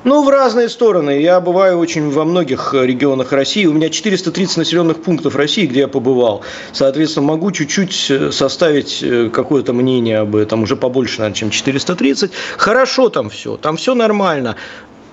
Ну, 0.04 0.22
в 0.22 0.28
разные 0.28 0.68
стороны. 0.68 1.22
Я 1.22 1.40
бываю 1.40 1.78
очень 1.78 2.10
во 2.10 2.26
многих 2.26 2.74
э, 2.74 2.84
регионах 2.84 3.32
России. 3.32 3.64
У 3.64 3.72
меня 3.72 3.88
430 3.88 4.58
населенных 4.58 5.02
пунктов 5.02 5.34
России, 5.34 5.64
где 5.64 5.80
я 5.80 5.88
побывал. 5.88 6.42
Соответственно, 6.72 7.26
могу 7.26 7.50
чуть-чуть 7.50 8.10
э, 8.10 8.30
составить 8.30 9.02
э, 9.02 9.30
какое-то 9.32 9.72
мнение 9.72 10.18
об 10.18 10.36
этом. 10.36 10.62
Уже 10.64 10.76
побольше, 10.76 11.20
наверное, 11.20 11.36
чем 11.36 11.48
430. 11.48 12.32
Хорошо 12.58 13.08
там 13.08 13.30
все. 13.30 13.56
Там 13.56 13.78
все 13.78 13.94
нормально. 13.94 14.56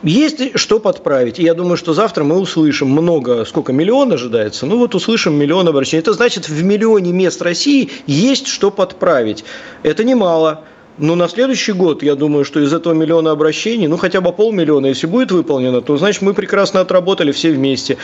Есть 0.04 0.58
что 0.58 0.80
подправить. 0.80 1.38
Я 1.38 1.54
думаю, 1.54 1.78
что 1.78 1.94
завтра 1.94 2.24
мы 2.24 2.40
услышим 2.40 2.90
много, 2.90 3.46
сколько, 3.46 3.72
миллион 3.72 4.12
ожидается? 4.12 4.66
Ну 4.66 4.78
вот 4.78 4.96
услышим 4.96 5.36
миллион 5.36 5.68
обращений. 5.68 6.02
Это 6.02 6.14
значит, 6.14 6.50
в 6.50 6.64
миллионе 6.64 7.12
мест 7.12 7.42
России 7.42 7.92
есть 8.08 8.48
что 8.48 8.72
подправить. 8.72 9.44
Это 9.84 10.04
немало. 10.04 10.64
Но 10.98 11.16
на 11.16 11.28
следующий 11.28 11.72
год, 11.72 12.04
я 12.04 12.16
думаю, 12.16 12.46
что 12.46 12.60
из 12.60 12.74
этого 12.74 12.94
миллиона 12.94 13.32
обращений, 13.32 13.88
ну 13.88 13.98
хотя 13.98 14.22
бы 14.22 14.34
полмиллиона, 14.34 14.88
если 14.88 15.08
будет 15.08 15.32
выполнено, 15.32 15.82
то 15.82 15.98
значит 15.98 16.22
мы 16.22 16.34
прекрасно 16.34 16.82
отработали 16.82 17.32
все 17.32 17.52
вместе. 17.52 17.98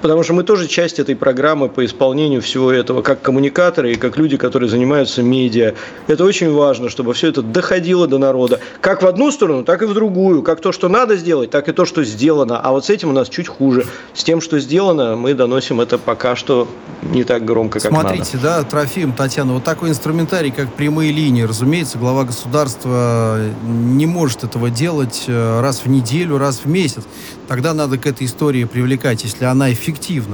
Потому 0.00 0.22
что 0.22 0.32
мы 0.32 0.44
тоже 0.44 0.68
часть 0.68 0.98
этой 0.98 1.16
программы 1.16 1.68
по 1.68 1.84
исполнению 1.84 2.40
всего 2.42 2.70
этого, 2.70 3.02
как 3.02 3.20
коммуникаторы 3.22 3.92
и 3.92 3.94
как 3.96 4.16
люди, 4.16 4.36
которые 4.36 4.68
занимаются 4.68 5.22
медиа. 5.22 5.74
Это 6.06 6.24
очень 6.24 6.52
важно, 6.52 6.88
чтобы 6.88 7.14
все 7.14 7.28
это 7.28 7.42
доходило 7.42 8.06
до 8.06 8.18
народа. 8.18 8.60
Как 8.80 9.02
в 9.02 9.06
одну 9.06 9.30
сторону, 9.30 9.64
так 9.64 9.82
и 9.82 9.86
в 9.86 9.94
другую. 9.94 10.42
Как 10.42 10.60
то, 10.60 10.72
что 10.72 10.88
надо 10.88 11.16
сделать, 11.16 11.50
так 11.50 11.68
и 11.68 11.72
то, 11.72 11.84
что 11.84 12.04
сделано. 12.04 12.60
А 12.60 12.72
вот 12.72 12.86
с 12.86 12.90
этим 12.90 13.10
у 13.10 13.12
нас 13.12 13.28
чуть 13.28 13.48
хуже. 13.48 13.86
С 14.14 14.24
тем, 14.24 14.40
что 14.40 14.58
сделано, 14.58 15.16
мы 15.16 15.34
доносим 15.34 15.80
это 15.80 15.98
пока 15.98 16.36
что 16.36 16.68
не 17.02 17.24
так 17.24 17.44
громко, 17.44 17.80
как 17.80 17.90
надо. 17.90 18.08
Смотрите, 18.08 18.38
да, 18.42 18.62
Трофим, 18.62 19.12
Татьяна, 19.12 19.54
вот 19.54 19.64
такой 19.64 19.90
инструментарий, 19.90 20.50
как 20.50 20.72
прямые 20.72 21.12
линии, 21.12 21.42
разумеется, 21.42 21.98
глава 21.98 22.24
государства 22.24 23.40
не 23.64 24.06
может 24.06 24.44
этого 24.44 24.70
делать 24.70 25.24
э, 25.26 25.60
раз 25.60 25.80
в 25.84 25.88
неделю, 25.88 26.38
раз 26.38 26.60
в 26.64 26.68
месяц. 26.68 27.04
Тогда 27.46 27.72
надо 27.72 27.98
к 27.98 28.06
этой 28.06 28.26
истории 28.26 28.64
привлекать, 28.64 29.24
если 29.24 29.44
она 29.44 29.72
эффективна, 29.72 29.87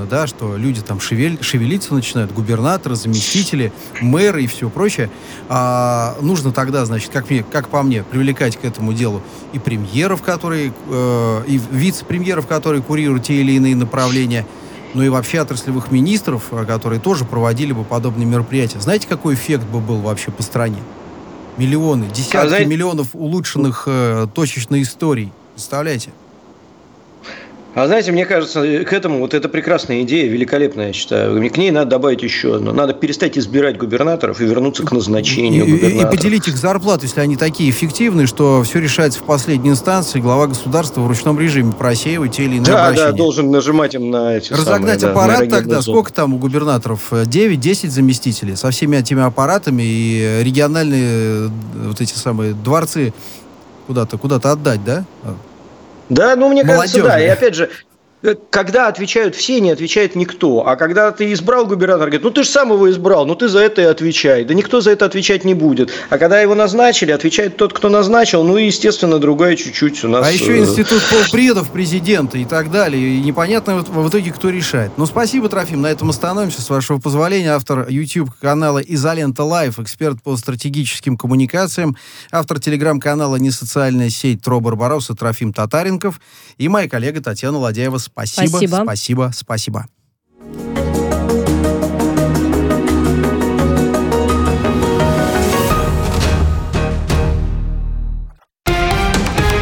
да, 0.08 0.26
что 0.26 0.56
люди 0.56 0.80
там 0.80 1.00
шевель, 1.00 1.38
шевелиться 1.42 1.94
начинают, 1.94 2.32
губернаторы, 2.32 2.96
заместители, 2.96 3.72
мэры 4.00 4.44
и 4.44 4.46
все 4.46 4.68
прочее. 4.68 5.10
А 5.48 6.16
нужно 6.20 6.52
тогда, 6.52 6.84
значит, 6.84 7.10
как, 7.10 7.30
мне, 7.30 7.44
как 7.44 7.68
по 7.68 7.82
мне, 7.82 8.02
привлекать 8.02 8.56
к 8.56 8.64
этому 8.64 8.92
делу 8.92 9.22
и 9.52 9.58
премьеров, 9.58 10.22
которые, 10.22 10.72
э, 10.88 11.42
и 11.46 11.60
вице-премьеров, 11.70 12.46
которые 12.46 12.82
курируют 12.82 13.24
те 13.24 13.34
или 13.34 13.52
иные 13.52 13.76
направления– 13.76 14.46
ну 14.94 15.02
и 15.02 15.08
вообще 15.08 15.40
отраслевых 15.40 15.90
министров, 15.90 16.44
э, 16.52 16.64
которые 16.64 17.00
тоже 17.00 17.24
проводили 17.24 17.72
бы 17.72 17.84
подобные 17.84 18.26
мероприятия. 18.26 18.80
Знаете, 18.80 19.06
какой 19.08 19.34
эффект 19.34 19.64
бы 19.64 19.80
был 19.80 19.98
вообще 19.98 20.30
по 20.30 20.42
стране? 20.42 20.78
Миллионы, 21.56 22.06
десятки 22.06 22.36
а 22.36 22.48
знаете... 22.48 22.66
миллионов 22.66 23.08
улучшенных 23.12 23.84
э, 23.86 24.26
точечных 24.32 24.82
историй. 24.82 25.32
Представляете? 25.54 26.10
А 27.74 27.86
знаете, 27.86 28.12
мне 28.12 28.24
кажется, 28.24 28.84
к 28.84 28.92
этому 28.92 29.18
вот 29.18 29.34
это 29.34 29.48
прекрасная 29.48 30.02
идея, 30.02 30.30
великолепная, 30.30 30.88
я 30.88 30.92
считаю. 30.92 31.50
К 31.50 31.56
ней 31.56 31.72
надо 31.72 31.90
добавить 31.90 32.22
еще 32.22 32.56
одно. 32.56 32.72
Надо 32.72 32.94
перестать 32.94 33.36
избирать 33.36 33.76
губернаторов 33.76 34.40
и 34.40 34.44
вернуться 34.44 34.84
к 34.84 34.92
назначению 34.92 35.66
и, 35.66 35.72
губернаторов. 35.72 36.14
И 36.14 36.16
поделить 36.16 36.46
их 36.46 36.56
зарплату, 36.56 37.02
если 37.02 37.20
они 37.20 37.36
такие 37.36 37.70
эффективные, 37.70 38.28
что 38.28 38.62
все 38.62 38.78
решается 38.78 39.18
в 39.18 39.24
последней 39.24 39.70
инстанции, 39.70 40.20
глава 40.20 40.46
государства 40.46 41.00
в 41.00 41.08
ручном 41.08 41.40
режиме 41.40 41.72
просеивает 41.72 42.32
те 42.32 42.44
или 42.44 42.56
иные 42.56 42.66
да, 42.66 42.86
обращения. 42.86 43.10
Да, 43.10 43.16
должен 43.16 43.50
нажимать 43.50 43.94
им 43.94 44.10
на 44.10 44.36
эти 44.36 44.52
Разогнать 44.52 45.00
самые, 45.00 45.12
аппарат 45.12 45.48
да, 45.48 45.56
тогда, 45.56 45.82
сколько 45.82 46.12
там 46.12 46.34
у 46.34 46.38
губернаторов? 46.38 47.12
9-10 47.12 47.88
заместителей 47.88 48.54
со 48.54 48.70
всеми 48.70 48.96
этими 48.96 49.22
аппаратами 49.22 49.82
и 49.82 50.40
региональные 50.44 51.48
э, 51.48 51.48
вот 51.88 52.00
эти 52.00 52.14
самые 52.14 52.52
дворцы 52.54 53.12
куда-то 53.88 54.16
куда 54.16 54.36
отдать, 54.36 54.84
да? 54.84 55.04
Да, 56.08 56.36
ну 56.36 56.48
мне 56.48 56.64
кажется, 56.64 57.02
да. 57.02 57.20
И 57.20 57.26
опять 57.26 57.54
же, 57.54 57.70
когда 58.50 58.88
отвечают 58.88 59.34
все, 59.34 59.60
не 59.60 59.70
отвечает 59.70 60.16
никто. 60.16 60.66
А 60.66 60.76
когда 60.76 61.12
ты 61.12 61.32
избрал 61.32 61.66
губернатора, 61.66 62.06
говорит, 62.06 62.22
ну 62.22 62.30
ты 62.30 62.42
же 62.42 62.48
сам 62.48 62.72
его 62.72 62.90
избрал, 62.90 63.26
ну 63.26 63.34
ты 63.34 63.48
за 63.48 63.60
это 63.60 63.82
и 63.82 63.84
отвечай. 63.84 64.44
Да 64.44 64.54
никто 64.54 64.80
за 64.80 64.92
это 64.92 65.04
отвечать 65.04 65.44
не 65.44 65.54
будет. 65.54 65.90
А 66.08 66.18
когда 66.18 66.40
его 66.40 66.54
назначили, 66.54 67.12
отвечает 67.12 67.56
тот, 67.56 67.72
кто 67.72 67.88
назначил, 67.88 68.42
ну 68.44 68.56
и, 68.56 68.66
естественно, 68.66 69.18
другая 69.18 69.56
чуть-чуть 69.56 70.02
у 70.04 70.08
нас... 70.08 70.26
А 70.26 70.32
еще 70.32 70.56
э, 70.56 70.60
институт 70.60 71.02
полпредов 71.10 71.70
президента 71.70 72.38
и 72.38 72.44
так 72.44 72.70
далее. 72.70 73.16
И 73.16 73.20
непонятно 73.20 73.76
в 73.76 74.08
итоге, 74.08 74.32
кто 74.32 74.48
решает. 74.48 74.92
Ну, 74.96 75.06
спасибо, 75.06 75.48
Трофим. 75.48 75.82
На 75.82 75.88
этом 75.88 76.10
остановимся. 76.10 76.62
С 76.62 76.70
вашего 76.70 76.98
позволения, 76.98 77.54
автор 77.54 77.86
YouTube-канала 77.88 78.78
«Изолента 78.78 79.44
Live», 79.44 79.78
эксперт 79.78 80.22
по 80.22 80.36
стратегическим 80.36 81.18
коммуникациям, 81.18 81.96
автор 82.30 82.58
телеграм-канала 82.58 83.36
«Несоциальная 83.36 84.08
сеть» 84.08 84.42
Тро 84.42 84.60
Барбарос 84.60 85.10
Трофим 85.18 85.52
Татаренков 85.52 86.20
и 86.56 86.68
моя 86.68 86.88
коллега 86.88 87.20
Татьяна 87.20 87.58
Ладяева 87.58 87.98
Спасибо, 88.14 88.46
спасибо, 88.84 88.84
спасибо. 88.84 89.32
спасибо. 89.32 89.86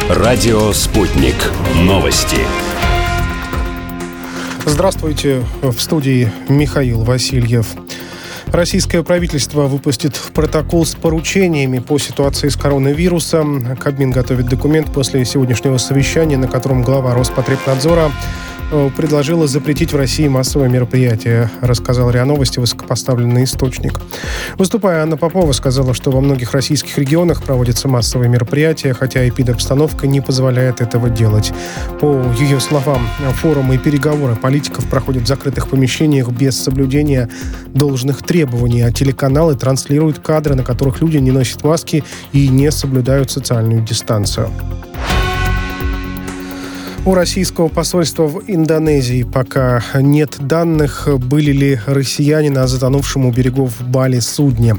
Радио 0.09 0.71
«Спутник». 0.73 1.35
Новости. 1.75 2.37
Здравствуйте. 4.65 5.43
В 5.61 5.79
студии 5.79 6.31
Михаил 6.47 7.03
Васильев. 7.03 7.67
Российское 8.53 9.01
правительство 9.01 9.63
выпустит 9.63 10.13
протокол 10.31 10.85
с 10.85 10.93
поручениями 10.93 11.79
по 11.79 11.97
ситуации 11.97 12.49
с 12.49 12.55
коронавирусом. 12.55 13.75
Кабмин 13.77 14.11
готовит 14.11 14.45
документ 14.45 14.93
после 14.93 15.25
сегодняшнего 15.25 15.77
совещания, 15.77 16.37
на 16.37 16.47
котором 16.47 16.83
глава 16.83 17.15
Роспотребнадзора 17.15 18.11
предложила 18.95 19.47
запретить 19.47 19.93
в 19.93 19.97
России 19.97 20.27
массовое 20.27 20.67
мероприятие, 20.67 21.49
рассказал 21.61 22.09
РИА 22.09 22.25
Новости 22.25 22.59
высокопоставленный 22.59 23.43
источник. 23.43 23.99
Выступая, 24.57 25.03
Анна 25.03 25.17
Попова 25.17 25.51
сказала, 25.51 25.93
что 25.93 26.11
во 26.11 26.21
многих 26.21 26.53
российских 26.53 26.97
регионах 26.97 27.43
проводятся 27.43 27.87
массовые 27.87 28.29
мероприятия, 28.29 28.93
хотя 28.93 29.27
эпидобстановка 29.27 30.07
не 30.07 30.21
позволяет 30.21 30.81
этого 30.81 31.09
делать. 31.09 31.51
По 31.99 32.21
ее 32.39 32.59
словам, 32.59 33.07
форумы 33.41 33.75
и 33.75 33.77
переговоры 33.77 34.35
политиков 34.35 34.85
проходят 34.89 35.23
в 35.23 35.27
закрытых 35.27 35.67
помещениях 35.67 36.29
без 36.29 36.61
соблюдения 36.61 37.29
должных 37.67 38.23
требований, 38.23 38.81
а 38.81 38.91
телеканалы 38.91 39.55
транслируют 39.55 40.19
кадры, 40.19 40.55
на 40.55 40.63
которых 40.63 41.01
люди 41.01 41.17
не 41.17 41.31
носят 41.31 41.63
маски 41.63 42.03
и 42.31 42.47
не 42.47 42.71
соблюдают 42.71 43.29
социальную 43.31 43.81
дистанцию. 43.83 44.49
У 47.05 47.15
российского 47.15 47.67
посольства 47.67 48.27
в 48.27 48.43
Индонезии 48.47 49.23
пока 49.23 49.83
нет 49.93 50.37
данных, 50.39 51.09
были 51.19 51.51
ли 51.51 51.79
россияне 51.85 52.49
на 52.49 52.65
затонувшем 52.65 53.25
у 53.25 53.31
берегов 53.31 53.73
Бали 53.81 54.19
судне. 54.19 54.77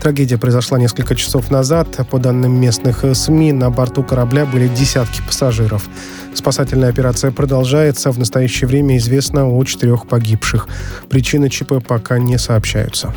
Трагедия 0.00 0.38
произошла 0.38 0.78
несколько 0.78 1.16
часов 1.16 1.50
назад. 1.50 1.88
По 2.08 2.20
данным 2.20 2.52
местных 2.60 3.04
СМИ, 3.12 3.50
на 3.50 3.70
борту 3.70 4.04
корабля 4.04 4.46
были 4.46 4.68
десятки 4.68 5.22
пассажиров. 5.22 5.88
Спасательная 6.34 6.90
операция 6.90 7.32
продолжается. 7.32 8.12
В 8.12 8.18
настоящее 8.20 8.68
время 8.68 8.96
известно 8.98 9.48
о 9.48 9.64
четырех 9.64 10.06
погибших. 10.06 10.68
Причины 11.08 11.48
ЧП 11.48 11.84
пока 11.84 12.20
не 12.20 12.38
сообщаются. 12.38 13.12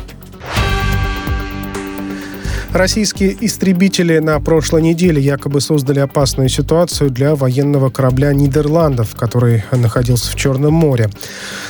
Российские 2.72 3.36
истребители 3.44 4.18
на 4.20 4.38
прошлой 4.38 4.80
неделе 4.82 5.20
якобы 5.20 5.60
создали 5.60 5.98
опасную 5.98 6.48
ситуацию 6.48 7.10
для 7.10 7.34
военного 7.34 7.90
корабля 7.90 8.32
Нидерландов, 8.32 9.16
который 9.16 9.64
находился 9.72 10.30
в 10.30 10.36
Черном 10.36 10.74
море. 10.74 11.10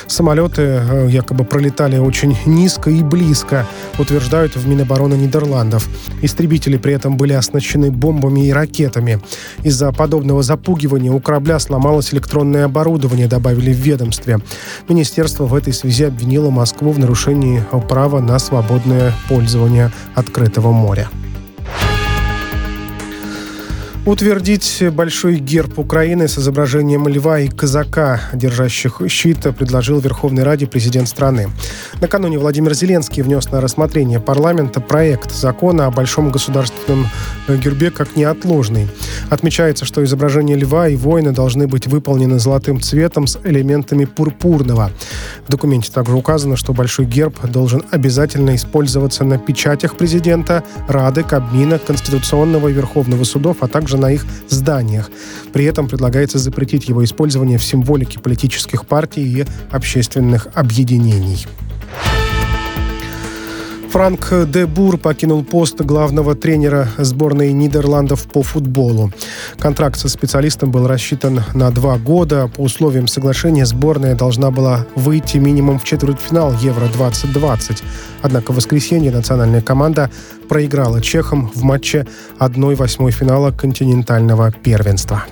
Самолеты 0.05 0.61
э, 0.61 1.07
якобы 1.09 1.43
пролетали 1.43 1.97
очень 1.97 2.37
низко 2.45 2.91
и 2.91 3.01
близко, 3.01 3.65
утверждают 3.97 4.55
в 4.55 4.67
Минобороны 4.67 5.15
Нидерландов. 5.15 5.89
Истребители 6.21 6.77
при 6.77 6.93
этом 6.93 7.17
были 7.17 7.33
оснащены 7.33 7.89
бомбами 7.89 8.45
и 8.45 8.51
ракетами. 8.51 9.19
Из-за 9.63 9.91
подобного 9.91 10.43
запугивания 10.43 11.11
у 11.11 11.19
корабля 11.19 11.57
сломалось 11.57 12.13
электронное 12.13 12.65
оборудование, 12.65 13.27
добавили 13.27 13.73
в 13.73 13.77
ведомстве. 13.77 14.37
Министерство 14.87 15.45
в 15.45 15.55
этой 15.55 15.73
связи 15.73 16.03
обвинило 16.03 16.51
Москву 16.51 16.91
в 16.91 16.99
нарушении 16.99 17.63
права 17.89 18.19
на 18.19 18.37
свободное 18.37 19.13
пользование 19.27 19.91
открытого 20.13 20.71
моря 20.71 20.90
моря. 20.91 21.30
Утвердить 24.03 24.83
большой 24.93 25.37
герб 25.37 25.77
Украины 25.77 26.27
с 26.27 26.35
изображением 26.35 27.07
льва 27.07 27.39
и 27.41 27.47
казака, 27.47 28.19
держащих 28.33 28.99
щит, 29.07 29.41
предложил 29.55 29.99
Верховной 29.99 30.41
Раде 30.41 30.65
президент 30.65 31.07
страны. 31.07 31.49
Накануне 32.01 32.39
Владимир 32.39 32.73
Зеленский 32.73 33.21
внес 33.21 33.51
на 33.51 33.61
рассмотрение 33.61 34.19
парламента 34.19 34.81
проект 34.81 35.31
закона 35.31 35.85
о 35.85 35.91
большом 35.91 36.31
государственном 36.31 37.07
гербе 37.47 37.91
как 37.91 38.15
неотложный. 38.15 38.87
Отмечается, 39.29 39.85
что 39.85 40.03
изображение 40.03 40.57
льва 40.57 40.87
и 40.87 40.95
воина 40.95 41.31
должны 41.31 41.67
быть 41.67 41.85
выполнены 41.85 42.39
золотым 42.39 42.81
цветом 42.81 43.27
с 43.27 43.37
элементами 43.43 44.05
пурпурного. 44.05 44.89
В 45.45 45.51
документе 45.51 45.91
также 45.91 46.15
указано, 46.15 46.55
что 46.55 46.73
большой 46.73 47.05
герб 47.05 47.37
должен 47.47 47.83
обязательно 47.91 48.55
использоваться 48.55 49.23
на 49.23 49.37
печатях 49.37 49.95
президента, 49.95 50.63
Рады, 50.87 51.23
Кабмина, 51.23 51.77
Конституционного 51.77 52.69
и 52.69 52.73
Верховного 52.73 53.23
судов, 53.25 53.57
а 53.59 53.67
также 53.67 53.90
также 53.91 53.97
на 53.97 54.11
их 54.11 54.25
зданиях. 54.47 55.09
При 55.51 55.65
этом 55.65 55.89
предлагается 55.89 56.39
запретить 56.39 56.87
его 56.87 57.03
использование 57.03 57.57
в 57.57 57.63
символике 57.63 58.19
политических 58.19 58.85
партий 58.85 59.23
и 59.23 59.45
общественных 59.71 60.47
объединений. 60.53 61.45
Франк 63.91 64.33
де 64.47 64.65
Бур 64.65 64.97
покинул 64.97 65.43
пост 65.43 65.81
главного 65.81 66.33
тренера 66.33 66.87
сборной 66.97 67.51
Нидерландов 67.51 68.23
по 68.23 68.41
футболу. 68.41 69.11
Контракт 69.59 69.99
со 69.99 70.07
специалистом 70.07 70.71
был 70.71 70.87
рассчитан 70.87 71.41
на 71.53 71.71
два 71.71 71.97
года. 71.97 72.49
По 72.55 72.61
условиям 72.61 73.07
соглашения 73.07 73.65
сборная 73.65 74.15
должна 74.15 74.49
была 74.49 74.85
выйти 74.95 75.39
минимум 75.39 75.77
в 75.77 75.83
четвертьфинал 75.83 76.53
Евро-2020. 76.53 77.83
Однако 78.21 78.53
в 78.53 78.55
воскресенье 78.55 79.11
национальная 79.11 79.61
команда 79.61 80.09
проиграла 80.47 81.01
чехам 81.01 81.51
в 81.53 81.61
матче 81.63 82.07
1-8 82.39 83.11
финала 83.11 83.51
континентального 83.51 84.53
первенства. 84.53 85.25